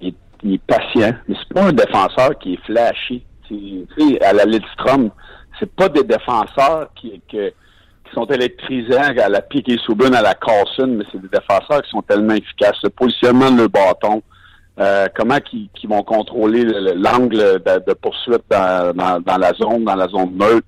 il, 0.00 0.14
est 0.54 0.62
patient, 0.66 1.14
mais 1.26 1.34
c'est 1.38 1.52
pas 1.54 1.64
un 1.64 1.72
défenseur 1.72 2.38
qui 2.38 2.54
est 2.54 2.64
flashy. 2.64 3.24
Tu 3.48 3.86
sais, 3.98 4.22
à 4.22 4.32
la 4.32 4.44
Lidstrom, 4.44 5.10
c'est 5.58 5.74
pas 5.74 5.88
des 5.88 6.04
défenseurs 6.04 6.90
qui, 6.94 7.20
qui 7.28 7.38
sont 8.14 8.26
électrisants 8.26 9.16
à 9.18 9.28
la 9.28 9.40
pique 9.42 9.68
et 9.68 9.78
Subban, 9.78 10.12
à 10.12 10.22
la 10.22 10.34
Carson, 10.34 10.86
mais 10.86 11.04
c'est 11.10 11.20
des 11.20 11.28
défenseurs 11.28 11.82
qui 11.82 11.90
sont 11.90 12.02
tellement 12.02 12.34
efficaces. 12.34 12.76
Le 12.84 12.90
positionnement 12.90 13.50
de 13.50 13.58
leur 13.58 13.68
bâton, 13.70 14.22
euh, 14.80 15.06
comment 15.16 15.38
qu'ils 15.40 15.68
qu'ils 15.74 15.88
vont 15.88 16.02
contrôler 16.02 16.62
le- 16.64 16.80
le- 16.80 16.94
l'angle 16.94 17.36
de, 17.86 17.94
poursuite 17.94 18.42
dans, 18.50 18.94
la 19.38 19.52
zone, 19.54 19.84
dans 19.84 19.96
la 19.96 20.08
zone 20.08 20.36
neutre? 20.36 20.66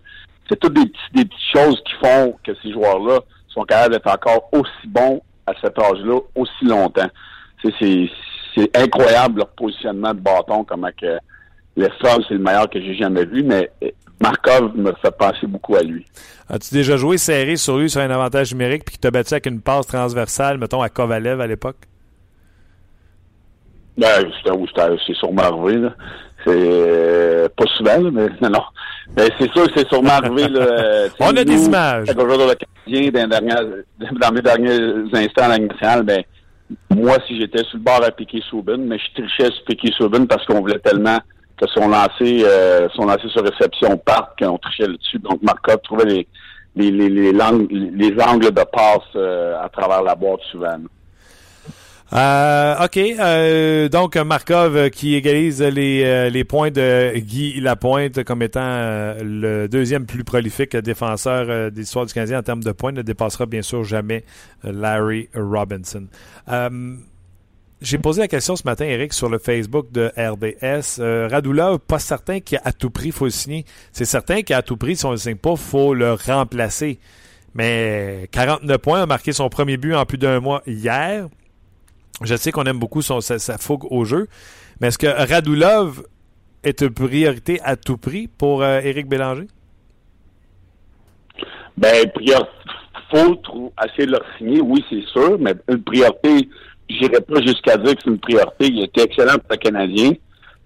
C'est 0.49 0.59
toutes 0.59 0.75
des, 0.75 0.87
petits- 0.87 1.25
petites 1.25 1.33
choses 1.55 1.81
qui 1.87 1.93
font 2.05 2.37
que 2.45 2.53
ces 2.63 2.73
joueurs-là 2.73 3.21
sont 3.49 3.63
capables 3.65 3.95
d'être 3.95 4.09
encore 4.13 4.49
aussi 4.53 4.87
bons 4.89 5.21
à 5.47 5.53
cet 5.61 5.79
âge-là, 5.79 6.19
aussi 6.35 6.65
longtemps. 6.65 7.09
C'est 7.63 8.77
incroyable 8.77 9.39
leur 9.39 9.49
positionnement 9.51 10.13
de 10.13 10.21
bâton, 10.21 10.65
comment 10.65 10.89
que 11.01 11.19
l'effort, 11.77 12.19
c'est 12.27 12.35
le 12.35 12.41
meilleur 12.41 12.69
que 12.69 12.81
j'ai 12.81 12.95
jamais 12.97 13.25
vu, 13.25 13.43
mais 13.45 13.71
euh, 13.85 13.91
Markov 14.21 14.77
me 14.77 14.93
fait 15.01 15.17
penser 15.17 15.47
beaucoup 15.47 15.77
à 15.77 15.83
lui. 15.83 16.05
As-tu 16.49 16.75
déjà 16.75 16.97
joué 16.97 17.17
serré 17.17 17.57
sur 17.57 17.79
lui 17.79 17.89
sur 17.89 18.01
un 18.01 18.11
avantage 18.11 18.53
numérique 18.53 18.85
puis 18.85 18.93
qu'il 18.95 19.01
t'a 19.01 19.11
battu 19.13 19.35
avec 19.35 19.47
une 19.47 19.61
passe 19.61 19.87
transversale, 19.87 20.59
mettons, 20.59 20.83
à 20.83 20.89
Kovalev 20.89 21.41
à 21.41 21.47
l'époque? 21.47 21.77
Ben, 24.01 24.31
c'est 25.07 25.15
sûrement 25.15 25.43
arrivé, 25.43 25.77
là. 25.79 25.91
C'est 26.45 26.53
euh, 26.57 27.49
pas 27.55 27.65
souvent, 27.77 28.01
là, 28.01 28.11
mais 28.11 28.27
non, 28.41 28.49
non. 28.51 28.63
Mais 29.17 29.29
c'est 29.39 29.51
sûr 29.53 29.67
que 29.67 29.73
c'est 29.77 29.89
sûrement 29.89 30.11
arrivé, 30.11 30.49
là. 30.49 30.61
euh, 30.61 31.09
On 31.21 31.37
a 31.37 31.45
des 31.45 31.65
images. 31.67 32.07
Dans 32.09 32.25
le 32.25 32.55
Canadien, 32.87 33.11
dans, 34.21 34.33
mes 34.33 34.41
derniers 34.43 34.79
instants 35.13 35.45
à 35.45 35.49
la 35.49 35.59
nationale, 35.59 36.03
ben, 36.03 36.23
moi, 36.91 37.17
si 37.27 37.39
j'étais 37.39 37.63
sur 37.65 37.77
le 37.79 37.83
bord 37.83 38.03
à 38.05 38.11
piquer 38.11 38.41
Subban, 38.49 38.79
mais 38.79 38.97
je 38.99 39.23
trichais 39.23 39.51
sur 39.53 39.65
piquer 39.67 39.93
Subban 39.93 40.25
parce 40.27 40.47
qu'on 40.47 40.61
voulait 40.61 40.79
tellement 40.79 41.19
que 41.61 41.67
son 41.69 41.89
lancer, 41.89 42.43
euh, 42.45 42.89
son 42.95 43.05
lancer 43.05 43.29
sur 43.29 43.43
réception 43.45 43.99
parte 43.99 44.39
qu'on 44.39 44.57
trichait 44.57 44.87
là-dessus. 44.87 45.19
Donc, 45.19 45.43
Markov 45.43 45.79
trouvait 45.83 46.05
les, 46.07 46.27
les, 46.77 46.91
les, 46.91 47.09
les, 47.11 47.33
langues- 47.33 47.69
les 47.71 48.15
angles 48.23 48.51
de 48.53 48.63
passe 48.73 49.03
euh, 49.17 49.61
à 49.63 49.69
travers 49.69 50.03
la 50.03 50.15
boîte 50.15 50.41
souvent. 50.51 50.69
là. 50.69 50.79
Euh, 52.13 52.85
OK. 52.85 52.97
Euh, 52.97 53.89
donc, 53.89 54.17
Markov 54.17 54.77
euh, 54.77 54.89
qui 54.89 55.15
égalise 55.15 55.63
les, 55.63 56.03
euh, 56.05 56.29
les 56.29 56.43
points 56.43 56.71
de 56.73 57.17
Guy 57.17 57.61
Lapointe 57.61 58.25
comme 58.25 58.43
étant 58.43 58.61
euh, 58.63 59.23
le 59.23 59.69
deuxième 59.69 60.07
plus 60.07 60.25
prolifique 60.25 60.77
défenseur 60.77 61.47
euh, 61.49 61.71
de 61.71 61.77
l'histoire 61.79 62.07
du 62.07 62.13
Canadien 62.13 62.41
en 62.41 62.43
termes 62.43 62.65
de 62.65 62.73
points. 62.73 62.91
Ne 62.91 63.03
dépassera 63.03 63.47
bien 63.47 63.63
sûr 63.63 63.85
jamais 63.85 64.25
Larry 64.65 65.29
Robinson. 65.35 66.07
Euh, 66.49 66.97
J'ai 67.81 67.99
posé 67.99 68.23
la 68.23 68.29
question 68.29 68.57
ce 68.57 68.65
matin, 68.65 68.87
Eric, 68.87 69.13
sur 69.13 69.29
le 69.29 69.39
Facebook 69.39 69.93
de 69.93 70.11
RDS. 70.17 70.99
Euh, 70.99 71.79
pas 71.79 71.99
certain 72.01 72.41
qu'à 72.41 72.73
tout 72.73 72.91
prix, 72.91 73.07
il 73.07 73.13
faut 73.13 73.27
le 73.27 73.31
signer. 73.31 73.65
C'est 73.93 74.05
certain 74.05 74.43
qu'à 74.43 74.63
tout 74.63 74.77
prix, 74.77 74.97
si 74.97 75.05
on 75.05 75.11
ne 75.11 75.15
le 75.15 75.19
signe 75.21 75.37
pas, 75.37 75.53
il 75.53 75.57
faut 75.59 75.95
le 75.95 76.15
remplacer. 76.15 76.99
Mais 77.55 78.29
49 78.33 78.79
points, 78.79 79.03
a 79.03 79.07
marqué 79.07 79.33
son 79.33 79.49
premier 79.49 79.77
but 79.77 79.95
en 79.95 80.05
plus 80.07 80.19
d'un 80.19 80.41
mois 80.41 80.63
hier. 80.67 81.29
Je 82.23 82.37
sais 82.37 82.53
qu'on 82.53 82.65
aime 82.65 82.79
beaucoup 82.79 83.03
son, 83.03 83.21
sa, 83.21 83.59
fougue 83.59 83.91
au 83.91 84.05
jeu, 84.05 84.29
mais 84.81 84.89
est-ce 84.89 84.99
que 84.99 85.07
Radulov 85.07 86.05
est 86.63 86.83
une 86.83 86.91
priorité 86.91 87.61
à 87.65 87.77
tout 87.77 87.97
prix 87.97 88.29
pour 88.29 88.63
euh, 88.63 88.81
Éric 88.81 89.09
Bélanger? 89.09 89.47
Ben, 91.79 92.11
priorité, 92.11 92.51
faut 93.11 93.73
essayer 93.85 94.07
de 94.07 94.13
le 94.13 94.19
signer, 94.39 94.61
oui, 94.61 94.85
c'est 94.89 95.03
sûr, 95.07 95.39
mais 95.39 95.55
une 95.69 95.83
priorité, 95.83 96.49
j'irai 96.89 97.21
pas 97.21 97.41
jusqu'à 97.41 97.77
dire 97.77 97.95
que 97.95 98.03
c'est 98.05 98.11
une 98.11 98.19
priorité. 98.19 98.67
Il 98.67 98.85
était 98.85 99.03
excellent 99.03 99.35
pour 99.35 99.51
le 99.51 99.57
Canadien. 99.57 100.13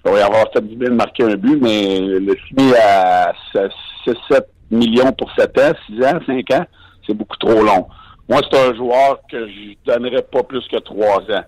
Il 0.04 0.10
va 0.10 0.18
y 0.18 0.22
avoir 0.22 0.44
fait 0.52 0.60
du 0.60 0.76
bien 0.76 0.90
de 0.90 0.94
marquer 0.94 1.24
un 1.24 1.36
but, 1.36 1.58
mais 1.60 2.00
le 2.00 2.36
signer 2.48 2.76
à 2.76 3.32
6-7 4.06 4.42
millions 4.70 5.12
pour 5.12 5.30
7 5.38 5.58
ans, 5.58 5.72
6 5.86 6.04
ans, 6.04 6.18
5 6.26 6.50
ans, 6.50 6.66
c'est 7.06 7.14
beaucoup 7.14 7.36
trop 7.36 7.62
long. 7.62 7.86
Moi, 8.28 8.40
c'est 8.50 8.58
un 8.58 8.74
joueur 8.74 9.20
que 9.30 9.46
je 9.46 9.74
donnerais 9.84 10.22
pas 10.22 10.42
plus 10.42 10.66
que 10.68 10.78
3 10.78 11.22
ans. 11.30 11.44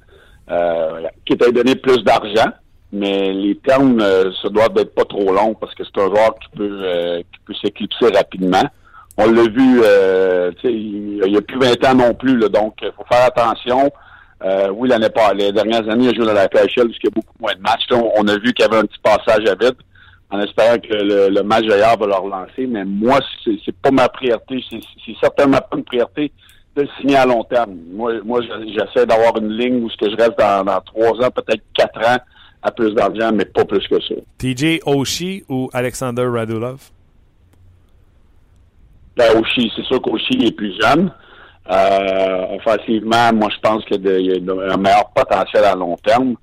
Euh, 0.49 1.03
qui 1.25 1.37
t'a 1.37 1.51
donné 1.51 1.75
plus 1.75 2.05
d'argent, 2.05 2.53
mais 2.93 3.33
les 3.33 3.57
termes, 3.57 4.01
euh, 4.01 4.31
ça 4.41 4.49
doit 4.49 4.69
être 4.77 4.95
pas 4.95 5.05
trop 5.05 5.33
long 5.33 5.55
parce 5.55 5.75
que 5.75 5.83
c'est 5.83 6.01
un 6.01 6.07
joueur 6.07 6.37
qui 6.39 6.57
peut 6.57 6.81
euh, 6.85 7.19
qui 7.19 7.41
peut 7.45 7.55
s'éclipser 7.61 8.17
rapidement. 8.17 8.63
On 9.19 9.29
l'a 9.29 9.43
vu, 9.43 9.81
euh, 9.83 10.53
il 10.63 11.21
n'y 11.21 11.37
a 11.37 11.41
plus 11.41 11.59
20 11.59 11.85
ans 11.85 11.95
non 11.97 12.15
plus, 12.15 12.39
là, 12.39 12.49
donc 12.49 12.77
il 12.81 12.93
faut 12.97 13.05
faire 13.11 13.25
attention. 13.27 13.91
Euh, 14.45 14.69
oui, 14.71 14.89
l'année 14.89 15.09
pas, 15.09 15.33
les 15.35 15.51
dernières 15.51 15.89
années, 15.89 16.05
il 16.05 16.11
a 16.11 16.15
joué 16.15 16.27
dans 16.27 16.35
la 16.35 16.47
KHL 16.47 16.87
parce 16.87 16.99
qu'il 16.99 17.05
y 17.05 17.09
a 17.09 17.15
beaucoup 17.15 17.35
moins 17.41 17.55
de 17.55 17.61
matchs. 17.61 17.87
On, 17.91 18.29
a 18.29 18.37
vu 18.37 18.53
qu'il 18.53 18.65
y 18.65 18.69
avait 18.69 18.77
un 18.77 18.87
petit 18.87 19.01
passage 19.03 19.49
à 19.49 19.55
vide 19.55 19.77
en 20.31 20.41
espérant 20.41 20.77
que 20.79 20.95
le, 20.95 21.29
le 21.31 21.43
match 21.43 21.65
d'ailleurs 21.67 21.97
va 21.97 22.07
le 22.07 22.15
relancer. 22.15 22.67
Mais 22.69 22.85
moi, 22.85 23.19
c'est, 23.45 23.77
pas 23.81 23.91
ma 23.91 24.09
priorité. 24.09 24.63
C'est 24.71 25.17
certainement 25.21 25.59
pas 25.59 25.77
une 25.77 25.85
priorité 25.85 26.31
de 26.77 26.83
le 26.83 26.89
signer 27.01 27.17
à 27.17 27.27
long 27.27 27.43
terme. 27.45 27.75
Moi, 27.93 28.15
moi 28.25 28.41
j'essaie 28.43 29.07
d'avoir 29.07 29.37
une 29.39 29.51
ligne 29.51 29.83
où 29.83 29.91
ce 29.91 29.97
que 29.97 30.11
je 30.11 30.17
reste 30.17 30.39
dans, 30.39 30.65
dans 30.65 30.81
trois 30.83 31.13
ans, 31.27 31.31
peut-être 31.31 31.63
quatre 31.75 31.99
ans, 32.07 32.19
à 32.63 32.71
plus 32.71 32.93
d'argent, 32.95 33.31
mais 33.33 33.45
pas 33.45 33.65
plus 33.65 33.87
que 33.89 34.01
ça. 34.01 34.15
TJ 34.39 34.81
Oshie 34.85 35.45
ou 35.49 35.71
Alexander 35.73 36.27
Radulov? 36.27 36.91
Ben, 39.17 39.41
Oshie, 39.41 39.73
c'est 39.75 39.85
sûr 39.85 40.01
qu'Oshie 40.03 40.45
est 40.45 40.55
plus 40.55 40.75
jeune. 40.81 41.11
Euh, 41.71 42.57
offensivement, 42.57 43.33
moi, 43.33 43.49
je 43.55 43.61
pense 43.61 43.85
qu'il 43.87 44.05
y 44.05 44.33
a 44.33 44.73
un 44.73 44.77
meilleur 44.77 45.11
potentiel 45.15 45.65
à 45.65 45.75
long 45.75 45.97
terme. 46.05 46.37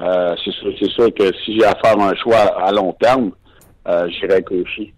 Euh, 0.00 0.34
c'est 0.44 0.52
sûr, 0.52 0.90
sûr 0.90 1.14
que 1.14 1.30
si 1.44 1.58
j'ai 1.58 1.64
à 1.64 1.74
faire 1.84 1.98
un 2.00 2.14
choix 2.14 2.38
à 2.64 2.72
long 2.72 2.92
terme, 2.92 3.32
euh, 3.86 4.08
j'irai 4.08 4.34
avec 4.34 4.50
Oshie. 4.50 4.92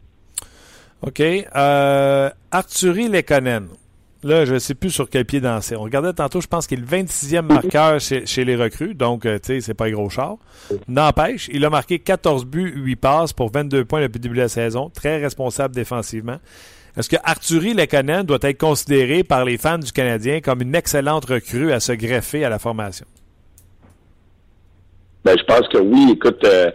OK. 1.02 1.22
Arthurie 2.50 3.08
Lekonen. 3.08 3.68
Là, 4.22 4.44
je 4.44 4.54
ne 4.54 4.58
sais 4.58 4.74
plus 4.74 4.90
sur 4.90 5.08
quel 5.10 5.24
pied 5.24 5.40
danser. 5.40 5.76
On 5.76 5.82
regardait 5.82 6.12
tantôt, 6.12 6.40
je 6.40 6.46
pense 6.46 6.66
qu'il 6.66 6.78
est 6.78 6.82
le 6.82 6.86
26e 6.86 7.42
marqueur 7.42 8.00
chez, 8.00 8.44
les 8.44 8.56
recrues, 8.56 8.94
donc, 8.94 9.22
tu 9.22 9.38
sais, 9.42 9.60
c'est 9.60 9.74
pas 9.74 9.86
un 9.86 9.90
gros 9.90 10.10
char. 10.10 10.36
N'empêche, 10.88 11.48
il 11.52 11.64
a 11.64 11.70
marqué 11.70 11.98
14 11.98 12.46
buts, 12.46 12.72
8 12.74 12.96
passes 12.96 13.32
pour 13.32 13.52
22 13.52 13.84
points 13.84 14.00
depuis 14.00 14.18
le 14.18 14.22
début 14.22 14.36
de 14.36 14.42
la 14.42 14.48
saison. 14.48 14.90
Très 14.90 15.18
responsable 15.18 15.74
défensivement. 15.74 16.38
Est-ce 16.96 17.10
que 17.10 17.16
Arthurie 17.22 17.74
Lekonen 17.74 18.22
doit 18.22 18.38
être 18.40 18.58
considéré 18.58 19.22
par 19.22 19.44
les 19.44 19.58
fans 19.58 19.78
du 19.78 19.92
Canadien 19.92 20.40
comme 20.40 20.62
une 20.62 20.74
excellente 20.74 21.26
recrue 21.26 21.72
à 21.72 21.80
se 21.80 21.92
greffer 21.92 22.44
à 22.44 22.48
la 22.48 22.58
formation? 22.58 23.06
Ben, 25.22 25.36
je 25.38 25.44
pense 25.44 25.68
que 25.68 25.78
oui. 25.78 26.12
Écoute, 26.12 26.42
euh, 26.44 26.70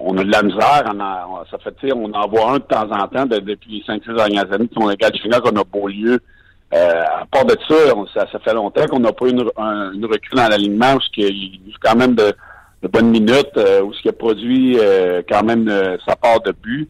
on 0.00 0.18
a 0.18 0.24
de 0.24 0.30
la 0.30 0.42
misère. 0.42 0.84
On 0.92 0.98
a, 0.98 1.28
on, 1.30 1.44
ça 1.46 1.58
fait, 1.58 1.92
on 1.92 2.12
en 2.12 2.28
voit 2.28 2.52
un 2.52 2.54
de 2.54 2.64
temps 2.64 2.90
en 2.90 3.06
temps 3.06 3.26
de, 3.26 3.38
depuis 3.38 3.84
les 3.86 3.94
5-6 3.94 4.16
dernières 4.16 4.52
années. 4.52 4.68
On 4.74 4.88
a 4.88 4.94
Junior 5.22 5.40
qu'on 5.40 5.56
a 5.56 5.64
beau 5.64 5.86
lieu. 5.86 6.18
Euh, 6.74 7.04
à 7.20 7.26
part 7.30 7.44
de 7.44 7.56
ça, 7.68 8.26
ça, 8.32 8.38
fait 8.40 8.52
longtemps 8.52 8.86
qu'on 8.86 8.98
n'a 8.98 9.12
pas 9.12 9.26
eu 9.26 9.30
une, 9.30 9.48
un, 9.56 9.92
recrue 10.02 10.34
dans 10.34 10.48
l'alignement 10.48 10.94
où 10.94 10.98
il 11.16 11.24
y 11.68 11.72
a 11.72 11.76
quand 11.80 11.94
même 11.94 12.16
de, 12.16 12.34
bonnes 12.88 13.10
minutes, 13.10 13.56
euh, 13.56 13.82
où 13.82 13.92
il 13.92 14.08
a 14.08 14.12
produit 14.12 14.76
euh, 14.78 15.22
quand 15.28 15.44
même 15.44 15.68
euh, 15.68 15.96
sa 16.06 16.16
part 16.16 16.40
de 16.40 16.52
but. 16.52 16.88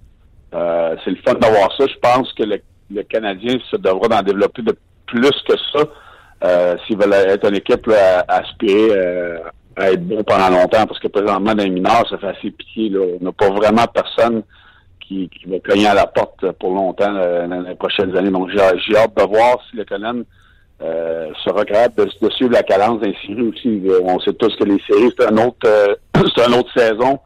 C'est 0.52 1.10
le 1.10 1.16
fun 1.26 1.34
d'avoir 1.34 1.76
ça. 1.76 1.86
Je 1.86 1.98
pense 2.00 2.32
que 2.32 2.44
le, 2.44 3.02
Canadien 3.02 3.58
se 3.70 3.76
devra 3.76 4.08
d'en 4.08 4.22
développer 4.22 4.62
de 4.62 4.76
plus 5.06 5.34
que 5.48 5.54
ça 5.72 6.76
s'ils 6.86 6.96
veulent 6.96 7.12
être 7.12 7.48
une 7.48 7.56
équipe 7.56 7.86
là, 7.86 8.24
à, 8.28 8.36
aspirer 8.36 8.92
à 9.76 9.90
être 9.90 10.06
bon 10.06 10.22
pendant 10.22 10.50
longtemps. 10.50 10.86
Parce 10.86 11.00
que 11.00 11.08
présentement, 11.08 11.54
dans 11.54 11.64
les 11.64 11.70
mineurs, 11.70 12.08
ça 12.08 12.18
fait 12.18 12.28
assez 12.28 12.50
pitié. 12.52 12.90
Là. 12.90 13.00
On 13.20 13.24
n'a 13.24 13.32
pas 13.32 13.50
vraiment 13.50 13.84
personne 13.92 14.44
qui, 15.06 15.30
va 15.46 15.58
cogner 15.60 15.86
à 15.86 15.94
la 15.94 16.06
porte 16.06 16.50
pour 16.52 16.74
longtemps 16.74 17.14
euh, 17.16 17.46
dans 17.46 17.60
les 17.60 17.74
prochaines 17.74 18.16
années. 18.16 18.30
Donc, 18.30 18.50
j'ai 18.50 18.96
hâte 18.96 19.16
de 19.16 19.22
voir 19.22 19.58
si 19.70 19.76
le 19.76 19.84
Conan 19.84 20.22
euh, 20.82 21.30
sera 21.44 21.64
capable 21.64 22.06
de, 22.06 22.30
suivre 22.30 22.52
la 22.52 22.62
cadence 22.62 23.00
des 23.00 23.14
séries 23.26 23.42
aussi. 23.42 23.82
On 24.02 24.18
sait 24.20 24.32
tous 24.34 24.54
que 24.56 24.64
les 24.64 24.80
séries, 24.88 25.12
c'est 25.18 25.26
un 25.26 25.36
autre, 25.36 25.66
euh, 25.66 25.94
c'est 26.36 26.46
une 26.46 26.54
autre 26.54 26.70
saison. 26.76 27.18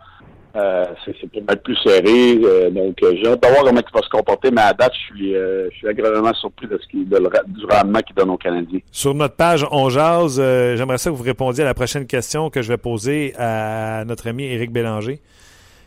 Euh, 0.57 0.85
c'est 1.05 1.13
peut 1.31 1.53
être 1.53 1.63
plus 1.63 1.77
serré. 1.77 2.41
Euh, 2.43 2.71
donc, 2.71 2.97
j'ai 3.01 3.27
hâte 3.29 3.43
de 3.43 3.49
voir 3.49 3.65
comment 3.65 3.81
il 3.81 3.95
va 3.95 4.03
se 4.03 4.09
comporter, 4.09 4.51
mais 4.51 4.63
à 4.63 4.73
date, 4.73 4.93
je 4.93 5.71
suis, 5.71 5.87
agréablement 5.87 6.35
surpris 6.35 6.67
de 6.67 6.79
ce 6.79 6.97
le, 6.97 7.31
du 7.47 7.65
rendement 7.71 8.01
qu'il 8.01 8.17
donne 8.17 8.31
aux 8.31 8.39
Canadiens. 8.39 8.81
Sur 8.91 9.15
notre 9.15 9.37
page 9.37 9.65
On 9.71 9.89
Jase, 9.89 10.37
j'aimerais 10.77 10.99
ça 10.99 11.11
que 11.11 11.15
vous 11.15 11.23
répondiez 11.23 11.63
à 11.63 11.67
la 11.67 11.75
prochaine 11.75 12.07
question 12.07 12.51
que 12.51 12.63
je 12.63 12.69
vais 12.69 12.79
poser 12.79 13.35
à 13.39 14.05
notre 14.05 14.27
ami 14.27 14.45
Éric 14.45 14.73
Bélanger. 14.73 15.21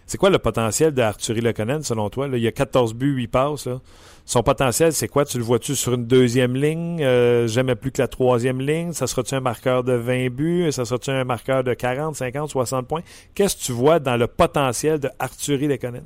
C'est 0.05 0.17
quoi 0.17 0.29
le 0.29 0.39
potentiel 0.39 0.91
d'Arthurie 0.91 1.41
Lekonen, 1.41 1.83
selon 1.83 2.09
toi? 2.09 2.27
Là, 2.27 2.37
il 2.37 2.43
y 2.43 2.47
a 2.47 2.51
14 2.51 2.93
buts, 2.93 3.13
8 3.13 3.27
passes. 3.27 3.65
Là. 3.65 3.79
Son 4.25 4.43
potentiel, 4.43 4.91
c'est 4.91 5.07
quoi? 5.07 5.23
Tu 5.25 5.37
le 5.37 5.43
vois-tu 5.43 5.75
sur 5.75 5.93
une 5.93 6.05
deuxième 6.05 6.55
ligne? 6.55 7.01
Euh, 7.01 7.47
jamais 7.47 7.75
plus 7.75 7.91
que 7.91 8.01
la 8.01 8.07
troisième 8.09 8.59
ligne? 8.59 8.91
Ça 8.91 9.07
sera-tu 9.07 9.35
un 9.35 9.39
marqueur 9.39 9.83
de 9.83 9.93
20 9.93 10.29
buts? 10.29 10.71
Ça 10.71 10.83
sera-tu 10.83 11.11
un 11.11 11.23
marqueur 11.23 11.63
de 11.63 11.73
40, 11.73 12.15
50, 12.15 12.49
60 12.49 12.87
points? 12.87 13.01
Qu'est-ce 13.35 13.55
que 13.55 13.63
tu 13.63 13.71
vois 13.71 13.99
dans 13.99 14.17
le 14.17 14.27
potentiel 14.27 14.99
de 14.99 15.09
Arthurie 15.17 15.67
Lekonen? 15.67 16.03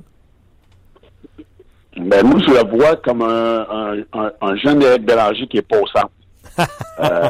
Ben, 1.96 2.24
moi, 2.26 2.38
je 2.46 2.52
le 2.52 2.76
vois 2.76 2.96
comme 2.96 3.22
un, 3.22 3.66
un, 3.70 3.98
un, 4.12 4.32
un 4.40 4.56
jeune 4.56 4.82
Eric 4.82 5.04
Bélanger 5.04 5.46
qui 5.48 5.56
est 5.58 5.62
pas 5.62 5.78
au 5.80 5.86
centre. 5.86 6.10
euh, 7.00 7.28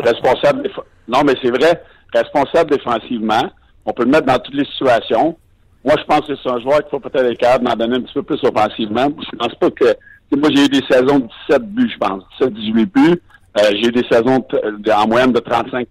responsable, 0.00 0.70
non, 1.08 1.22
mais 1.24 1.34
c'est 1.42 1.50
vrai, 1.50 1.82
responsable 2.12 2.70
défensivement. 2.70 3.50
On 3.84 3.92
peut 3.92 4.04
le 4.04 4.10
mettre 4.10 4.26
dans 4.26 4.38
toutes 4.38 4.54
les 4.54 4.64
situations. 4.66 5.36
Moi, 5.84 5.94
je 5.98 6.04
pense 6.04 6.20
que 6.26 6.34
c'est 6.36 6.50
un 6.50 6.60
joueur 6.60 6.78
qu'il 6.78 6.90
faut 6.90 7.00
peut-être 7.00 7.30
être 7.30 7.38
capable 7.38 7.66
d'en 7.66 7.74
donner 7.74 7.96
un 7.96 8.02
petit 8.02 8.14
peu 8.14 8.22
plus 8.22 8.40
offensivement. 8.44 9.08
Je 9.18 9.36
pense 9.36 9.54
pas 9.56 9.70
que. 9.70 9.96
Moi, 10.34 10.48
j'ai 10.54 10.64
eu 10.64 10.68
des 10.68 10.82
saisons 10.90 11.18
de 11.18 11.28
17 11.48 11.62
buts, 11.62 11.90
je 11.92 11.98
pense. 11.98 12.22
17-18 12.40 12.72
buts. 12.86 13.22
Euh, 13.58 13.62
j'ai 13.72 13.88
eu 13.88 13.92
des 13.92 14.06
saisons 14.10 14.44
de, 14.50 14.90
en 14.90 15.06
moyenne 15.06 15.32
de 15.32 15.40
35-40 15.40 15.84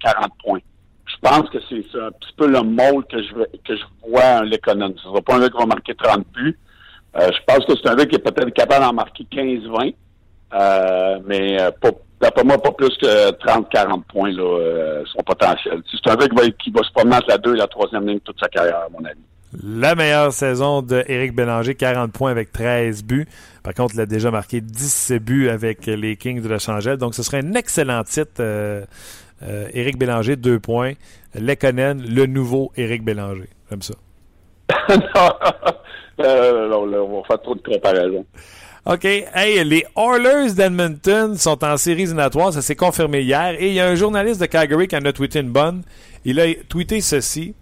points. 0.44 0.60
Je 1.06 1.16
pense 1.22 1.50
que 1.50 1.60
c'est 1.70 2.00
un 2.00 2.12
petit 2.12 2.34
peu 2.38 2.48
le 2.48 2.62
mold 2.62 3.06
que 3.08 3.22
je 3.22 3.34
que 3.64 3.76
je 3.76 3.84
vois 4.08 4.40
un 4.40 4.44
l'économie. 4.44 4.96
Ce 4.98 5.04
sera 5.04 5.22
pas 5.22 5.36
un 5.36 5.42
gars 5.42 5.50
qui 5.50 5.58
va 5.58 5.66
marquer 5.66 5.94
30 5.94 6.26
buts. 6.34 6.58
Euh, 7.18 7.30
je 7.32 7.40
pense 7.46 7.66
que 7.66 7.74
c'est 7.76 7.90
un 7.90 7.96
gars 7.96 8.06
qui 8.06 8.16
est 8.16 8.20
peut-être 8.20 8.50
capable 8.52 8.86
d'en 8.86 8.94
marquer 8.94 9.28
15-20. 9.32 9.94
Euh, 10.54 11.20
mais 11.28 11.58
pas 11.80 11.92
d'après 12.22 12.44
moi, 12.44 12.58
pas 12.58 12.72
plus 12.72 12.96
que 12.98 13.32
30-40 13.32 14.04
points, 14.04 14.32
là, 14.32 14.44
euh, 14.44 15.04
son 15.12 15.24
potentiel. 15.24 15.82
C'est 15.92 16.10
un 16.10 16.16
gars 16.16 16.28
qui 16.28 16.36
va, 16.36 16.50
qui 16.52 16.72
va 16.72 16.84
se 16.84 16.92
promener 16.92 17.18
la 17.28 17.38
2 17.38 17.56
et 17.56 17.58
la 17.58 17.68
troisième 17.68 18.08
ligne 18.08 18.20
toute 18.20 18.40
sa 18.40 18.48
carrière, 18.48 18.78
à 18.78 18.90
mon 18.90 19.04
avis. 19.04 19.20
La 19.60 19.96
meilleure 19.96 20.32
saison 20.32 20.82
de 20.82 21.04
Éric 21.08 21.36
Bélanger, 21.36 21.76
40 21.76 22.14
points 22.14 22.32
avec 22.32 22.54
13 22.54 23.04
buts. 23.04 23.28
Par 23.64 23.74
contre, 23.74 23.96
il 23.96 24.02
a 24.02 24.06
déjà 24.06 24.32
marqué 24.32 24.62
17 24.62 25.22
buts 25.22 25.50
avec 25.50 25.88
les 25.88 26.16
Kings 26.16 26.42
de 26.42 26.48
Los 26.48 26.70
Angeles. 26.70 26.96
Donc, 26.98 27.16
ce 27.16 27.24
serait 27.24 27.44
un 27.44 27.54
excellent 27.54 28.04
titre. 28.04 28.32
Euh, 28.40 28.86
euh, 29.44 29.68
Éric 29.74 29.98
Bélanger, 29.98 30.38
2 30.38 30.60
points. 30.60 30.94
Lekonen, 31.36 32.02
le 32.02 32.28
nouveau 32.28 32.72
Éric 32.78 33.04
Bélanger. 33.04 33.50
J'aime 33.70 33.82
ça. 33.82 33.94
non, 34.90 35.32
euh, 36.26 36.70
non, 36.70 36.86
là, 36.86 37.04
on 37.04 37.18
va 37.18 37.28
faire 37.28 37.42
trop 37.42 37.56
de 37.56 37.62
comparaisons. 37.62 38.26
OK. 38.86 39.06
Hey, 39.06 39.64
les 39.64 39.86
Oilers 39.96 40.54
d'Edmonton 40.54 41.36
sont 41.36 41.64
en 41.64 41.78
séries 41.78 42.04
éliminatoires. 42.04 42.54
Ça 42.54 42.62
s'est 42.62 42.76
confirmé 42.76 43.22
hier. 43.22 43.56
Et 43.60 43.68
il 43.68 43.74
y 43.74 43.80
a 43.80 43.88
un 43.88 43.96
journaliste 43.96 44.42
de 44.42 44.48
Calgary 44.48 44.88
qui 44.88 44.96
en 44.96 45.06
a 45.06 45.14
tweeté 45.14 45.40
une 45.40 45.52
bonne. 45.52 45.84
Il 46.26 46.40
a 46.40 46.46
tweeté 46.68 47.02
ceci. 47.02 47.54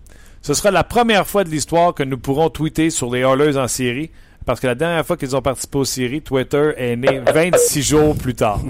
Ce 0.42 0.54
sera 0.54 0.72
la 0.72 0.84
première 0.84 1.28
fois 1.28 1.44
de 1.44 1.50
l'histoire 1.50 1.94
que 1.94 2.04
nous 2.04 2.18
pourrons 2.18 2.50
tweeter 2.50 2.90
sur 2.90 3.14
les 3.14 3.22
Oilers 3.22 3.58
en 3.58 3.68
série. 3.68 4.10
Parce 4.46 4.60
que 4.60 4.68
la 4.68 4.76
dernière 4.76 5.06
fois 5.06 5.18
qu'ils 5.18 5.36
ont 5.36 5.42
participé 5.42 5.78
aux 5.78 5.86
séries, 5.86 6.22
Twitter 6.22 6.72
est 6.78 6.96
né 6.96 7.20
26 7.34 7.84
jours 7.84 8.16
plus 8.18 8.36
tard. 8.36 8.62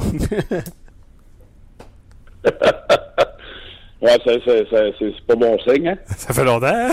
Ouais, 4.01 4.17
c'est, 4.25 5.27
pas 5.27 5.35
bon 5.35 5.57
signe, 5.59 5.89
hein? 5.89 5.97
Ça 6.05 6.33
fait 6.33 6.45
longtemps, 6.45 6.67
hein? 6.67 6.91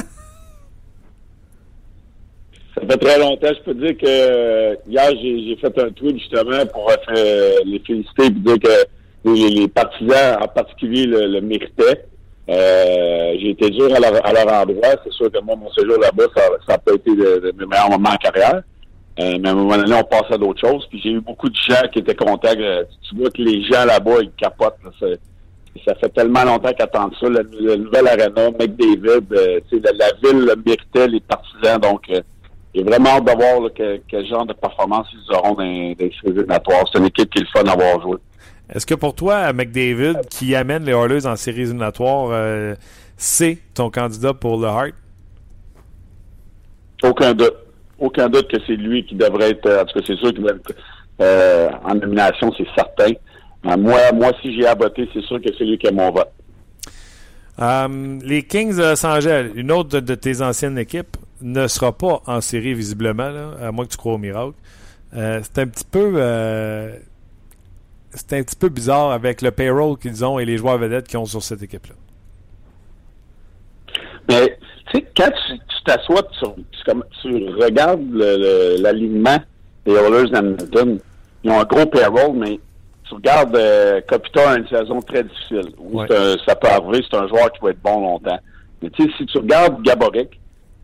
Ça 2.74 2.80
fait 2.80 2.98
très 2.98 3.18
longtemps. 3.18 3.46
Je 3.46 3.62
peux 3.62 3.74
dire 3.74 3.96
que 3.96 4.06
euh, 4.06 4.74
hier, 4.88 5.10
j'ai, 5.22 5.44
j'ai 5.44 5.56
fait 5.56 5.78
un 5.78 5.90
tweet 5.90 6.18
justement 6.18 6.66
pour 6.66 6.90
euh, 6.90 7.52
les 7.64 7.78
féliciter 7.86 8.24
et 8.24 8.30
dire 8.30 8.58
que 8.58 9.30
les, 9.30 9.50
les 9.50 9.68
partisans 9.68 10.38
en 10.42 10.48
particulier 10.48 11.06
le, 11.06 11.26
le 11.28 11.40
méritaient. 11.40 12.06
Euh, 12.48 13.32
j'ai 13.40 13.50
été 13.50 13.70
dur 13.70 13.88
à 13.94 13.98
leur, 13.98 14.24
à 14.24 14.32
leur 14.32 14.52
endroit. 14.52 14.94
C'est 15.04 15.12
sûr 15.12 15.30
que 15.32 15.40
moi, 15.40 15.56
mon 15.56 15.70
séjour 15.72 15.98
là-bas, 15.98 16.24
ça 16.34 16.42
n'a 16.72 16.78
pas 16.78 16.92
été 16.94 17.10
de, 17.14 17.52
mes 17.58 17.66
meilleurs 17.66 17.90
moments 17.90 18.10
en 18.10 18.16
carrière. 18.16 18.62
Euh, 19.18 19.38
mais 19.40 19.48
à 19.48 19.52
un 19.52 19.54
moment 19.54 19.76
donné, 19.76 19.94
on 19.94 20.04
passe 20.04 20.30
à 20.30 20.38
d'autres 20.38 20.60
choses. 20.60 20.86
Puis 20.88 21.00
j'ai 21.02 21.10
eu 21.10 21.20
beaucoup 21.20 21.48
de 21.48 21.56
gens 21.56 21.88
qui 21.92 21.98
étaient 22.00 22.14
contents. 22.14 22.54
que- 22.54 22.84
tu 23.08 23.16
vois 23.16 23.30
que 23.30 23.42
les 23.42 23.62
gens 23.64 23.84
là-bas, 23.84 24.20
ils 24.22 24.30
capotent. 24.32 24.76
là. 24.84 25.08
Ça 25.86 25.94
fait 25.96 26.08
tellement 26.10 26.44
longtemps 26.44 26.72
qu'ils 26.72 26.82
attendent 26.82 27.14
ça. 27.20 27.28
La, 27.28 27.40
la 27.60 27.76
nouvelle 27.76 28.08
arena, 28.08 28.50
McDavid, 28.50 29.26
euh, 29.32 29.60
la, 29.72 29.92
la 29.92 30.12
ville 30.22 30.40
le 30.46 30.54
méritait, 30.64 31.08
les 31.08 31.20
partisans. 31.20 31.80
Donc, 31.80 32.02
euh, 32.10 32.20
j'ai 32.74 32.82
vraiment 32.82 33.10
hâte 33.10 33.24
de 33.24 33.32
voir 33.32 33.60
là, 33.60 33.68
que- 33.70 34.00
quel 34.08 34.26
genre 34.26 34.46
de 34.46 34.52
performance 34.52 35.06
ils 35.12 35.34
auront 35.34 35.54
dans, 35.54 35.64
dans 35.64 35.64
les 35.64 36.12
éliminatoires. 36.24 36.84
C'est 36.92 36.98
une 36.98 37.06
équipe 37.06 37.30
qui 37.30 37.38
est 37.40 37.42
le 37.42 37.48
fun 37.54 37.64
d'avoir 37.64 38.00
joué. 38.02 38.16
Est-ce 38.72 38.84
que 38.86 38.94
pour 38.94 39.14
toi, 39.14 39.52
McDavid, 39.52 40.16
qui 40.30 40.54
amène 40.54 40.84
les 40.84 40.92
Oilers 40.92 41.26
en 41.26 41.36
séries 41.36 41.62
éliminatoires, 41.62 42.28
euh, 42.32 42.74
c'est 43.16 43.58
ton 43.74 43.90
candidat 43.90 44.34
pour 44.34 44.58
le 44.58 44.66
Hart? 44.66 44.92
Aucun 47.02 47.34
doute. 47.34 47.54
Aucun 47.98 48.28
doute 48.28 48.48
que 48.50 48.56
c'est 48.66 48.76
lui 48.76 49.06
qui 49.06 49.14
devrait 49.14 49.50
être. 49.52 49.66
euh, 49.66 49.82
En 49.82 49.84
tout 49.86 49.98
cas, 49.98 50.04
c'est 50.06 50.16
sûr 50.16 50.32
qu'il 50.32 50.42
va 50.44 50.50
être 50.50 50.72
euh, 51.20 51.68
en 51.84 51.94
nomination, 51.94 52.52
c'est 52.58 52.66
certain. 52.74 53.12
Euh, 53.66 53.76
moi, 53.76 54.12
moi, 54.12 54.32
si 54.42 54.54
j'ai 54.54 54.66
à 54.66 54.74
voter, 54.74 55.08
c'est 55.14 55.22
sûr 55.22 55.40
que 55.40 55.48
c'est 55.56 55.64
lui 55.64 55.78
qui 55.78 55.86
a 55.88 55.92
mon 55.92 56.10
vote. 56.10 56.28
Les 58.22 58.42
Kings 58.42 58.76
de 58.76 58.82
Los 58.82 59.06
Angeles, 59.06 59.50
une 59.54 59.72
autre 59.72 59.88
de, 59.88 60.00
de 60.00 60.14
tes 60.14 60.42
anciennes 60.42 60.76
équipes, 60.78 61.16
ne 61.40 61.66
sera 61.68 61.92
pas 61.92 62.20
en 62.26 62.40
série 62.40 62.74
visiblement, 62.74 63.30
là, 63.30 63.50
à 63.62 63.72
moins 63.72 63.86
que 63.86 63.92
tu 63.92 63.96
crois 63.96 64.14
au 64.14 64.18
miracle. 64.18 64.54
Euh, 65.14 65.40
c'est 65.42 65.62
un 65.62 65.66
petit 65.66 65.84
peu 65.90 66.12
euh, 66.16 66.96
c'est 68.16 68.32
un 68.38 68.42
petit 68.42 68.56
peu 68.56 68.68
bizarre 68.68 69.10
avec 69.12 69.42
le 69.42 69.50
payroll 69.50 69.98
qu'ils 69.98 70.24
ont 70.24 70.38
et 70.38 70.44
les 70.44 70.56
joueurs 70.56 70.78
vedettes 70.78 71.06
qu'ils 71.08 71.18
ont 71.18 71.26
sur 71.26 71.42
cette 71.42 71.62
équipe-là. 71.62 71.94
Mais, 74.28 74.58
tu 74.90 74.98
sais, 74.98 75.06
quand 75.16 75.30
tu 75.46 75.82
t'assois, 75.84 76.22
tu, 76.38 76.46
tu, 76.72 76.84
comme- 76.84 77.04
tu 77.22 77.48
regardes 77.62 78.12
l'alignement 78.80 79.38
des 79.84 79.92
Oilers 79.92 80.30
d'Hamilton, 80.30 80.98
ils 81.44 81.50
ont 81.50 81.60
un 81.60 81.64
gros 81.64 81.86
payroll, 81.86 82.32
mais 82.36 82.58
tu 83.08 83.14
regardes 83.14 83.54
euh, 83.56 84.00
Kopitar 84.08 84.48
a 84.48 84.56
une 84.58 84.66
saison 84.68 85.00
très 85.00 85.22
difficile. 85.22 85.70
Ouais. 85.78 86.06
un- 86.12 86.36
ça 86.44 86.56
peut 86.56 86.66
arriver, 86.68 87.04
c'est 87.08 87.16
un 87.16 87.28
joueur 87.28 87.52
qui 87.52 87.60
va 87.62 87.70
être 87.70 87.82
bon 87.82 88.00
longtemps. 88.00 88.38
Mais 88.82 88.90
tu 88.90 89.04
sais, 89.04 89.10
si 89.16 89.26
tu 89.26 89.38
regardes 89.38 89.80
Gaborik, 89.82 90.40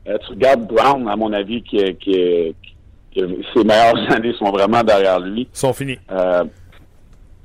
euh, 0.07 0.17
tu 0.25 0.31
regardes 0.31 0.67
Brown, 0.69 1.09
à 1.09 1.17
mon 1.17 1.33
avis, 1.33 1.63
qui, 1.63 1.79
ses 2.05 3.65
meilleures 3.65 3.97
années 4.13 4.35
sont 4.39 4.51
vraiment 4.53 4.85
derrière 4.85 5.19
lui. 5.19 5.49
Ils 5.53 5.59
sont 5.59 5.73
finis. 5.73 5.99
Euh, 6.13 6.45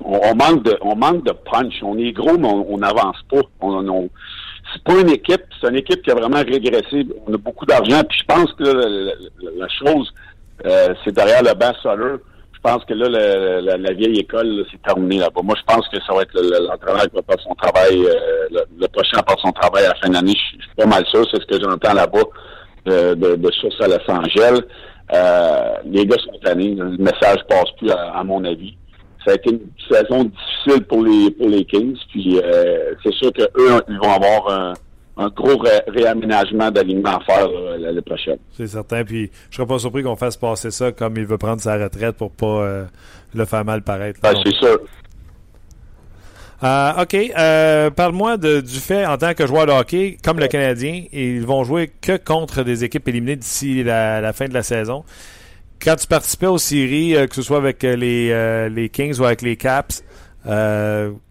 on, 0.04 0.20
on 0.30 0.34
manque 0.34 0.62
de 0.64 0.76
on 0.82 0.96
manque 0.96 1.24
de 1.24 1.32
punch. 1.32 1.74
On 1.82 1.96
est 1.98 2.12
gros, 2.12 2.36
mais 2.38 2.48
on 2.48 2.78
n'avance 2.78 3.16
pas. 3.30 3.40
On, 3.60 3.86
on- 3.88 4.08
c'est 4.74 4.82
pas 4.84 5.00
une 5.00 5.08
équipe, 5.10 5.42
c'est 5.60 5.68
une 5.70 5.76
équipe 5.76 6.02
qui 6.02 6.10
a 6.10 6.14
vraiment 6.14 6.38
régressé. 6.42 7.06
On 7.26 7.32
a 7.32 7.38
beaucoup 7.38 7.64
d'argent. 7.64 8.02
Puis 8.08 8.18
je 8.20 8.24
pense 8.26 8.52
que 8.52 8.64
là, 8.64 8.72
la, 8.74 8.88
la- 8.88 9.50
la 9.56 9.68
chose, 9.68 10.12
euh, 10.66 10.88
c'est 11.04 11.14
derrière 11.14 11.42
le 11.42 11.54
banc 11.54 11.72
Soler. 11.82 12.16
Je 12.52 12.60
pense 12.60 12.84
que 12.84 12.92
là, 12.92 13.08
la, 13.08 13.76
la 13.78 13.92
vieille 13.94 14.18
école, 14.18 14.66
c'est 14.70 14.82
terminé 14.82 15.18
là-bas. 15.18 15.40
Moi, 15.42 15.54
je 15.56 15.62
pense 15.74 15.86
que 15.88 15.96
ça 16.04 16.12
va 16.12 16.22
être 16.22 16.34
le- 16.34 16.42
le- 16.50 16.66
l'entraîneur 16.66 17.02
qui 17.08 17.14
va 17.16 17.22
faire 17.22 17.40
son 17.42 17.54
travail, 17.54 18.04
euh, 18.04 18.14
le, 18.50 18.60
le 18.80 18.88
prochain 18.88 19.18
à 19.18 19.22
faire 19.26 19.38
son 19.40 19.52
travail 19.52 19.84
à 19.84 19.88
la 19.90 19.94
fin 19.94 20.08
d'année. 20.10 20.34
Je 20.34 20.58
je 20.58 20.62
suis 20.66 20.74
pas 20.76 20.86
mal 20.86 21.06
sûr, 21.06 21.24
c'est 21.32 21.40
ce 21.40 21.46
que 21.46 21.62
j'entends 21.62 21.94
là-bas 21.94 22.18
euh, 22.88 23.14
de, 23.14 23.36
de 23.36 23.50
source 23.52 23.80
à 23.80 23.86
Los 23.88 24.10
Angeles. 24.10 24.60
Euh, 25.14 25.70
les 25.86 26.04
gars 26.04 26.16
sont 26.18 26.38
tannés. 26.42 26.74
Le 26.74 26.96
message 26.98 27.38
passe 27.48 27.70
plus, 27.78 27.90
à, 27.90 28.10
à 28.18 28.24
mon 28.24 28.44
avis. 28.44 28.76
Ça 29.24 29.32
a 29.32 29.34
été 29.34 29.50
une 29.50 29.60
saison 29.90 30.24
difficile 30.24 30.84
pour 30.86 31.02
les 31.04 31.30
pour 31.32 31.48
les 31.48 31.64
Kings. 31.64 31.96
Puis 32.10 32.40
euh, 32.42 32.94
c'est 33.02 33.12
sûr 33.14 33.32
que 33.32 33.42
eux, 33.42 33.82
ils 33.88 33.98
vont 33.98 34.12
avoir 34.12 34.48
un, 34.50 34.72
un 35.16 35.28
gros 35.28 35.56
ré- 35.58 35.82
réaménagement 35.88 36.70
d'alignement 36.70 37.16
à 37.16 37.20
faire 37.24 37.48
là, 37.48 37.76
l'année 37.78 38.00
prochaine. 38.02 38.38
C'est 38.56 38.68
certain. 38.68 39.04
Puis 39.04 39.30
je 39.50 39.56
serais 39.56 39.66
pas 39.66 39.78
surpris 39.78 40.02
qu'on 40.02 40.16
fasse 40.16 40.36
passer 40.36 40.70
ça 40.70 40.92
comme 40.92 41.16
il 41.16 41.26
veut 41.26 41.38
prendre 41.38 41.60
sa 41.60 41.76
retraite 41.76 42.16
pour 42.16 42.30
pas 42.30 42.46
euh, 42.46 42.84
le 43.34 43.44
faire 43.44 43.64
mal 43.64 43.82
paraître. 43.82 44.20
Ben, 44.22 44.34
c'est 44.44 44.54
sûr. 44.54 44.78
Euh, 46.62 47.02
OK. 47.02 47.14
Euh, 47.14 47.90
Parle-moi 47.90 48.36
du 48.36 48.62
fait, 48.80 49.06
en 49.06 49.16
tant 49.16 49.32
que 49.34 49.46
joueur 49.46 49.66
de 49.66 49.72
hockey, 49.72 50.16
comme 50.24 50.40
le 50.40 50.48
Canadien, 50.48 51.04
ils 51.12 51.44
vont 51.46 51.62
jouer 51.62 51.88
que 52.00 52.16
contre 52.16 52.64
des 52.64 52.82
équipes 52.82 53.06
éliminées 53.08 53.36
d'ici 53.36 53.84
la, 53.84 54.20
la 54.20 54.32
fin 54.32 54.46
de 54.48 54.54
la 54.54 54.62
saison. 54.64 55.04
Quand 55.82 55.94
tu 55.94 56.08
participais 56.08 56.46
aux 56.46 56.58
séries, 56.58 57.14
euh, 57.14 57.26
que 57.26 57.34
ce 57.34 57.42
soit 57.42 57.58
avec 57.58 57.84
euh, 57.84 57.94
les, 57.94 58.30
euh, 58.32 58.68
les 58.68 58.88
Kings 58.88 59.20
ou 59.20 59.24
avec 59.24 59.42
les 59.42 59.56
Caps, 59.56 60.02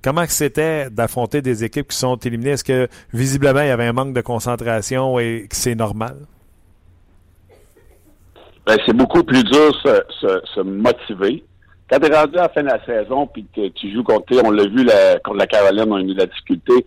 comment 0.04 0.26
c'était 0.28 0.90
d'affronter 0.90 1.42
des 1.42 1.64
équipes 1.64 1.90
qui 1.90 1.98
sont 1.98 2.16
éliminées? 2.16 2.52
Est-ce 2.52 2.64
que 2.64 2.88
visiblement 3.14 3.62
il 3.62 3.68
y 3.68 3.72
avait 3.72 3.86
un 3.86 3.94
manque 3.94 4.14
de 4.14 4.22
concentration 4.22 5.20
et 5.20 5.48
que 5.50 5.56
c'est 5.56 5.76
normal? 5.76 6.16
Ben, 8.66 8.78
c'est 8.86 8.96
beaucoup 8.96 9.24
plus 9.24 9.44
dur 9.44 9.74
se, 9.82 10.40
se, 10.54 10.62
motiver. 10.62 11.44
Quand 11.90 12.00
tu 12.00 12.12
es 12.12 12.16
rendu 12.16 12.38
à 12.38 12.44
la 12.44 12.50
fin 12.50 12.62
de 12.62 12.68
la 12.68 12.86
saison 12.86 13.26
puis 13.28 13.46
que 13.56 13.70
tu 13.70 13.92
joues 13.94 14.04
contre, 14.04 14.26
on 14.44 14.52
l'a 14.52 14.66
vu 14.66 14.84
la, 14.84 15.20
contre 15.20 15.38
la 15.38 15.48
Caroline, 15.48 15.86
on 15.88 15.96
a 15.96 16.02
eu 16.02 16.14
de 16.14 16.20
la 16.20 16.26
difficulté. 16.26 16.86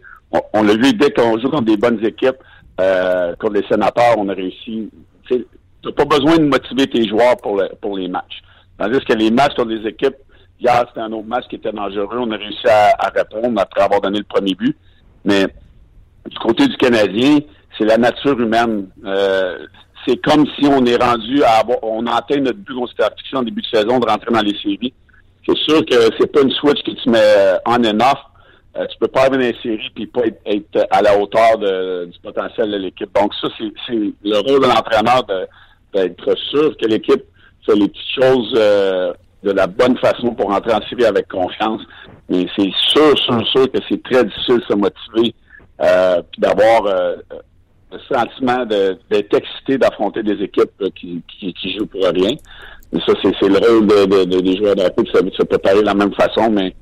On, 0.52 0.62
l'a 0.62 0.74
vu 0.74 0.92
dès 0.92 1.10
qu'on 1.10 1.38
joue 1.38 1.50
contre 1.50 1.64
des 1.64 1.76
bonnes 1.76 2.04
équipes, 2.04 2.36
contre 2.76 3.54
les 3.54 3.66
sénateurs, 3.66 4.14
on 4.18 4.28
a 4.28 4.34
réussi. 4.34 4.88
N'as 5.88 5.92
pas 5.92 6.04
besoin 6.04 6.36
de 6.38 6.44
motiver 6.44 6.86
tes 6.86 7.08
joueurs 7.08 7.36
pour, 7.42 7.56
le- 7.56 7.70
pour 7.80 7.96
les 7.96 8.08
matchs. 8.08 8.40
Tandis 8.78 9.00
que 9.00 9.12
les 9.14 9.30
matchs 9.30 9.54
contre 9.56 9.68
des 9.70 9.86
équipes, 9.88 10.16
hier, 10.60 10.84
c'était 10.88 11.00
un 11.00 11.12
autre 11.12 11.26
match 11.28 11.44
qui 11.48 11.56
était 11.56 11.72
dangereux. 11.72 12.18
On 12.18 12.30
a 12.30 12.36
réussi 12.36 12.66
à, 12.68 13.08
répondre 13.14 13.60
après 13.60 13.82
avoir 13.82 14.00
donné 14.00 14.18
le 14.18 14.24
premier 14.24 14.54
but. 14.54 14.76
Mais 15.24 15.44
du 16.28 16.38
côté 16.38 16.66
du 16.66 16.76
Canadien, 16.76 17.38
c'est 17.78 17.84
la 17.84 17.96
nature 17.98 18.38
humaine. 18.40 18.88
Euh, 19.04 19.58
c'est 20.06 20.16
comme 20.22 20.46
si 20.58 20.66
on 20.66 20.84
est 20.86 20.96
rendu 21.02 21.42
à 21.42 21.58
avoir, 21.60 21.78
on 21.82 22.06
a 22.06 22.14
atteint 22.16 22.40
notre 22.40 22.58
but 22.58 22.74
qu'on 22.74 22.86
s'était 22.86 23.04
fixé 23.18 23.36
en 23.36 23.42
début 23.42 23.60
de 23.62 23.66
saison 23.66 23.98
de 23.98 24.06
rentrer 24.08 24.32
dans 24.32 24.40
les 24.40 24.56
séries. 24.58 24.94
C'est 25.46 25.56
sûr 25.58 25.84
que 25.84 25.94
c'est 26.18 26.30
pas 26.32 26.40
une 26.42 26.50
switch 26.52 26.82
que 26.82 26.90
tu 26.92 27.10
mets 27.10 27.18
euh, 27.20 27.56
on 27.66 27.84
and 27.84 28.00
off. 28.00 28.18
Euh, 28.76 28.86
tu 28.86 28.96
peux 28.98 29.08
pas 29.08 29.22
arriver 29.22 29.36
dans 29.36 29.56
les 29.56 29.62
séries 29.62 29.90
puis 29.94 30.06
pas 30.06 30.22
être, 30.46 30.86
à 30.90 31.02
la 31.02 31.18
hauteur 31.18 31.58
du 32.06 32.18
potentiel 32.20 32.70
de 32.70 32.76
l'équipe. 32.76 33.10
Donc 33.14 33.32
ça, 33.34 33.48
c'est 33.58 33.94
le 33.94 34.36
rôle 34.38 34.60
de 34.62 34.66
l'entraîneur 34.68 35.24
de- 35.24 35.46
d'être 35.94 36.36
sûr 36.50 36.76
que 36.76 36.86
l'équipe 36.86 37.22
fait 37.66 37.74
les 37.74 37.88
petites 37.88 38.22
choses 38.22 38.54
euh, 38.56 39.12
de 39.42 39.50
la 39.52 39.66
bonne 39.66 39.96
façon 39.98 40.34
pour 40.34 40.50
rentrer 40.50 40.72
en 40.74 40.80
série 40.88 41.04
avec 41.04 41.28
confiance. 41.28 41.82
Mais 42.28 42.46
c'est 42.56 42.70
sûr, 42.88 43.18
sûr, 43.18 43.46
sûr 43.48 43.70
que 43.70 43.78
c'est 43.88 44.02
très 44.02 44.24
difficile 44.24 44.58
de 44.58 44.64
se 44.64 44.74
motiver 44.74 45.34
euh, 45.82 46.22
puis 46.30 46.40
d'avoir 46.40 46.86
euh, 46.86 47.16
le 47.92 47.98
sentiment 48.14 48.64
d'être 48.66 49.34
excité 49.34 49.78
d'affronter 49.78 50.22
des 50.22 50.42
équipes 50.44 50.70
euh, 50.82 50.88
qui, 50.94 51.22
qui, 51.38 51.52
qui 51.54 51.76
jouent 51.76 51.86
pour 51.86 52.02
rien. 52.04 52.36
Mais 52.92 53.00
ça, 53.06 53.12
c'est 53.22 53.48
le 53.48 53.58
rôle 53.58 53.86
de, 53.86 54.04
de- 54.06 54.24
de- 54.24 54.40
des 54.40 54.56
joueurs 54.56 54.74
de 54.76 54.82
de 54.82 55.08
se, 55.08 55.22
de 55.22 55.30
se 55.30 55.42
préparer 55.44 55.80
de 55.80 55.86
la 55.86 55.94
même 55.94 56.12
façon, 56.14 56.50
mais 56.50 56.74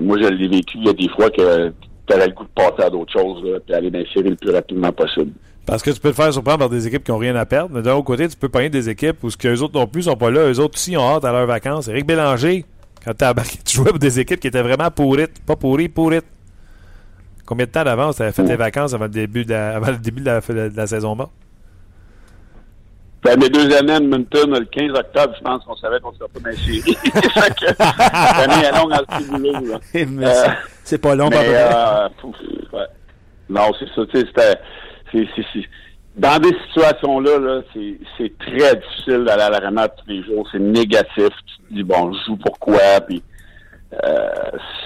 moi, 0.00 0.16
je 0.20 0.28
l'ai 0.28 0.48
vécu 0.48 0.78
il 0.78 0.86
y 0.86 0.88
a 0.88 0.92
des 0.92 1.08
fois 1.10 1.28
que 1.30 1.68
tu 2.06 2.14
aurais 2.14 2.26
le 2.28 2.32
goût 2.32 2.44
de 2.44 2.48
passer 2.54 2.82
à 2.82 2.90
d'autres 2.90 3.12
choses, 3.12 3.42
là, 3.44 3.58
puis 3.60 3.74
aller 3.74 3.90
dans 3.90 3.98
les 3.98 4.06
séries 4.14 4.30
le 4.30 4.36
plus 4.36 4.50
rapidement 4.52 4.90
possible. 4.92 5.32
Parce 5.66 5.82
que 5.82 5.90
tu 5.90 6.00
peux 6.00 6.10
te 6.10 6.16
faire 6.16 6.32
surprendre 6.32 6.58
par 6.58 6.68
des 6.68 6.86
équipes 6.86 7.04
qui 7.04 7.10
n'ont 7.12 7.18
rien 7.18 7.36
à 7.36 7.46
perdre, 7.46 7.70
mais 7.74 7.82
d'un 7.82 7.94
autre 7.94 8.04
côté, 8.06 8.26
tu 8.28 8.36
peux 8.36 8.48
pogner 8.48 8.70
des 8.70 8.88
équipes 8.88 9.22
où 9.22 9.30
ce 9.30 9.36
que 9.36 9.46
les 9.48 9.62
autres 9.62 9.78
non 9.78 9.86
plus 9.86 10.02
sont 10.04 10.16
pas 10.16 10.30
là. 10.30 10.50
Eux 10.50 10.58
autres 10.58 10.74
aussi 10.76 10.96
ont 10.96 11.08
hâte 11.16 11.24
à 11.24 11.32
leurs 11.32 11.46
vacances. 11.46 11.86
Eric 11.88 12.06
Bélanger, 12.06 12.64
quand 13.04 13.14
t'as 13.16 13.34
tu 13.64 13.76
jouais 13.76 13.90
pour 13.90 13.98
des 13.98 14.18
équipes 14.18 14.40
qui 14.40 14.48
étaient 14.48 14.62
vraiment 14.62 14.90
pourrites. 14.90 15.44
Pas 15.44 15.56
pourries, 15.56 15.88
pourrites. 15.88 16.24
Combien 17.46 17.66
de 17.66 17.70
temps 17.70 17.84
d'avance 17.84 18.16
tu 18.16 18.22
avais 18.22 18.32
fait 18.32 18.44
tes 18.44 18.56
vacances 18.56 18.94
avant 18.94 19.04
le 19.04 19.10
début 19.10 19.44
de 19.44 19.50
la, 19.50 19.70
avant 19.76 19.90
le 19.92 19.98
début 19.98 20.20
de 20.22 20.26
la, 20.26 20.40
de 20.40 20.76
la 20.76 20.86
saison 20.86 21.14
morte? 21.14 21.32
Ben, 23.22 23.38
mes 23.38 23.50
deux 23.50 23.70
années 23.76 23.92
à 23.92 23.96
Edmonton, 23.98 24.50
le 24.58 24.64
15 24.64 24.98
octobre, 24.98 25.34
je 25.36 25.42
pense 25.44 25.62
qu'on 25.64 25.76
savait 25.76 26.00
qu'on 26.00 26.10
ne 26.10 26.16
serait 26.16 26.28
pas 26.32 26.40
dans 26.40 26.48
les 26.50 26.56
séries. 26.56 26.94
fait 27.04 27.54
que 27.54 27.66
l'année 27.78 28.64
est 28.66 28.72
longue 28.78 28.90
dans 28.90 28.98
le 29.00 29.18
petit 29.18 29.30
boulot. 29.30 29.66
Là. 29.72 29.78
Mais 29.92 30.26
Euh, 30.26 30.48
c'est- 30.84 30.98
pas 30.98 31.14
long, 31.14 31.28
pas 31.28 31.40
Mais, 31.42 31.48
vrai. 31.48 31.68
euh, 31.74 32.08
ouais. 32.72 32.86
Non, 33.50 33.70
c'est 33.78 33.86
ça. 33.94 34.06
Tu 34.10 34.20
sais, 34.20 34.26
c'était. 34.26 34.58
C'est- 35.12 35.68
Dans 36.16 36.38
des 36.40 36.52
situations-là, 36.66 37.38
là, 37.38 37.62
c'est 37.72 37.98
c'est 38.18 38.36
très 38.38 38.76
difficile 38.76 39.24
d'aller 39.24 39.42
à 39.42 39.50
l'arena 39.50 39.88
tous 39.88 40.08
les 40.08 40.22
jours. 40.24 40.46
C'est 40.50 40.58
négatif. 40.58 41.28
Tu 41.46 41.68
te 41.68 41.74
dis, 41.74 41.82
bon, 41.84 42.12
je 42.12 42.18
joue 42.26 42.36
pourquoi? 42.36 43.00
Puis, 43.06 43.22
euh, 44.04 44.28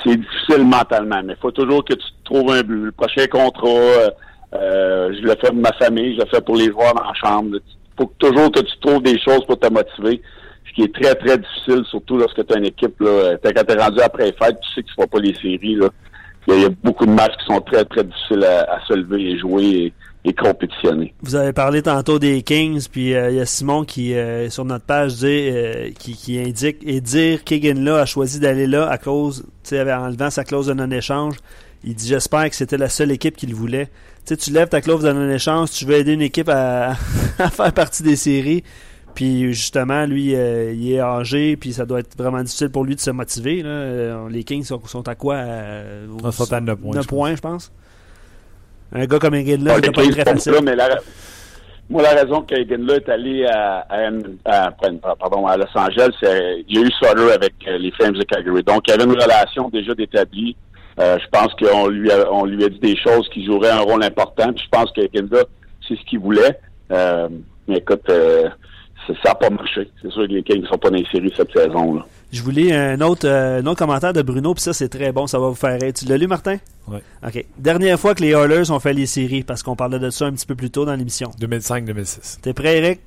c'est 0.03 0.17
difficile 0.17 0.65
mentalement. 0.65 1.23
Mais 1.25 1.33
il 1.33 1.41
faut 1.41 1.51
toujours 1.51 1.85
que 1.85 1.95
tu 1.95 2.07
trouves 2.25 2.51
un 2.53 2.63
but. 2.63 2.85
Le 2.85 2.93
prochain 2.93 3.27
contrat, 3.27 3.69
euh, 3.69 4.11
euh, 4.55 5.13
je 5.15 5.23
le 5.23 5.31
fais 5.41 5.49
pour 5.49 5.57
ma 5.57 5.73
famille, 5.73 6.15
je 6.15 6.21
le 6.21 6.27
fais 6.31 6.41
pour 6.43 6.57
les 6.57 6.67
joueurs 6.67 6.95
dans 6.95 7.05
la 7.05 7.15
chambre. 7.15 7.57
Il 7.57 7.61
faut 7.99 8.13
toujours 8.19 8.53
que 8.53 8.61
tu 8.61 8.79
trouves 8.81 9.03
des 9.03 9.19
choses 9.19 9.45
pour 9.47 9.59
te 9.59 9.73
motiver. 9.73 10.21
Ce 10.69 10.73
qui 10.75 10.83
est 10.83 10.95
très, 10.95 11.15
très 11.15 11.39
difficile, 11.39 11.85
surtout 11.89 12.19
lorsque 12.19 12.45
tu 12.47 12.55
as 12.55 12.59
une 12.59 12.67
équipe, 12.67 13.01
là, 13.01 13.37
quand 13.43 13.65
tu 13.67 13.73
es 13.75 13.83
rendu 13.83 14.01
après 14.01 14.27
les 14.27 14.33
fêtes, 14.33 14.59
tu 14.61 14.75
sais 14.75 14.83
que 14.83 14.89
tu 14.89 15.01
ne 15.01 15.07
pas 15.07 15.19
les 15.21 15.35
séries. 15.35 15.77
Là. 15.77 15.89
il 16.49 16.63
y 16.63 16.65
a 16.65 16.71
beaucoup 16.83 17.07
de 17.07 17.13
matchs 17.13 17.37
qui 17.39 17.47
sont 17.47 17.61
très, 17.61 17.85
très 17.85 18.05
difficiles 18.05 18.45
à, 18.45 18.79
se 18.87 18.95
lever 18.95 19.31
et 19.31 19.39
jouer 19.39 19.93
et, 20.25 20.33
compétitionner. 20.33 21.15
Vous 21.23 21.35
avez 21.35 21.53
parlé 21.53 21.83
tantôt 21.83 22.19
des 22.19 22.43
Kings, 22.43 22.87
puis 22.91 23.15
euh, 23.15 23.31
il 23.31 23.37
y 23.37 23.41
a 23.41 23.47
Simon 23.47 23.85
qui, 23.85 24.15
euh, 24.15 24.51
sur 24.51 24.65
notre 24.65 24.85
page, 24.85 25.17
dit, 25.17 25.27
euh, 25.27 25.91
qui, 25.99 26.15
qui, 26.15 26.39
indique, 26.39 26.79
et 26.83 27.01
dire 27.01 27.45
qu'Egan 27.45 27.81
là 27.81 28.01
a 28.01 28.07
choisi 28.07 28.41
d'aller 28.41 28.67
là 28.67 28.89
à 28.89 28.99
cause, 28.99 29.45
tu 29.63 29.71
sais, 29.71 29.93
en 29.93 30.05
enlevant 30.05 30.31
sa 30.31 30.45
clause 30.45 30.67
de 30.67 30.75
non-échange. 30.75 31.37
Il 31.85 31.95
dit, 31.95 32.09
j'espère 32.09 32.49
que 32.49 32.57
c'était 32.57 32.79
la 32.79 32.89
seule 32.89 33.11
équipe 33.11 33.37
qu'il 33.37 33.55
voulait. 33.55 33.87
Tu 34.25 34.35
sais, 34.35 34.37
tu 34.37 34.51
lèves 34.51 34.69
ta 34.69 34.81
clause 34.81 35.03
de 35.03 35.13
non-échange, 35.13 35.71
tu 35.71 35.85
veux 35.85 35.95
aider 35.95 36.15
une 36.15 36.23
équipe 36.23 36.49
à, 36.49 36.93
à 37.39 37.51
faire 37.51 37.73
partie 37.73 38.03
des 38.03 38.17
séries. 38.17 38.63
Puis 39.15 39.53
justement, 39.53 40.07
lui, 40.07 40.35
euh, 40.35 40.73
il 40.73 40.93
est 40.93 41.01
âgé, 41.01 41.57
puis 41.57 41.73
ça 41.73 41.87
doit 41.87 42.01
être 42.01 42.17
vraiment 42.17 42.43
difficile 42.43 42.71
pour 42.71 42.85
lui 42.85 42.97
de 42.97 43.01
se 43.01 43.11
motiver. 43.11 43.63
Là. 43.63 44.29
Les 44.29 44.45
Kings 44.45 44.65
sont, 44.65 44.85
sont 44.87 45.07
à 45.07 45.15
quoi 45.15 45.37
euh, 45.37 46.07
Ils 46.25 46.33
sont 46.33 46.53
à 46.53 46.61
9 46.61 46.79
points. 46.79 46.95
9 46.95 47.07
points, 47.07 47.37
je 47.37 47.41
pense. 47.41 47.73
Un 48.95 49.07
gars 49.07 49.19
comme 49.19 49.35
là, 49.35 49.75
ça 49.75 49.93
pas 49.93 50.03
très 50.03 50.25
facile. 50.25 50.53
Là, 50.53 50.61
mais 50.63 50.77
la, 50.77 50.89
moi, 51.91 52.03
la 52.03 52.11
raison 52.23 52.43
qu'Egan 52.43 52.85
là 52.87 52.95
est 52.95 53.09
allé 53.09 53.45
à, 53.47 53.87
à, 53.91 54.67
à, 54.67 54.71
pardon, 55.17 55.47
à 55.47 55.57
Los 55.57 55.67
Angeles, 55.75 56.11
c'est 56.23 56.65
il 56.69 56.79
y 56.79 56.83
a 56.83 56.87
eu 56.87 56.91
Sutter 56.93 57.33
avec 57.33 57.55
les 57.67 57.91
Flames 57.93 58.15
de 58.15 58.23
Calgary. 58.23 58.63
Donc, 58.63 58.85
il 58.87 58.93
y 58.93 58.95
avait 58.95 59.05
une 59.05 59.21
relation 59.21 59.69
déjà 59.69 59.95
d'établie. 59.95 60.57
je 60.99 61.27
pense 61.31 61.53
qu'on 61.55 61.89
lui, 61.89 62.11
a, 62.11 62.33
on 62.33 62.45
lui 62.45 62.65
a 62.65 62.69
dit 62.69 62.79
des 62.79 62.97
choses 62.97 63.29
qui 63.31 63.45
joueraient 63.45 63.71
un 63.71 63.81
rôle 63.81 64.05
important. 64.05 64.53
Puis 64.53 64.65
je 64.65 64.71
pense 64.71 64.91
qu'Egan 64.93 65.27
là, 65.31 65.43
c'est 65.87 65.97
ce 65.97 66.05
qu'il 66.05 66.21
voulait. 66.21 66.59
mais 66.89 67.79
écoute, 67.79 68.09
ça 69.07 69.31
n'a 69.31 69.35
pas 69.35 69.51
marché. 69.51 69.91
C'est 70.01 70.11
sûr 70.11 70.27
que 70.27 70.33
les 70.33 70.43
Kings 70.43 70.63
ne 70.63 70.67
sont 70.67 70.79
pas 70.79 70.91
dans 70.91 70.97
les 70.97 71.07
séries 71.07 71.33
cette 71.37 71.53
saison. 71.53 71.95
Là. 71.95 72.07
Je 72.33 72.43
voulais 72.43 72.75
un 72.75 73.01
autre, 73.01 73.29
euh, 73.29 73.61
un 73.61 73.67
autre 73.67 73.79
commentaire 73.79 74.13
de 74.13 74.23
Bruno, 74.23 74.55
puis 74.55 74.63
ça, 74.63 74.73
c'est 74.73 74.89
très 74.89 75.13
bon, 75.13 75.27
ça 75.27 75.39
va 75.39 75.49
vous 75.49 75.55
faire 75.55 75.81
rire. 75.81 75.93
Tu 75.93 76.05
l'as 76.07 76.17
lu, 76.17 76.27
Martin? 76.27 76.59
Oui. 76.89 76.99
OK. 77.25 77.45
Dernière 77.59 77.99
fois 77.99 78.15
que 78.15 78.23
les 78.23 78.31
Oilers 78.31 78.71
ont 78.71 78.81
fait 78.81 78.93
les 78.93 79.07
séries, 79.07 79.45
parce 79.45 79.63
qu'on 79.63 79.77
parlait 79.77 79.99
de 79.99 80.11
ça 80.11 80.27
un 80.27 80.33
petit 80.33 80.47
peu 80.47 80.55
plus 80.55 80.71
tôt 80.71 80.85
dans 80.85 80.97
l'émission. 80.97 81.31
2005-2006. 81.41 82.41
T'es 82.41 82.53
prêt, 82.53 82.79
Eric? 82.79 83.01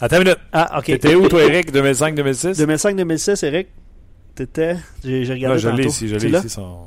Attends 0.00 0.16
une 0.16 0.24
minute. 0.24 0.38
Ah, 0.52 0.78
OK. 0.78 0.86
T'étais 0.86 1.14
où, 1.14 1.28
toi, 1.28 1.44
Eric, 1.44 1.72
2005-2006? 1.72 2.64
2005-2006, 2.64 3.46
Eric? 3.46 3.68
T'étais... 4.34 4.76
J'ai, 5.04 5.24
j'ai 5.24 5.34
regardé 5.34 5.58
Je 5.58 5.68
l'ai 5.68 5.86
ici, 5.86 6.08
je 6.08 6.16
l'ai 6.16 6.36
ici. 6.36 6.48
Son... 6.48 6.86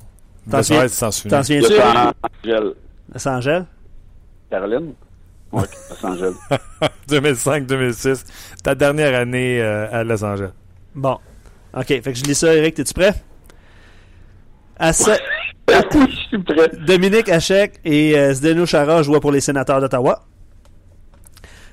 T'en 0.49 0.61
souviens, 0.61 0.87
t'en 0.87 1.11
souviens-tu? 1.11 1.59
Los 1.61 1.79
Angeles. 2.43 2.73
Los 3.13 3.27
Angeles? 3.27 3.63
Caroline? 4.49 4.93
Oui, 5.53 5.63
Los 5.89 6.05
Angeles. 6.05 6.33
2005-2006. 7.09 8.25
Ta 8.63 8.73
dernière 8.75 9.17
année 9.19 9.61
euh, 9.61 9.87
à 9.91 10.03
Los 10.03 10.23
Angeles. 10.23 10.51
Bon. 10.95 11.17
OK. 11.75 11.85
Fait 11.85 12.01
que 12.01 12.13
je 12.13 12.23
lis 12.23 12.35
ça, 12.35 12.53
Eric. 12.53 12.75
T'es-tu 12.75 12.93
prêt? 12.93 13.13
À 14.77 14.91
ce... 14.91 15.11
je 15.69 16.15
suis 16.27 16.39
prêt. 16.39 16.71
Dominique 16.85 17.29
Hachek 17.29 17.79
et 17.85 18.17
euh, 18.17 18.33
Zdeno 18.33 18.65
Chara 18.65 19.03
jouaient 19.03 19.19
pour 19.19 19.31
les 19.31 19.41
sénateurs 19.41 19.79
d'Ottawa. 19.79 20.25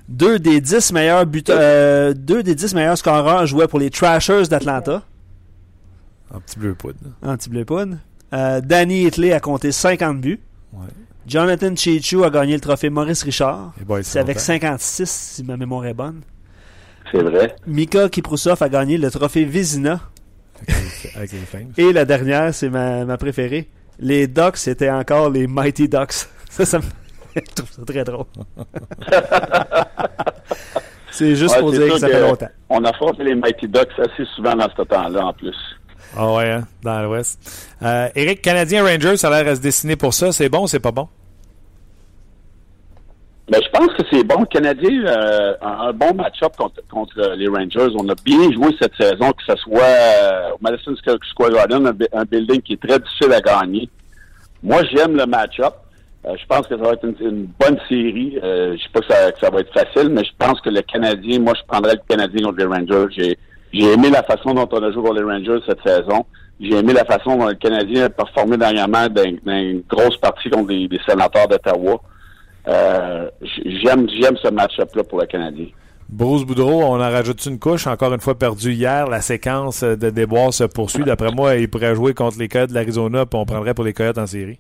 Deux 0.09 0.39
des 0.39 0.61
dix 0.61 0.93
meilleurs 0.93 1.25
buteurs, 1.25 1.57
euh, 1.61 2.13
deux 2.15 2.43
des 2.43 2.55
dix 2.57 2.75
meilleurs 2.75 2.99
scoreurs 2.99 3.47
jouaient 3.47 3.69
pour 3.69 3.79
les 3.79 3.91
Trashers 3.91 4.49
d'Atlanta. 4.49 5.03
Un 6.35 6.41
petit 6.41 6.59
bleu 6.59 6.75
poudre. 6.75 6.99
Un 7.23 7.37
petit 7.37 7.49
bleu 7.49 7.65
poudre. 7.65 7.97
Euh, 8.33 8.61
Danny 8.61 9.07
Hitley 9.07 9.33
a 9.33 9.41
compté 9.41 9.73
50 9.73 10.21
buts. 10.21 10.41
Ouais. 10.73 10.87
Jonathan 11.27 11.75
Chichu 11.77 12.25
a 12.25 12.31
gagné 12.31 12.55
le 12.55 12.61
trophée 12.61 12.91
Maurice 12.91 13.23
Richard. 13.23 13.73
Eh 13.81 13.85
boy, 13.85 14.03
C'est 14.03 14.19
avec 14.19 14.41
56, 14.41 15.11
si 15.11 15.45
ma 15.45 15.57
mémoire 15.57 15.87
est 15.87 15.95
bonne. 15.95 16.23
C'est 17.13 17.23
vrai. 17.23 17.57
Mika 17.67 18.09
Kiprusov 18.09 18.63
a 18.63 18.69
gagné 18.69 18.97
le 18.99 19.11
trophée 19.11 19.45
Vizina. 19.45 20.01
Avec 21.15 21.33
les. 21.33 21.41
Et 21.89 21.93
la 21.93 22.05
dernière, 22.05 22.55
c'est 22.55 22.69
ma, 22.69 23.05
ma 23.05 23.17
préférée. 23.17 23.69
Les 23.99 24.27
Ducks, 24.27 24.57
c'était 24.57 24.91
encore 24.91 25.31
les 25.31 25.47
Mighty 25.47 25.89
Ducks. 25.89 26.13
Ça, 26.51 26.65
ça 26.65 26.79
me... 26.79 26.85
Je 27.37 27.41
trouve 27.55 27.71
ça 27.71 27.85
très 27.85 28.03
drôle. 28.03 28.25
c'est 31.13 31.37
juste 31.37 31.55
Ouais, 31.55 31.61
pour 31.61 31.71
dire 31.71 31.87
que 31.87 31.99
ça 31.99 32.09
fait 32.09 32.21
longtemps. 32.21 32.49
On 32.69 32.83
affronte 32.85 33.19
les 33.21 33.37
Mighty 33.37 33.69
Ducks 33.69 33.93
assez 33.99 34.25
souvent 34.35 34.57
dans 34.57 34.69
ce 34.77 34.83
temps-là, 34.83 35.27
en 35.27 35.33
plus. 35.33 35.55
Ah 36.17 36.33
ouais, 36.35 36.51
hein, 36.51 36.67
dans 36.83 37.03
l'Ouest. 37.03 37.39
Euh, 37.83 38.09
Eric, 38.15 38.43
Canadien 38.43 38.85
Rangers, 38.85 39.17
ça 39.17 39.29
a 39.29 39.43
l'air 39.43 39.53
à 39.53 39.57
se 39.57 39.61
dessiner 39.61 39.97
pour 39.97 40.13
ça. 40.13 40.33
C'est 40.33 40.49
bon 40.49 40.65
ou 40.65 40.67
c'est 40.67 40.81
pas 40.81 40.91
bon? 40.91 41.09
Ben, 43.49 43.61
je 43.63 43.69
pense 43.71 43.89
que 43.95 44.03
c'est 44.13 44.25
bon. 44.25 44.45
Canadien, 44.45 45.05
euh, 45.07 45.55
un, 45.61 45.93
bon 45.93 46.15
match-up 46.15 46.53
contre, 46.57 47.35
les 47.37 47.49
Rangers. 47.49 47.95
On 47.99 48.09
a 48.09 48.15
bien 48.25 48.51
joué 48.53 48.77
cette 48.81 48.95
saison, 48.95 49.33
que 49.33 49.43
ce 49.49 49.57
soit 49.57 49.83
euh, 49.83 50.51
au 50.55 50.59
Madison 50.61 50.95
Square 50.97 51.51
Garden, 51.51 51.87
un, 51.87 51.93
bu- 51.93 52.09
un 52.13 52.25
building 52.25 52.61
qui 52.63 52.75
est 52.75 52.83
très 52.89 52.99
difficile 52.99 53.33
à 53.33 53.41
gagner. 53.41 53.89
Moi, 54.63 54.83
j'aime 54.93 55.17
le 55.17 55.27
match-up. 55.27 55.75
Euh, 56.27 56.37
je 56.41 56.47
pense 56.47 56.67
que 56.67 56.77
ça 56.77 56.83
va 56.83 56.93
être 56.93 57.05
une, 57.05 57.49
bonne 57.59 57.79
série. 57.89 58.35
Je 58.41 58.77
sais 58.81 58.89
pas 58.93 59.01
que 59.01 59.07
ça, 59.07 59.33
que 59.33 59.39
ça 59.41 59.51
va 59.51 59.61
être 59.61 59.73
facile, 59.73 60.11
mais 60.11 60.25
je 60.25 60.31
pense 60.39 60.61
que 60.61 60.71
le 60.71 60.83
Canadien, 60.83 61.41
moi, 61.41 61.55
je 61.57 61.67
prendrais 61.67 61.95
le 61.95 62.03
Canadien 62.09 62.47
contre 62.47 62.59
les 62.59 62.67
Rangers. 62.67 63.07
J'ai, 63.17 63.39
j'ai 63.73 63.93
aimé 63.93 64.11
la 64.11 64.23
façon 64.23 64.55
dont 64.55 64.69
on 64.71 64.83
a 64.83 64.93
joué 64.93 65.03
contre 65.03 65.23
les 65.23 65.33
Rangers 65.33 65.65
cette 65.67 65.83
saison. 65.87 66.27
J'ai 66.61 66.77
aimé 66.77 66.93
la 66.93 67.05
façon 67.05 67.37
dont 67.37 67.47
le 67.47 67.55
Canadien 67.55 68.05
a 68.05 68.11
performé 68.11 68.57
dernièrement 68.57 69.09
dans, 69.09 69.37
dans 69.45 69.59
une 69.59 69.83
grosse 69.89 70.17
partie 70.19 70.51
contre 70.51 70.71
les, 70.71 70.89
les 70.89 71.01
sénateurs 71.09 71.49
d'Ottawa. 71.49 72.01
Euh, 72.69 73.31
j'aime, 73.65 74.07
j'aime 74.21 74.37
ce 74.43 74.51
match-up-là 74.51 75.05
pour 75.05 75.21
le 75.21 75.27
Canadien. 75.27 75.67
Bruce 76.09 76.45
Boudreau, 76.45 76.83
on 76.83 76.97
en 76.97 77.11
rajoute 77.11 77.47
une 77.47 77.61
couche, 77.61 77.87
encore 77.87 78.13
une 78.13 78.21
fois 78.21 78.37
perdu 78.37 78.73
hier. 78.73 79.07
La 79.07 79.21
séquence 79.21 79.85
de 79.85 80.11
déboire 80.11 80.53
se 80.53 80.65
poursuit. 80.65 81.05
D'après 81.05 81.31
moi, 81.31 81.55
il 81.55 81.71
pourrait 81.71 81.95
jouer 81.95 82.15
contre 82.15 82.39
les 82.39 82.49
Coyotes 82.49 82.71
de 82.71 82.75
l'Arizona, 82.75 83.27
puis 83.27 83.39
on 83.39 83.47
prendrait 83.47 83.75
pour 83.75 83.85
les 83.85 83.93
Coyotes 83.93 84.19
en 84.19 84.27
série. 84.27 84.59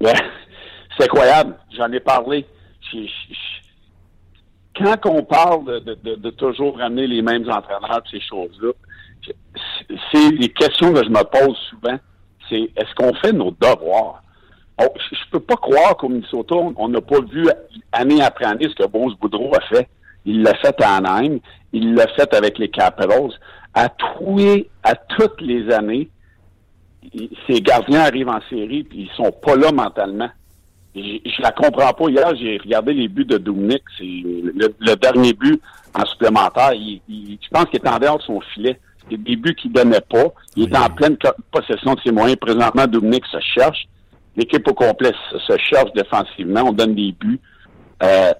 Ouais. 0.00 0.12
C'est 0.98 1.04
incroyable. 1.04 1.54
J'en 1.76 1.90
ai 1.92 2.00
parlé. 2.00 2.44
Quand 4.76 5.06
on 5.06 5.22
parle 5.22 5.64
de, 5.66 5.78
de- 5.80 5.98
de- 6.02 6.14
de 6.16 6.30
toujours 6.30 6.78
ramener 6.78 7.06
les 7.06 7.22
mêmes 7.22 7.48
entraîneurs 7.50 8.02
ces 8.10 8.20
choses-là, 8.20 8.72
c'est- 10.12 10.32
des 10.36 10.48
questions 10.48 10.92
que 10.92 11.04
je 11.04 11.08
me 11.10 11.22
pose 11.24 11.56
souvent. 11.70 11.96
C'est 12.48 12.62
est-ce 12.76 12.94
qu'on 12.96 13.14
fait 13.14 13.32
nos 13.32 13.50
devoirs? 13.52 14.22
Je 14.78 14.84
je 15.16 15.30
peux 15.30 15.40
pas 15.40 15.54
croire 15.56 15.96
qu'au 15.96 16.08
Minnesota, 16.08 16.56
on- 16.76 16.88
n'a 16.88 17.00
pas 17.00 17.20
vu 17.20 17.48
année 17.92 18.20
après 18.22 18.44
année 18.44 18.68
ce 18.68 18.74
que 18.74 18.86
Bruce 18.88 19.14
Boudreau 19.20 19.52
a 19.54 19.60
fait. 19.60 19.88
Il 20.24 20.42
l'a 20.42 20.54
fait 20.56 20.80
à 20.82 20.96
Anaheim, 20.96 21.38
il 21.72 21.94
l'a 21.94 22.06
fait 22.08 22.34
avec 22.34 22.58
les 22.58 22.68
Capitals. 22.68 23.30
À 23.72 23.88
tous, 23.88 24.64
à 24.82 24.94
toutes 24.94 25.40
les 25.40 25.70
années, 25.72 26.08
ces 27.48 27.60
gardiens 27.60 28.00
arrivent 28.00 28.28
en 28.28 28.40
série 28.50 28.82
puis 28.84 29.02
ils 29.02 29.10
sont 29.16 29.30
pas 29.30 29.54
là 29.56 29.70
mentalement. 29.72 30.30
Je, 30.94 31.00
je 31.24 31.42
la 31.42 31.50
comprends 31.52 31.92
pas. 31.92 32.08
Hier, 32.08 32.34
j'ai 32.36 32.58
regardé 32.58 32.92
les 32.92 33.08
buts 33.08 33.24
de 33.24 33.36
Dominic. 33.38 33.82
C'est 33.98 34.04
le, 34.04 34.74
le 34.78 34.94
dernier 34.96 35.32
but 35.32 35.60
en 35.94 36.04
supplémentaire. 36.06 36.72
Il, 36.74 37.00
il- 37.08 37.38
je 37.42 37.48
pense 37.50 37.64
qu'il 37.66 37.80
est 37.80 37.88
en 37.88 37.98
dehors 37.98 38.18
de 38.18 38.22
son 38.22 38.40
filet. 38.40 38.78
C'est 39.10 39.22
des 39.22 39.36
buts 39.36 39.54
qu'il 39.54 39.72
donnait 39.72 40.00
pas. 40.00 40.26
Il 40.56 40.72
est 40.72 40.76
en 40.76 40.88
pleine 40.88 41.16
possession 41.50 41.94
de 41.94 42.00
ses 42.00 42.12
moyens. 42.12 42.38
Présentement, 42.38 42.86
Dominic 42.86 43.24
se 43.26 43.38
cherche. 43.40 43.86
L'équipe 44.36 44.66
au 44.68 44.74
complet 44.74 45.12
se, 45.30 45.38
se 45.38 45.58
cherche 45.58 45.92
défensivement. 45.94 46.62
On 46.68 46.72
donne 46.72 46.94
des 46.94 47.12
buts. 47.12 47.40
Euh, 48.02 48.32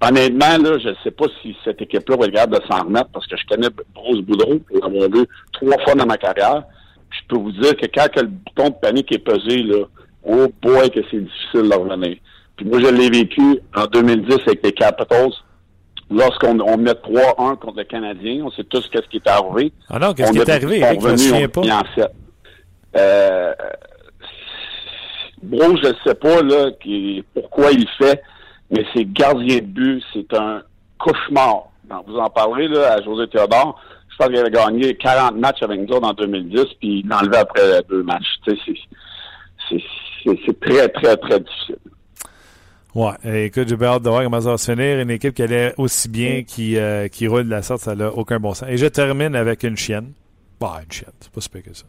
honnêtement, 0.00 0.58
là, 0.58 0.78
je 0.78 0.90
ne 0.90 0.94
sais 1.02 1.10
pas 1.10 1.26
si 1.42 1.56
cette 1.64 1.80
équipe-là 1.82 2.16
va 2.16 2.26
être 2.26 2.34
capable 2.34 2.58
de 2.60 2.66
s'en 2.70 2.84
remettre 2.84 3.08
parce 3.12 3.26
que 3.26 3.36
je 3.36 3.46
connais 3.46 3.68
Bruce 3.94 4.20
Boudreau 4.20 4.58
pour 4.60 4.76
l'avoir 4.88 5.10
vu 5.10 5.26
trois 5.52 5.78
fois 5.82 5.94
dans 5.94 6.06
ma 6.06 6.16
carrière. 6.18 6.62
Je 7.10 7.18
peux 7.28 7.36
vous 7.36 7.52
dire 7.52 7.76
que 7.76 7.86
quand 7.86 8.08
le 8.16 8.28
bouton 8.28 8.68
de 8.70 8.74
panique 8.80 9.12
est 9.12 9.18
pesé, 9.18 9.62
là, 9.64 9.84
oh 10.24 10.46
boy, 10.62 10.90
que 10.90 11.00
c'est 11.10 11.20
difficile 11.20 11.68
de 11.70 11.74
revenir. 11.74 12.16
Puis 12.56 12.66
moi, 12.66 12.80
je 12.80 12.88
l'ai 12.88 13.10
vécu 13.10 13.58
en 13.74 13.86
2010 13.86 14.34
avec 14.46 14.62
les 14.64 14.72
Capitals. 14.72 15.32
Lorsqu'on 16.10 16.60
on 16.60 16.76
met 16.76 16.92
3-1 16.92 17.56
contre 17.58 17.78
le 17.78 17.84
Canadien, 17.84 18.44
on 18.44 18.50
sait 18.50 18.64
tous 18.64 18.86
qu'est-ce 18.88 19.08
qui 19.08 19.16
est 19.16 19.28
arrivé. 19.28 19.72
Ah 19.88 19.98
non, 19.98 20.12
qu'est-ce 20.12 20.32
qui 20.32 20.38
est 20.38 20.50
arrivé, 20.50 20.84
on 20.84 20.94
me 20.94 21.00
revenu, 21.00 21.18
souviens 21.18 21.46
on 21.46 21.48
pas. 21.48 21.60
en. 21.60 22.06
Euh, 22.96 23.54
Bro, 25.42 25.76
je 25.82 25.88
ne 25.88 25.94
sais 26.06 26.14
pas 26.14 26.40
là, 26.42 26.70
qui, 26.80 27.24
pourquoi 27.34 27.72
il 27.72 27.88
fait, 27.98 28.22
mais 28.70 28.84
c'est 28.94 29.04
gardien 29.12 29.56
de 29.56 29.62
but, 29.62 30.02
c'est 30.12 30.32
un 30.34 30.62
cauchemar. 30.98 31.64
Donc, 31.90 32.04
vous 32.06 32.16
en 32.16 32.30
parlerez 32.30 32.68
là, 32.68 32.92
à 32.94 33.02
José 33.02 33.26
Théodore. 33.28 33.80
Je 34.08 34.16
pense 34.18 34.28
qu'il 34.28 34.36
avait 34.38 34.50
gagné 34.50 34.94
40 34.94 35.36
matchs 35.36 35.62
avec 35.62 35.80
nous 35.80 35.96
autres 35.96 36.06
en 36.06 36.12
2010, 36.12 36.64
puis 36.78 37.00
il 37.00 37.08
l'a 37.08 37.18
enlevé 37.20 37.38
après 37.38 37.80
deux 37.88 38.02
matchs. 38.04 38.36
Tu 38.46 38.54
sais, 38.56 38.72
c'est- 39.68 39.82
c'est- 40.24 40.60
très, 40.60 40.88
très, 40.88 41.16
très 41.16 41.40
difficile. 41.40 41.76
Ouais, 42.94 43.12
euh, 43.24 43.44
écoute, 43.46 43.68
j'ai 43.68 43.76
bien 43.76 43.88
hâte 43.88 44.02
de 44.02 44.10
voir 44.10 44.22
comment 44.22 44.40
ça 44.40 44.50
va 44.50 44.58
se 44.58 44.70
finir. 44.70 45.00
Une 45.00 45.10
équipe 45.10 45.34
qui 45.34 45.42
allait 45.42 45.72
aussi 45.78 46.08
bien, 46.10 46.42
qui, 46.42 46.76
euh, 46.76 47.08
qui 47.08 47.26
roule 47.26 47.44
de 47.44 47.50
la 47.50 47.62
sorte, 47.62 47.80
ça 47.82 47.94
n'a 47.94 48.08
aucun 48.12 48.38
bon 48.38 48.52
sens. 48.52 48.68
Et 48.68 48.76
je 48.76 48.86
termine 48.86 49.34
avec 49.34 49.62
une 49.62 49.76
chienne. 49.78 50.12
Bah, 50.60 50.80
une 50.84 50.92
chienne, 50.92 51.10
c'est 51.20 51.30
pas 51.32 51.40
si 51.40 51.48
pire 51.48 51.62
que 51.62 51.74
ça. 51.74 51.84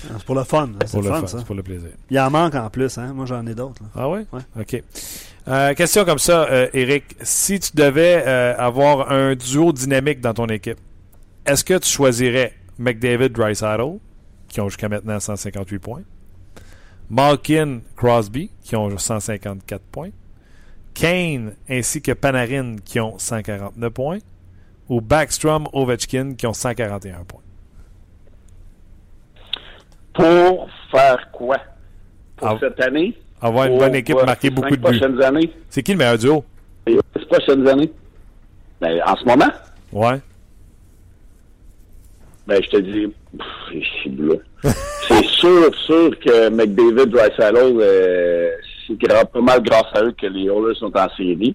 C'est 0.00 0.24
pour 0.24 0.34
le 0.34 0.44
fun. 0.44 0.68
C'est 0.84 0.90
Pour 0.92 1.02
le 1.02 1.08
le 1.08 1.14
fun, 1.14 1.20
fun, 1.22 1.26
ça. 1.26 1.38
c'est 1.38 1.46
pour 1.46 1.54
le 1.54 1.62
plaisir. 1.62 1.88
Il 2.10 2.20
en 2.20 2.30
manque 2.30 2.54
en 2.54 2.68
plus, 2.70 2.96
hein. 2.98 3.12
Moi, 3.14 3.24
j'en 3.26 3.44
ai 3.46 3.54
d'autres. 3.54 3.82
Ah 3.96 4.08
ouais? 4.08 4.24
Ouais. 4.32 4.40
OK. 4.60 4.82
Euh, 5.48 5.74
question 5.74 6.04
comme 6.04 6.18
ça, 6.18 6.46
euh, 6.50 6.68
Eric. 6.74 7.04
Si 7.22 7.58
tu 7.58 7.70
devais 7.74 8.22
euh, 8.26 8.54
avoir 8.58 9.10
un 9.10 9.34
duo 9.34 9.72
dynamique 9.72 10.20
dans 10.20 10.34
ton 10.34 10.46
équipe, 10.46 10.78
est-ce 11.46 11.64
que 11.64 11.78
tu 11.78 11.88
choisirais 11.88 12.52
McDavid 12.78 13.30
Dreisaitl 13.30 13.98
qui 14.48 14.60
ont 14.60 14.68
jusqu'à 14.68 14.88
maintenant 14.88 15.18
158 15.18 15.78
points. 15.78 16.02
Malkin, 17.10 17.80
Crosby, 17.96 18.50
qui 18.62 18.76
ont 18.76 18.96
154 18.96 19.82
points. 19.90 20.10
Kane 20.94 21.54
ainsi 21.68 22.02
que 22.02 22.12
Panarin, 22.12 22.76
qui 22.84 23.00
ont 23.00 23.18
149 23.18 23.90
points. 23.92 24.18
Ou 24.88 25.00
Backstrom, 25.00 25.68
Ovechkin, 25.72 26.34
qui 26.34 26.46
ont 26.46 26.52
141 26.54 27.24
points. 27.24 27.42
Pour 30.14 30.68
faire 30.90 31.30
quoi? 31.32 31.58
Pour 32.36 32.48
Ah. 32.48 32.56
cette 32.60 32.80
année? 32.80 33.16
Avoir 33.40 33.66
une 33.66 33.72
Pour, 33.72 33.80
bonne 33.80 33.94
équipe, 33.94 34.16
euh, 34.16 34.24
marquer 34.26 34.50
beaucoup 34.50 34.76
de 34.76 34.90
buts. 34.90 35.22
années? 35.22 35.52
C'est 35.70 35.82
qui 35.82 35.92
le 35.92 35.98
meilleur 35.98 36.18
duo? 36.18 36.44
Les 36.86 36.98
prochaines 37.30 37.66
années? 37.68 37.92
Ben, 38.80 39.00
en 39.06 39.16
ce 39.16 39.24
moment? 39.24 39.50
Ouais. 39.92 40.20
Ben, 42.46 42.62
je 42.62 42.68
te 42.70 42.76
dis, 42.78 43.14
c'est 45.08 45.24
sûr, 45.24 45.74
sûr 45.86 46.18
que 46.20 46.48
McDavid, 46.48 47.10
Dreisaitl, 47.10 47.56
euh, 47.80 48.50
c'est 48.86 48.98
pas 49.32 49.40
mal 49.40 49.62
grâce 49.62 49.86
à 49.94 50.02
eux 50.02 50.12
que 50.12 50.26
les 50.26 50.44
Oilers 50.44 50.74
sont 50.78 50.96
en 50.96 51.08
série. 51.16 51.54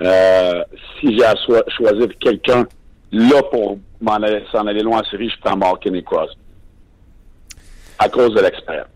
Euh, 0.00 0.64
si 0.98 1.16
j'ai 1.16 1.24
à 1.24 1.34
choisir 1.36 2.08
quelqu'un 2.18 2.66
là 3.12 3.42
pour 3.44 3.78
m'en 4.00 4.14
aller, 4.14 4.42
s'en 4.50 4.66
aller 4.66 4.82
loin 4.82 5.00
en 5.00 5.04
série, 5.04 5.30
je 5.30 5.36
prends 5.40 5.56
Malkin 5.56 5.94
et 5.94 6.02
Crosby. 6.02 6.36
À 7.98 8.08
cause 8.08 8.34
de 8.34 8.40
l'expérience. 8.40 8.88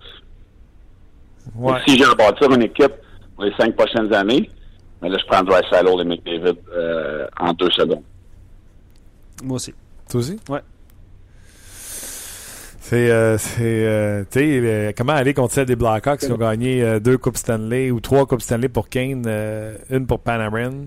Ouais. 1.55 1.79
Si 1.87 1.97
j'ai 1.97 2.05
à 2.05 2.15
bâtir 2.15 2.51
une 2.51 2.63
équipe 2.63 2.93
pour 3.37 3.45
les 3.45 3.53
cinq 3.57 3.77
prochaines 3.77 4.13
années, 4.13 4.51
mais 5.01 5.09
là, 5.09 5.19
je 5.19 5.27
prends 5.27 5.43
Dreisaitl 5.43 6.01
et 6.01 6.05
McDavid 6.05 6.59
euh, 6.73 7.27
en 7.39 7.53
deux 7.53 7.71
secondes. 7.71 8.03
Moi 9.45 9.57
aussi. 9.57 9.73
Toi 10.11 10.21
aussi? 10.21 10.41
Ouais. 10.49 10.61
C'est, 12.89 13.11
euh, 13.11 13.37
c'est, 13.37 13.61
euh, 13.87 14.25
tu 14.31 14.39
sais, 14.39 14.61
euh, 14.65 14.93
comment 14.97 15.13
aller 15.13 15.35
contre 15.35 15.53
celle 15.53 15.67
des 15.67 15.77
Blackhawks 15.77 16.21
qui 16.21 16.33
ont 16.33 16.39
gagné 16.39 16.83
euh, 16.83 16.99
deux 16.99 17.19
Coupes 17.19 17.37
Stanley 17.37 17.91
ou 17.91 18.01
trois 18.01 18.25
Coupes 18.25 18.41
Stanley 18.41 18.71
pour 18.71 18.89
Kane, 18.89 19.31
une 19.91 20.07
pour 20.07 20.21
Panarin? 20.21 20.87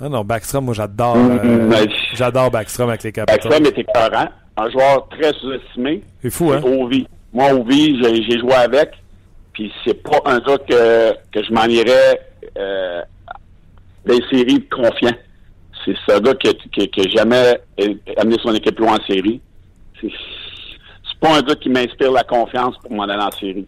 Ah 0.00 0.08
non, 0.08 0.24
Backstrom, 0.24 0.64
moi 0.64 0.74
j'adore. 0.74 1.16
Mhm, 1.18 1.68
mais- 1.68 1.86
j'adore 2.14 2.50
Backstrom 2.50 2.88
avec 2.88 3.04
les 3.04 3.12
Capitals. 3.12 3.48
Backstrom 3.48 3.64
était 3.66 3.82
écœurant. 3.82 4.28
Un 4.56 4.70
joueur 4.70 5.08
très 5.08 5.32
sous-estimé. 5.34 6.02
C'est 6.20 6.30
fou, 6.30 6.50
hein? 6.50 6.60
Ovi. 6.64 7.06
Moi, 7.32 7.52
Ovi, 7.52 8.02
j'ai 8.02 8.22
j'ai 8.24 8.38
joué 8.40 8.54
avec. 8.54 8.90
Puis 9.52 9.72
c'est 9.84 10.02
pas 10.02 10.18
un 10.24 10.40
gars 10.40 10.58
que, 10.68 11.12
que 11.30 11.44
je 11.44 11.52
m'en 11.52 11.66
irais 11.66 12.20
euh, 12.58 13.02
des 14.04 14.18
séries 14.32 14.66
confiant. 14.66 15.14
C'est 15.84 15.94
ce 16.08 16.18
gars 16.20 16.34
qui, 16.34 16.52
qui, 16.72 16.88
qui 16.88 17.00
a 17.02 17.08
jamais 17.08 17.60
amené 18.16 18.36
son 18.42 18.52
équipe 18.52 18.80
loin 18.80 18.96
en 18.98 19.04
série. 19.06 19.40
C'est 20.00 20.10
pas 21.28 21.36
un 21.38 21.42
gars 21.42 21.54
qui 21.56 21.68
m'inspire 21.68 22.12
la 22.12 22.24
confiance 22.24 22.74
pour 22.82 22.92
m'en 22.92 23.04
aller 23.04 23.22
en 23.22 23.30
série. 23.30 23.66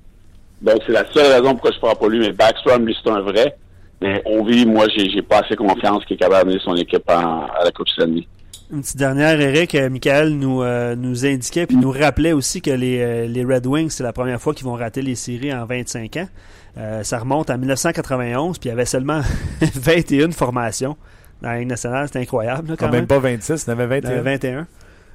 Donc 0.63 0.79
c'est 0.87 0.93
la 0.93 1.05
seule 1.13 1.33
raison 1.33 1.53
pourquoi 1.53 1.71
je 1.71 1.77
ne 1.77 1.81
ferai 1.81 1.95
pas 1.95 2.09
lui. 2.09 2.19
Mais 2.21 2.33
Backstrom, 2.33 2.85
lui, 2.87 2.97
c'est 3.03 3.11
un 3.11 3.21
vrai. 3.21 3.57
Mais 4.01 4.23
Ovi, 4.27 4.65
moi, 4.67 4.87
j'ai 4.97 5.23
pas 5.23 5.41
assez 5.41 5.57
confiance 5.57 6.05
qu'il 6.05 6.15
est 6.15 6.19
capable 6.21 6.47
d'amener 6.47 6.61
son 6.65 6.77
équipe 6.77 7.03
en- 7.09 7.47
à 7.47 7.65
la 7.65 7.71
Coupe 7.73 7.89
Stanley. 7.89 8.27
Une 8.71 8.83
petite 8.83 8.97
dernière, 8.99 9.41
Eric. 9.41 9.75
Euh, 9.75 9.89
Michael 9.89 10.31
nous, 10.35 10.63
euh, 10.63 10.95
nous 10.95 11.25
indiquait 11.25 11.67
puis 11.67 11.77
nous 11.77 11.91
rappelait 11.91 12.33
aussi 12.33 12.61
que 12.61 12.71
les, 12.71 13.01
euh, 13.01 13.27
les 13.27 13.45
Red 13.45 13.67
Wings, 13.67 13.89
c'est 13.91 14.03
la 14.05 14.13
première 14.13 14.41
fois 14.41 14.53
qu'ils 14.55 14.67
vont 14.67 14.75
rater 14.75 15.01
les 15.03 15.15
séries 15.15 15.53
en 15.55 15.65
25 15.65 16.17
ans. 16.19 16.29
Euh, 16.77 17.03
ça 17.03 17.19
remonte 17.19 17.51
à 17.51 17.57
1991, 17.57 18.59
puis 18.59 18.69
il 18.69 18.71
y 18.71 18.73
avait 18.73 18.85
seulement 18.85 19.21
21 19.75 20.31
formations 20.33 20.97
dans 21.43 21.49
la 21.51 21.59
Ligue 21.61 21.69
nationale. 21.69 22.09
C'est 22.13 22.21
incroyable, 22.21 22.71
là, 22.71 22.77
quand 22.77 22.87
Ah, 22.87 22.91
même. 22.91 23.01
même 23.01 23.07
pas 23.07 23.19
26, 23.21 23.65
il 23.67 23.71
y 23.71 23.73
en 23.75 23.79
avait 23.79 23.99
Il 23.99 24.05
y 24.05 24.07
en 24.07 24.11
21. 24.11 24.19
avait 24.21 24.31
21. 24.33 24.67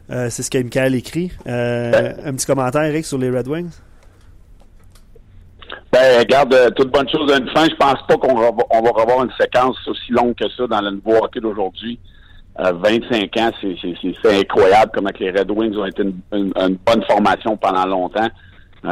Euh, 0.09 0.27
c'est 0.29 0.43
ce 0.43 0.49
que 0.51 0.57
Michael 0.57 0.95
écrit. 0.95 1.31
Euh, 1.47 2.13
un 2.25 2.33
petit 2.33 2.45
commentaire, 2.45 2.83
Eric, 2.83 3.05
sur 3.05 3.17
les 3.17 3.29
Red 3.29 3.47
Wings? 3.47 3.71
Ben, 5.91 6.19
regarde, 6.19 6.53
euh, 6.53 6.69
toute 6.71 6.91
bonne 6.91 7.07
chose 7.09 7.31
à 7.31 7.37
une 7.37 7.49
fin. 7.49 7.65
Je 7.65 7.75
pense 7.75 8.01
pas 8.07 8.17
qu'on 8.17 8.35
va, 8.35 8.49
on 8.71 8.81
va 8.81 8.89
revoir 8.91 9.23
une 9.23 9.31
séquence 9.39 9.77
aussi 9.87 10.11
longue 10.11 10.35
que 10.35 10.49
ça 10.57 10.67
dans 10.67 10.81
le 10.81 10.91
nouveau 10.91 11.23
hockey 11.23 11.39
d'aujourd'hui. 11.39 11.99
Euh, 12.59 12.71
25 12.73 13.37
ans, 13.37 13.51
c'est, 13.61 14.35
incroyable 14.39 14.91
comment 14.93 15.09
les 15.19 15.31
Red 15.31 15.49
Wings 15.49 15.75
ont 15.77 15.85
été 15.85 16.03
une, 16.03 16.19
une- 16.33 16.53
une 16.55 16.77
bonne 16.85 17.03
formation 17.09 17.57
pendant 17.57 17.85
longtemps. 17.85 18.29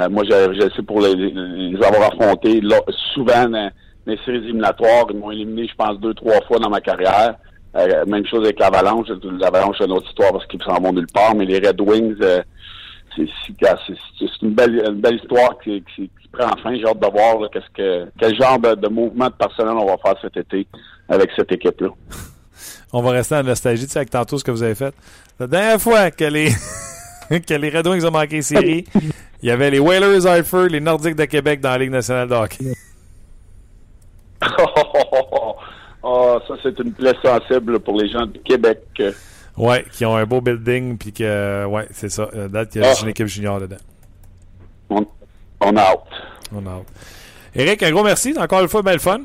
Moi, 0.09 0.24
je, 0.24 0.53
je 0.53 0.70
sais 0.74 0.82
pour 0.84 1.01
les, 1.01 1.14
les 1.16 1.76
avoir 1.84 2.14
affrontés 2.14 2.62
là, 2.62 2.78
souvent 3.14 3.49
dans 3.49 3.70
les 4.05 4.18
séries 4.24 4.38
éliminatoires. 4.38 5.05
Ils 5.09 5.18
m'ont 5.18 5.32
éliminé, 5.32 5.68
je 5.68 5.76
pense, 5.76 5.99
deux, 5.99 6.14
trois 6.14 6.39
fois 6.47 6.59
dans 6.59 6.70
ma 6.70 6.80
carrière. 6.80 7.36
Euh, 7.76 8.05
même 8.05 8.26
chose 8.26 8.43
avec 8.43 8.59
l'Avalanche. 8.59 9.07
L'Avalanche, 9.39 9.78
c'est 9.80 9.86
une 9.86 9.93
autre 9.93 10.09
histoire 10.09 10.32
parce 10.34 10.45
qu'ils 10.47 10.61
s'en 10.63 10.80
vont 10.80 10.91
nulle 10.91 11.07
part. 11.13 11.36
Mais 11.36 11.45
les 11.45 11.65
Red 11.65 11.80
Wings, 11.80 12.17
euh, 12.22 12.41
c'est, 13.15 13.28
une, 14.41 14.53
belle, 14.53 14.84
une 14.88 15.01
belle 15.01 15.15
histoire 15.15 15.57
qui, 15.63 15.84
qui, 15.95 16.09
qui 16.22 16.28
prend 16.32 16.49
fin. 16.61 16.76
J'ai 16.76 16.86
hâte 16.86 16.99
de 16.99 17.07
voir 17.07 17.39
là, 17.39 17.47
qu'est-ce 17.51 17.69
que, 17.74 18.09
quel 18.19 18.36
genre 18.36 18.59
de, 18.59 18.76
de 18.76 18.88
mouvement 18.89 19.28
de 19.28 19.34
personnel 19.34 19.74
on 19.74 19.86
va 19.86 19.97
faire 19.97 20.15
cet 20.22 20.38
été 20.38 20.67
avec 21.07 21.30
cette 21.36 21.51
équipe-là. 21.51 21.89
On 22.93 23.01
va 23.01 23.11
rester 23.11 23.36
en 23.36 23.43
nostalgie, 23.43 23.86
tu 23.86 23.91
sais, 23.93 23.99
avec 23.99 24.09
tantôt 24.09 24.38
ce 24.38 24.43
que 24.43 24.51
vous 24.51 24.63
avez 24.63 24.76
fait. 24.76 24.93
La 25.39 25.47
dernière 25.47 25.80
fois 25.82 26.11
que 26.11 26.26
les, 26.26 26.49
que 27.30 27.53
les 27.53 27.69
Red 27.69 27.88
Wings 27.88 28.05
ont 28.05 28.11
manqué 28.11 28.36
les 28.36 28.41
séries, 28.41 28.86
il 29.41 29.47
y 29.47 29.51
avait 29.51 29.72
les 29.72 29.80
Whalers 29.80 30.26
Hartford, 30.26 30.67
les 30.67 30.82
Nordiques 30.82 31.15
de 31.15 31.24
Québec 31.24 31.61
dans 31.61 31.69
la 31.69 31.78
Ligue 31.78 31.91
nationale 31.91 32.28
de 32.28 32.36
hockey. 32.36 32.65
oh, 36.03 36.39
ça, 36.47 36.53
c'est 36.63 36.77
une 36.79 36.91
plaie 36.93 37.13
sensible 37.23 37.79
pour 37.79 37.99
les 37.99 38.09
gens 38.09 38.25
du 38.25 38.39
Québec. 38.39 38.81
Ouais, 39.57 39.85
qui 39.91 40.05
ont 40.05 40.15
un 40.15 40.25
beau 40.25 40.39
building, 40.41 40.97
puis 40.97 41.11
que, 41.11 41.65
ouais, 41.65 41.87
c'est 41.91 42.09
ça. 42.09 42.29
Euh, 42.33 42.47
date, 42.47 42.75
il 42.75 42.81
y 42.81 42.85
a 42.85 42.91
Ah. 42.91 43.01
une 43.03 43.09
équipe 43.09 43.27
junior 43.27 43.59
dedans. 43.59 43.77
On, 44.89 45.05
on 45.59 45.75
a 45.75 45.81
hâte. 45.81 45.99
On 46.55 46.65
hâte. 46.65 46.87
Eric, 47.53 47.83
un 47.83 47.91
gros 47.91 48.03
merci. 48.03 48.33
Encore 48.37 48.61
une 48.61 48.69
fois, 48.69 48.81
belle 48.81 48.99
fun. 48.99 49.21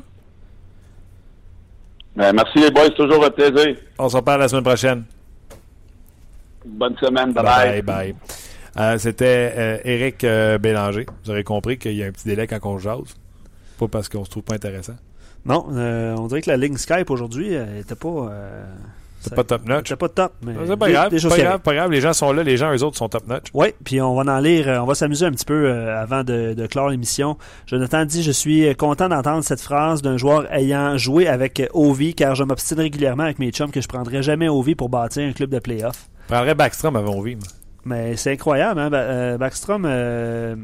Ben, 2.15 2.33
merci 2.33 2.59
les 2.59 2.71
boys, 2.71 2.83
c'est 2.85 2.95
toujours 2.95 3.23
un 3.23 3.29
plaisir. 3.29 3.75
On 3.99 4.09
se 4.09 4.15
reparle 4.17 4.41
la 4.41 4.47
semaine 4.47 4.63
prochaine. 4.63 5.03
Bonne 6.65 6.97
semaine, 6.97 7.31
bye 7.31 7.43
Bye 7.43 7.81
bye. 7.81 7.81
bye. 7.81 8.15
Euh, 8.79 8.97
C'était 8.97 9.53
euh, 9.55 9.77
Eric 9.85 10.23
euh, 10.23 10.57
Bélanger. 10.57 11.05
Vous 11.23 11.31
aurez 11.31 11.43
compris 11.43 11.77
qu'il 11.77 11.93
y 11.93 12.03
a 12.03 12.07
un 12.07 12.11
petit 12.11 12.27
délai 12.27 12.47
quand 12.47 12.59
on 12.63 12.77
jase. 12.79 13.15
Pas 13.79 13.87
parce 13.87 14.09
qu'on 14.09 14.25
se 14.25 14.29
trouve 14.29 14.43
pas 14.43 14.55
intéressant. 14.55 14.95
Non, 15.45 15.67
euh, 15.73 16.15
on 16.17 16.27
dirait 16.27 16.41
que 16.41 16.49
la 16.49 16.57
ligne 16.57 16.77
Skype 16.77 17.09
aujourd'hui 17.09 17.53
elle 17.53 17.77
était 17.77 17.95
pas. 17.95 18.07
euh, 18.31 18.65
C'est 19.21 19.33
pas 19.35 19.43
top 19.43 19.65
notch. 19.65 19.87
C'était 19.89 19.95
pas 19.97 20.09
top, 20.09 20.33
mais. 20.43 20.53
C'est 20.65 20.77
pas 20.77 20.91
grave, 20.91 21.09
des 21.11 21.19
pas 21.21 21.27
grave, 21.29 21.45
arrivent. 21.47 21.59
pas 21.61 21.73
grave. 21.73 21.91
Les 21.91 22.01
gens 22.01 22.13
sont 22.13 22.31
là, 22.33 22.43
les 22.43 22.55
gens, 22.57 22.73
eux 22.73 22.83
autres, 22.83 22.97
sont 22.97 23.09
top 23.09 23.27
notch. 23.27 23.45
Oui, 23.53 23.67
puis 23.83 23.99
on 24.01 24.13
va 24.15 24.31
en 24.35 24.39
lire, 24.39 24.67
euh, 24.69 24.79
on 24.79 24.85
va 24.85 24.95
s'amuser 24.95 25.25
un 25.25 25.31
petit 25.31 25.45
peu 25.45 25.65
euh, 25.69 25.97
avant 26.01 26.23
de, 26.23 26.53
de 26.53 26.67
clore 26.67 26.89
l'émission. 26.89 27.37
Jonathan 27.65 28.05
dit 28.05 28.23
Je 28.23 28.31
suis 28.31 28.73
content 28.75 29.09
d'entendre 29.09 29.43
cette 29.43 29.61
phrase 29.61 30.01
d'un 30.01 30.17
joueur 30.17 30.51
ayant 30.53 30.97
joué 30.97 31.27
avec 31.27 31.59
euh, 31.59 31.67
Ovi, 31.73 32.13
car 32.13 32.35
je 32.35 32.43
m'obstine 32.43 32.79
régulièrement 32.79 33.23
avec 33.23 33.39
mes 33.39 33.51
chums 33.51 33.71
que 33.71 33.81
je 33.81 33.87
prendrais 33.87 34.21
jamais 34.23 34.47
Ovi 34.49 34.75
pour 34.75 34.89
bâtir 34.89 35.27
un 35.27 35.33
club 35.33 35.49
de 35.49 35.59
playoff. 35.59 36.09
Je 36.29 36.33
prendrais 36.33 36.55
Backstrom 36.55 36.95
avant 36.95 37.15
Ovi. 37.17 37.37
Mais 37.85 38.17
c'est 38.17 38.33
incroyable, 38.33 38.79
hein? 38.81 38.89
Ba- 38.89 38.97
euh, 38.97 39.37
Backstrom, 39.37 39.85
euh, 39.87 40.55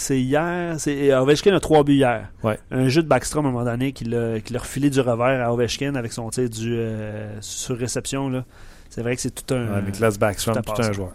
c'est 0.00 0.20
hier. 0.20 0.74
c'est 0.78 1.12
Ovechkin 1.14 1.54
a 1.54 1.60
trois 1.60 1.84
buts 1.84 1.94
hier. 1.96 2.28
Ouais. 2.42 2.58
Un 2.70 2.88
jeu 2.88 3.02
de 3.02 3.08
Backstrom 3.08 3.46
à 3.46 3.48
un 3.48 3.52
moment 3.52 3.64
donné 3.64 3.92
qui 3.92 4.04
l'a 4.04 4.40
qui 4.40 4.52
l'a 4.52 4.60
refilé 4.60 4.90
du 4.90 5.00
revers 5.00 5.46
à 5.46 5.52
Ovechkin 5.52 5.94
avec 5.94 6.12
son 6.12 6.28
tir 6.30 6.48
du, 6.48 6.74
euh, 6.76 7.36
sur 7.40 7.76
réception. 7.76 8.28
là. 8.30 8.44
C'est 8.90 9.02
vrai 9.02 9.14
que 9.16 9.22
c'est 9.22 9.30
tout 9.34 9.54
un. 9.54 9.80
Backstrom, 10.18 10.56
tout 10.62 10.82
un 10.82 10.92
joueur. 10.92 11.12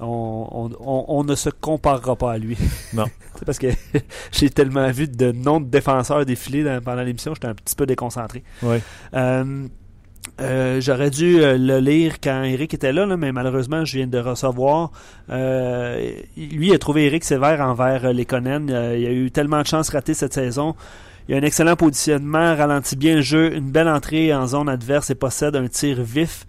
on, 0.00 0.70
on, 0.80 1.04
on, 1.08 1.24
ne 1.24 1.34
se 1.34 1.48
comparera 1.50 2.16
pas 2.16 2.32
à 2.32 2.38
lui. 2.38 2.56
Non. 2.92 3.06
C'est 3.38 3.44
parce 3.44 3.58
que 3.58 3.68
j'ai 4.32 4.50
tellement 4.50 4.90
vu 4.90 5.08
de 5.08 5.32
noms 5.32 5.60
de 5.60 5.66
défenseurs 5.66 6.24
défiler 6.24 6.64
dans- 6.64 6.82
pendant 6.82 7.02
l'émission, 7.02 7.34
j'étais 7.34 7.48
un 7.48 7.54
petit 7.54 7.74
peu 7.74 7.86
déconcentré. 7.86 8.42
Ouais. 8.62 8.80
Euh, 9.14 9.66
euh, 10.40 10.80
J'aurais 10.80 11.10
dû 11.10 11.40
euh, 11.42 11.56
le 11.58 11.78
lire 11.78 12.20
quand 12.22 12.42
Eric 12.42 12.74
était 12.74 12.92
là, 12.92 13.06
mais 13.16 13.32
malheureusement, 13.32 13.84
je 13.84 13.98
viens 13.98 14.06
de 14.06 14.18
recevoir. 14.18 14.90
Euh, 15.30 16.10
lui, 16.36 16.72
a 16.74 16.78
trouvé 16.78 17.06
Eric 17.06 17.24
sévère 17.24 17.60
envers 17.60 18.04
euh, 18.06 18.12
les 18.12 18.24
Conan. 18.24 18.66
Il 18.68 19.06
a 19.06 19.12
eu 19.12 19.30
tellement 19.30 19.62
de 19.62 19.66
chances 19.66 19.88
ratées 19.90 20.14
cette 20.14 20.34
saison. 20.34 20.74
Il 21.28 21.34
a 21.34 21.38
un 21.38 21.42
excellent 21.42 21.74
positionnement, 21.76 22.54
ralentit 22.54 22.96
bien 22.96 23.16
le 23.16 23.20
jeu, 23.22 23.54
une 23.54 23.70
belle 23.70 23.88
entrée 23.88 24.32
en 24.32 24.46
zone 24.46 24.68
adverse 24.68 25.10
et 25.10 25.14
possède 25.16 25.56
un 25.56 25.66
tir 25.68 26.00
vif. 26.02 26.46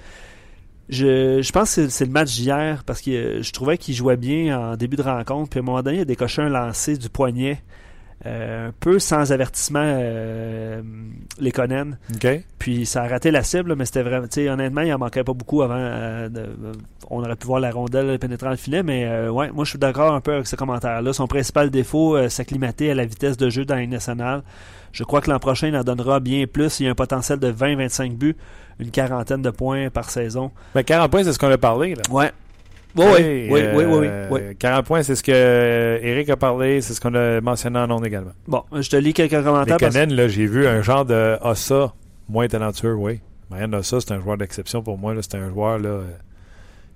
Je, 0.89 1.41
je 1.41 1.51
pense 1.51 1.75
que 1.75 1.89
c'est- 1.89 2.05
le 2.05 2.11
match 2.11 2.34
d'hier 2.36 2.84
parce 2.86 3.01
que 3.01 3.41
je 3.41 3.51
trouvais 3.51 3.78
qu'il 3.78 3.93
jouait 3.95 4.15
bien 4.17 4.57
en 4.57 4.75
début 4.78 4.95
de 4.95 5.01
rencontre. 5.01 5.49
Puis 5.49 5.59
à 5.59 5.63
un 5.63 5.65
moment 5.65 5.82
donné, 5.82 5.97
il 5.97 6.01
a 6.01 6.05
décoché 6.05 6.41
un 6.43 6.49
lancer 6.49 6.95
du 6.97 7.09
poignet, 7.09 7.61
un 8.26 8.72
peu 8.80 8.99
sans 8.99 9.32
avertissement, 9.32 9.80
euh, 9.84 10.82
les 11.39 11.51
Conan. 11.51 11.91
Puis 12.59 12.86
ça 12.86 13.03
a 13.03 13.07
raté 13.07 13.32
la 13.32 13.43
cible, 13.43 13.76
mais 13.76 13.86
c'était 13.86 14.01
vraiment. 14.03 14.28
Honnêtement, 14.36 14.82
il 14.82 14.93
en 14.93 14.97
manquait 14.97 15.24
pas 15.24 15.34
beaucoup 15.34 15.61
avant. 15.61 15.76
euh, 15.78 16.28
de- 16.30 16.39
euh, 16.39 16.74
on 17.09 17.20
aurait 17.24 17.36
pu 17.36 17.47
voir 17.47 17.59
la 17.59 17.72
rondelle 17.72 18.18
pénétrer 18.20 18.49
le 18.49 18.55
filet, 18.55 18.84
mais 18.84 19.05
euh, 19.05 19.30
ouais, 19.30 19.49
moi 19.51 19.63
je 19.63 19.70
suis 19.70 19.80
d'accord 19.80 20.13
un 20.13 20.20
peu 20.22 20.34
avec 20.34 20.47
ce 20.47 20.55
commentaire-là. 20.55 21.13
Son 21.13 21.28
principal 21.28 21.70
défaut, 21.70 22.18
euh, 22.18 22.28
s'acclimater 22.28 22.91
à 22.91 22.95
la 22.95 23.05
vitesse 23.05 23.38
de 23.38 23.49
jeu 23.49 23.63
dans 23.65 23.76
Ligue 23.76 23.91
nationale. 23.91 24.41
Je 24.91 25.03
crois 25.03 25.22
que 25.22 25.30
l'an 25.30 25.39
prochain, 25.39 25.68
il 25.68 25.78
en 25.78 25.84
donnera 25.84 26.20
bien 26.20 26.45
plus. 26.47 26.80
Il 26.80 26.86
y 26.86 26.88
a 26.88 26.91
un 26.91 26.95
potentiel 26.95 27.39
de 27.39 27.51
20-25 27.51 28.18
buts, 28.18 28.36
une 28.80 28.89
quarantaine 28.89 29.41
de 29.41 29.51
points 29.51 29.89
par 29.89 30.09
saison. 30.09 30.51
Ben, 30.74 30.84
40 30.84 31.11
points, 31.11 31.24
c'est 31.24 31.34
ce 31.34 31.39
qu'on 31.39 31.51
a 31.51 31.57
parlé. 31.57 31.93
Là. 31.95 32.01
Ouais. 32.09 32.32
Oui, 32.97 33.47
oui, 33.49 33.49
oui, 33.51 33.61
oui, 33.75 33.83
oui, 33.85 34.07
euh, 34.09 34.27
oui. 34.31 34.41
40 34.57 34.85
points, 34.85 35.03
c'est 35.03 35.15
ce 35.15 35.23
que 35.23 35.31
euh, 35.33 35.99
Eric 36.01 36.29
a 36.29 36.37
parlé, 36.37 36.81
c'est 36.81 36.93
ce 36.93 37.01
qu'on 37.01 37.13
a 37.15 37.39
mentionné 37.41 37.79
en 37.79 37.89
ondes 37.91 38.05
également. 38.05 38.31
Bon, 38.47 38.63
je 38.71 38.89
te 38.89 38.95
lis 38.95 39.13
quelques 39.13 39.43
commentaires. 39.43 39.77
là, 40.09 40.27
j'ai 40.27 40.45
vu 40.47 40.67
un 40.67 40.81
genre 40.81 41.05
de 41.05 41.37
Ossa 41.41 41.93
moins 42.29 42.47
talentueux, 42.47 42.93
oui. 42.95 43.19
Marianne 43.49 43.75
Ossa, 43.75 43.99
c'est 44.01 44.11
un 44.13 44.19
joueur 44.19 44.37
d'exception 44.37 44.81
pour 44.83 44.97
moi. 44.97 45.13
C'est 45.21 45.35
un 45.35 45.49
joueur, 45.49 45.79
là. 45.79 45.89
euh, 45.89 46.03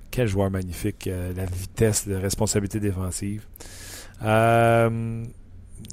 quel 0.09 0.27
joueur 0.27 0.51
magnifique. 0.51 1.07
euh, 1.07 1.31
la 1.37 1.45
vitesse, 1.45 2.05
la 2.07 2.19
responsabilité 2.19 2.79
défensive. 2.79 3.43
Euh, 4.23 5.23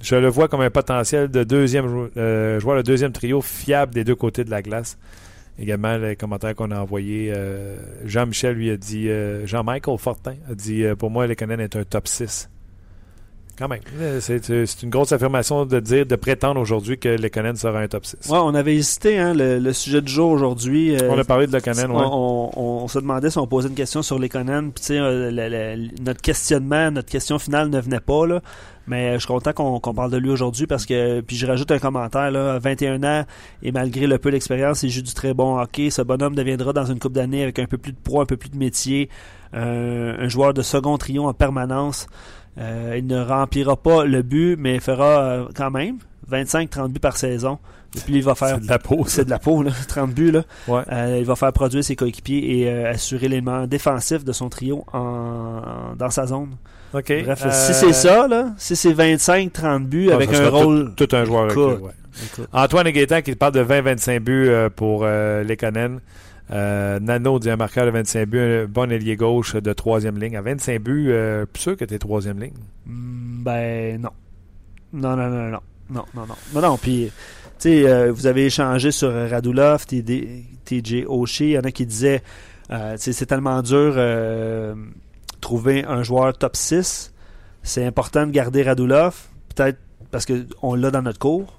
je 0.03 0.17
le 0.17 0.29
vois 0.29 0.49
comme 0.49 0.61
un 0.61 0.71
potentiel 0.71 1.29
de 1.31 1.45
deuxième 1.45 1.89
jou- 1.89 2.11
euh, 2.17 2.61
joueur 2.61 2.77
de 2.79 2.83
deuxième 2.83 3.13
trio 3.13 3.41
fiable 3.41 3.95
des 3.95 4.05
deux 4.05 4.15
côtés 4.17 4.45
de 4.45 4.51
la 4.51 4.61
glace. 4.63 4.99
Également, 5.59 5.97
les 5.99 6.15
commentaires 6.17 6.55
qu'on 6.55 6.71
a 6.71 6.81
envoyés. 6.81 7.33
euh, 7.35 7.77
Jean-Michel 8.05 8.55
lui 8.55 8.71
a 8.71 8.77
dit, 8.77 9.09
euh, 9.09 9.47
Jean-Michael 9.47 9.99
Fortin 9.99 10.37
a 10.49 10.55
dit, 10.55 10.85
euh, 10.85 10.95
pour 10.95 11.11
moi, 11.11 11.27
Lekonen 11.27 11.61
est 11.61 11.75
un 11.75 11.85
top 11.85 12.07
6. 12.07 12.49
Quand 13.59 13.69
même. 13.69 13.81
Euh, 13.99 14.21
C'est 14.21 14.45
c'est 14.45 14.83
une 14.83 14.91
grosse 14.91 15.11
affirmation 15.13 15.67
de 15.67 15.81
dire, 15.81 16.07
de 16.07 16.15
prétendre 16.17 16.61
aujourd'hui 16.61 16.97
que 16.99 17.09
Lekonen 17.09 17.57
sera 17.57 17.81
un 17.81 17.89
top 17.89 18.07
6. 18.07 18.31
Ouais, 18.31 18.39
on 18.41 18.55
avait 18.55 18.77
hésité, 18.77 19.19
hein, 19.19 19.35
le, 19.35 19.59
le 19.59 19.73
sujet 19.73 20.01
du 20.01 20.13
jour 20.13 20.31
aujourd'hui. 20.31 20.95
euh, 20.97 21.11
On 21.11 21.19
a 21.19 21.25
parlé 21.25 21.47
de 21.47 21.53
Lekonen, 21.53 21.91
on, 21.91 21.99
ouais. 21.99 22.05
on- 22.09 22.51
on- 22.57 22.85
on 22.85 22.89
se 22.89 22.99
demandait 23.01 23.31
si 23.31 23.39
on 23.39 23.47
posait 23.47 23.69
une 23.69 23.75
question 23.75 24.03
sur 24.03 24.19
les 24.19 24.29
Conan, 24.29 24.71
puis 24.71 24.81
tu 24.81 24.83
sais, 24.85 24.99
euh, 24.99 25.77
notre 26.01 26.21
questionnement, 26.21 26.91
notre 26.93 27.11
question 27.11 27.39
finale 27.39 27.69
ne 27.71 27.81
venait 27.81 28.01
pas, 28.01 28.27
là. 28.27 28.41
Mais 28.87 29.15
je 29.15 29.19
suis 29.19 29.27
content 29.29 29.53
qu'on 29.53 29.81
qu'on 29.81 29.93
parle 29.93 30.11
de 30.11 30.17
lui 30.17 30.31
aujourd'hui 30.31 30.67
parce 30.67 30.87
que, 30.87 31.21
puis 31.21 31.37
je 31.37 31.47
rajoute 31.47 31.71
un 31.73 31.79
commentaire, 31.79 32.31
là, 32.31 32.59
21 32.59 33.03
ans, 33.05 33.25
et 33.63 33.71
malgré 33.73 34.07
le 34.07 34.17
peu 34.19 34.31
d'expérience, 34.31 34.83
il 34.83 34.89
joue 34.91 35.03
du 35.03 35.13
très 35.13 35.35
bon 35.35 35.59
hockey. 35.59 35.91
Ce 35.91 36.01
bonhomme 36.01 36.35
deviendra 36.35 36.73
dans 36.73 36.87
une 36.87 36.99
coupe 36.99 37.13
d'années 37.13 37.43
avec 37.43 37.59
un 37.59 37.67
peu 37.67 37.77
plus 37.77 37.93
de 37.93 37.99
poids, 37.99 38.23
un 38.23 38.27
peu 38.27 38.39
plus 38.39 38.49
de 38.49 38.57
métier, 38.57 39.11
euh, 39.55 40.15
un 40.19 40.29
joueur 40.29 40.55
de 40.55 40.63
second 40.63 40.97
trio 40.97 41.27
en 41.27 41.35
permanence. 41.35 42.07
Euh, 42.59 42.97
il 42.99 43.07
ne 43.07 43.21
remplira 43.21 43.77
pas 43.77 44.05
le 44.05 44.23
but, 44.23 44.57
mais 44.59 44.75
il 44.75 44.81
fera 44.81 45.23
euh, 45.23 45.45
quand 45.55 45.71
même 45.71 45.99
25-30 46.31 46.89
buts 46.89 47.01
par 47.01 47.17
saison. 47.17 47.59
Et 47.97 48.01
puis 48.01 48.17
il 48.17 48.23
va 48.23 48.35
faire 48.35 48.57
C'est 48.57 48.65
de 48.65 48.69
la 48.69 48.79
peau, 48.79 49.05
c'est 49.07 49.25
de 49.25 49.31
la 49.31 49.39
peau, 49.39 49.63
là, 49.63 49.71
30 49.89 50.13
buts. 50.13 50.31
Là. 50.31 50.43
Ouais. 50.67 50.83
Euh, 50.93 51.17
il 51.21 51.25
va 51.25 51.37
faire 51.37 51.53
produire 51.53 51.83
ses 51.83 51.97
coéquipiers 51.97 52.59
et 52.59 52.87
assurer 52.87 53.29
l'élément 53.29 53.67
défensif 53.67 54.25
de 54.25 54.33
son 54.33 54.49
trio 54.49 54.85
en, 54.93 55.95
dans 55.97 56.11
sa 56.11 56.27
zone. 56.27 56.51
Bref, 56.93 57.47
si 57.51 57.75
c'est 57.75 57.93
ça, 57.93 58.29
là, 58.29 58.53
si 58.57 58.75
c'est 58.75 58.93
25-30 58.93 59.85
buts 59.85 60.09
ah, 60.11 60.15
avec 60.15 60.33
un 60.35 60.49
rôle. 60.49 60.93
Tout, 60.97 61.07
tout 61.07 61.17
un 61.17 61.25
joueur. 61.25 61.51
Écoute. 61.51 61.69
avec, 61.69 61.85
ouais. 61.85 62.45
Antoine 62.53 62.91
Gaétan 62.91 63.23
qui 63.23 63.35
parle 63.35 63.53
de 63.53 63.63
20-25 63.63 64.19
buts 64.21 64.51
pour 64.75 65.03
euh, 65.05 65.45
Lekonen. 65.45 66.01
Euh, 66.51 66.99
Nano 67.01 67.39
dit 67.39 67.51
un 67.51 67.57
marqueur 67.57 67.85
de 67.87 67.91
25 67.91 68.27
buts, 68.29 68.39
un 68.41 68.65
bon 68.65 68.91
ailier 68.91 69.17
gauche 69.17 69.55
de 69.57 69.73
troisième 69.73 70.19
ligne. 70.19 70.37
À 70.37 70.41
25 70.43 70.81
buts, 70.81 71.09
euh, 71.11 71.45
plus 71.47 71.61
sûr 71.63 71.77
que 71.77 71.85
t'es 71.85 71.99
troisième 71.99 72.41
ligne? 72.41 72.55
Hmm, 72.87 73.43
Ben 73.43 74.01
non. 74.01 74.11
Non, 74.93 75.17
non, 75.17 75.29
non, 75.29 75.49
non. 75.51 75.61
Non, 75.91 76.05
non, 76.15 76.27
non. 76.27 76.35
Non, 76.55 76.61
non. 76.63 76.77
Puis, 76.79 77.11
tu 77.59 77.69
sais, 77.69 77.89
euh, 77.89 78.13
vous 78.13 78.27
avez 78.27 78.47
échangé 78.47 78.91
sur 78.91 79.13
Radulov, 79.13 79.85
TJ 79.87 81.05
Oshie. 81.07 81.45
Il 81.45 81.51
y 81.51 81.59
en 81.59 81.63
a 81.63 81.71
qui 81.71 81.85
disaient, 81.87 82.23
euh, 82.71 82.95
c'est 82.99 83.27
tellement 83.27 83.61
dur 83.63 83.95
euh, 83.97 84.75
trouver 85.41 85.85
un 85.85 86.03
joueur 86.03 86.37
top 86.37 86.57
6. 86.57 87.13
C'est 87.63 87.85
important 87.85 88.27
de 88.27 88.31
garder 88.33 88.63
Radulov. 88.63 89.15
Peut-être 89.55 89.79
parce 90.11 90.25
qu'on 90.27 90.75
l'a 90.75 90.91
dans 90.91 91.03
notre 91.03 91.19
cours. 91.19 91.55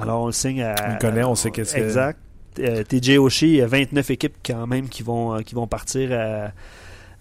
Alors, 0.00 0.22
on 0.22 0.26
le 0.26 0.32
signe 0.32 0.62
à. 0.62 0.74
On 0.88 0.92
le 0.94 0.98
connaît, 0.98 1.24
on 1.24 1.34
sait 1.36 1.50
qu'est-ce 1.50 1.74
que- 1.74 1.80
Exact. 1.80 2.18
Euh, 2.58 2.82
TJ 2.82 3.18
Oshie, 3.18 3.48
il 3.48 3.56
y 3.56 3.62
a 3.62 3.66
29 3.66 4.10
équipes 4.10 4.36
quand 4.44 4.66
même 4.66 4.88
qui 4.88 5.02
vont, 5.02 5.36
euh, 5.36 5.40
qui 5.40 5.54
vont 5.54 5.66
partir 5.66 6.12
à, 6.12 6.52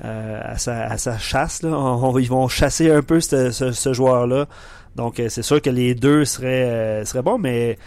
euh, 0.03 0.41
à, 0.43 0.57
sa, 0.57 1.17
chasse. 1.17 1.61
Ils 1.63 2.29
vont 2.29 2.47
chasser 2.47 2.91
un 2.91 3.03
peu 3.03 3.19
ce, 3.21 3.93
joueur-là. 3.93 4.47
Donc, 4.95 5.21
c'est 5.29 5.43
sûr 5.43 5.61
que 5.61 5.69
les 5.69 5.93
deux 5.93 6.25
seraient, 6.25 7.05
seraient 7.05 7.21
bons, 7.21 7.37
mais 7.37 7.77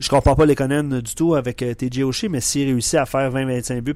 je 0.00 0.08
comprends 0.08 0.34
pas 0.34 0.44
les 0.44 0.54
Conan 0.54 0.84
du 0.84 1.14
tout 1.14 1.34
avec 1.34 1.56
TJ 1.56 2.02
Oshie, 2.02 2.28
mais 2.28 2.40
s'il 2.40 2.68
réussit 2.68 2.96
à 2.96 3.06
faire 3.06 3.30
20-25 3.32 3.80
buts 3.80 3.94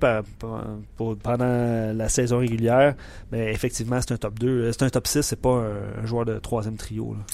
pendant 1.23 1.93
la 1.93 2.09
saison 2.09 2.39
régulière, 2.39 2.95
ben, 3.31 3.49
effectivement, 3.49 4.01
c'est 4.01 4.13
un 4.13 4.17
top 4.17 4.39
2. 4.39 4.49
Euh, 4.49 4.73
C'est 4.73 4.85
un 4.85 4.91
top 4.91 5.07
6, 5.07 5.23
c'est 5.23 5.41
pas 5.41 5.65
un, 6.01 6.07
joueur 6.07 6.25
de 6.25 6.39
troisième 6.39 6.77
trio. 6.77 7.15
là. 7.15 7.25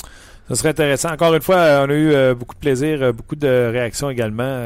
Ça 0.49 0.55
serait 0.55 0.71
intéressant. 0.71 1.11
Encore 1.11 1.35
une 1.35 1.43
fois, 1.43 1.85
on 1.87 1.91
a 1.91 1.95
eu 1.95 2.35
beaucoup 2.35 2.55
de 2.55 2.61
plaisir, 2.61 3.13
beaucoup 3.13 3.37
de 3.37 3.69
réactions 3.71 4.09
également 4.09 4.65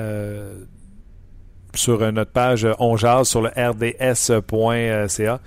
sur 1.75 2.03
euh, 2.03 2.11
notre 2.11 2.33
page 2.33 2.65
euh, 2.65 2.75
On 2.79 2.97
Jase 2.97 3.29
sur 3.29 3.43
le 3.43 3.51
rds.ca. 3.51 5.41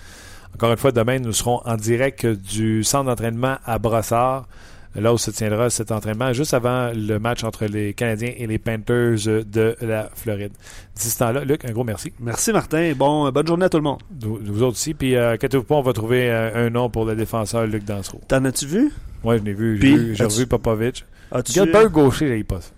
Encore 0.55 0.71
une 0.71 0.77
fois, 0.77 0.91
demain, 0.91 1.19
nous 1.19 1.33
serons 1.33 1.61
en 1.65 1.75
direct 1.75 2.25
du 2.25 2.83
centre 2.83 3.05
d'entraînement 3.05 3.57
à 3.65 3.77
Brossard, 3.77 4.47
là 4.95 5.13
où 5.13 5.17
se 5.17 5.31
tiendra 5.31 5.69
cet 5.69 5.91
entraînement, 5.91 6.31
juste 6.33 6.53
avant 6.53 6.91
le 6.95 7.17
match 7.19 7.43
entre 7.43 7.65
les 7.65 7.93
Canadiens 7.93 8.31
et 8.37 8.47
les 8.47 8.57
Panthers 8.57 9.17
de 9.45 9.75
la 9.81 10.09
Floride. 10.15 10.53
D'ici 10.95 11.09
ce 11.09 11.19
temps-là, 11.19 11.43
Luc, 11.43 11.65
un 11.65 11.71
gros 11.71 11.83
merci. 11.83 12.13
Merci 12.19 12.53
Martin. 12.53 12.93
Bon, 12.95 13.27
euh, 13.27 13.31
bonne 13.31 13.47
journée 13.47 13.65
à 13.65 13.69
tout 13.69 13.77
le 13.77 13.83
monde. 13.83 13.99
Vous, 14.21 14.39
vous 14.41 14.63
autres 14.63 14.77
aussi. 14.77 14.93
Puis, 14.93 15.15
euh, 15.15 15.33
inquiétez-vous 15.33 15.63
pas, 15.63 15.75
on 15.75 15.81
va 15.81 15.93
trouver 15.93 16.29
euh, 16.29 16.67
un 16.67 16.69
nom 16.69 16.89
pour 16.89 17.05
le 17.05 17.15
défenseur 17.15 17.67
Luc 17.67 17.83
Dansereau. 17.83 18.21
T'en 18.27 18.45
as-tu 18.45 18.65
vu? 18.65 18.91
Moi, 19.23 19.37
je 19.37 19.43
l'ai 19.43 19.53
vu. 19.53 20.15
J'ai 20.15 20.23
revu 20.23 20.47
Popovic. 20.47 21.05
As-tu... 21.31 21.53
Gilbert 21.53 21.89
gaucher, 21.89 22.27
j'ai 22.29 22.43
pas 22.43 22.61
ça. 22.61 22.69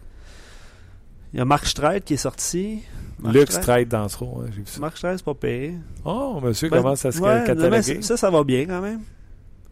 Il 1.34 1.40
y 1.40 1.42
a 1.42 1.46
Marc 1.46 1.66
Streit 1.66 2.02
qui 2.02 2.14
est 2.14 2.18
sorti. 2.18 2.80
Marc 3.20 3.36
Luc 3.36 3.52
Streit. 3.52 3.88
Ouais, 3.92 4.46
j'ai 4.52 4.62
vu 4.62 4.64
ça. 4.66 4.80
Marc 4.80 4.98
Streit, 4.98 5.18
c'est 5.18 5.26
pas 5.26 5.34
payé. 5.34 5.76
Oh, 6.06 6.40
monsieur 6.42 6.70
Ben, 6.70 6.78
commence 6.78 7.04
à 7.06 7.12
se 7.12 7.20
ouais, 7.20 7.44
cataloguer. 7.46 8.02
ça, 8.02 8.16
ça 8.18 8.30
va 8.30 8.44
bien 8.44 8.66
quand 8.66 8.82
même. 8.82 9.02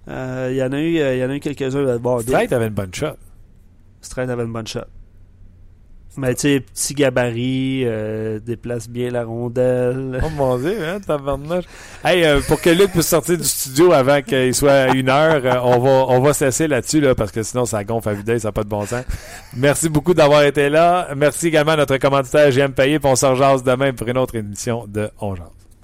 Euh, 0.08 0.50
Il 0.52 0.58
y 0.58 0.64
en 0.64 0.72
a 0.72 0.80
eu, 0.80 0.98
euh, 1.00 1.16
il 1.16 1.20
y 1.20 1.24
en 1.24 1.30
a 1.30 1.36
eu 1.36 1.40
quelques-uns 1.40 1.88
à 1.88 1.98
bord. 1.98 2.22
Streit 2.22 2.54
avait 2.54 2.68
une 2.68 2.74
bonne 2.74 2.94
shot. 2.94 3.16
Streit 4.02 4.30
avait 4.30 4.44
une 4.44 4.54
bonne 4.54 4.68
shot. 4.68 4.82
Mais 6.18 6.34
tu 6.34 6.42
sais, 6.42 6.60
petit 6.60 6.94
gabarit, 6.94 7.84
euh, 7.86 8.40
déplace 8.40 8.88
bien 8.90 9.12
la 9.12 9.26
rondelle. 9.26 10.22
Oh 10.24 10.30
mon 10.36 10.58
dieu, 10.58 10.78
hein. 10.84 11.00
Hey, 12.04 12.24
euh, 12.24 12.40
pour 12.48 12.62
que 12.62 12.70
Luc 12.70 12.92
puisse 12.92 13.08
sortir 13.08 13.38
du 13.38 13.44
studio 13.44 13.92
avant 13.92 14.22
qu'il 14.22 14.54
soit 14.54 14.72
à 14.72 14.88
une 14.94 15.10
heure, 15.10 15.42
euh, 15.44 15.60
on 15.64 15.80
va 15.80 16.06
on 16.10 16.20
va 16.22 16.34
cesser 16.34 16.68
là-dessus 16.68 17.02
là, 17.02 17.16
parce 17.16 17.32
que 17.32 17.44
sinon 17.44 17.66
ça 17.66 17.84
gonfle 17.84 18.10
à 18.10 18.16
d'œil, 18.16 18.40
ça 18.40 18.50
n'a 18.50 18.52
pas 18.54 18.64
de 18.64 18.70
bon 18.70 18.86
sens. 18.86 19.04
Merci 19.56 19.90
beaucoup 19.90 20.14
d'avoir 20.14 20.44
été 20.44 20.70
là. 20.70 21.10
Merci 21.16 21.48
également 21.48 21.74
à 21.74 21.78
notre 21.78 21.98
commanditaire 21.98 22.52
JM 22.52 22.72
Payé, 22.72 23.00
puis 23.00 23.10
on 23.10 23.16
se 23.16 23.64
demain 23.64 23.94
pour 23.94 24.08
une 24.08 24.18
autre 24.18 24.36
émission 24.36 24.86
de 24.88 25.10
On 25.20 25.36
Jase. 25.36 25.55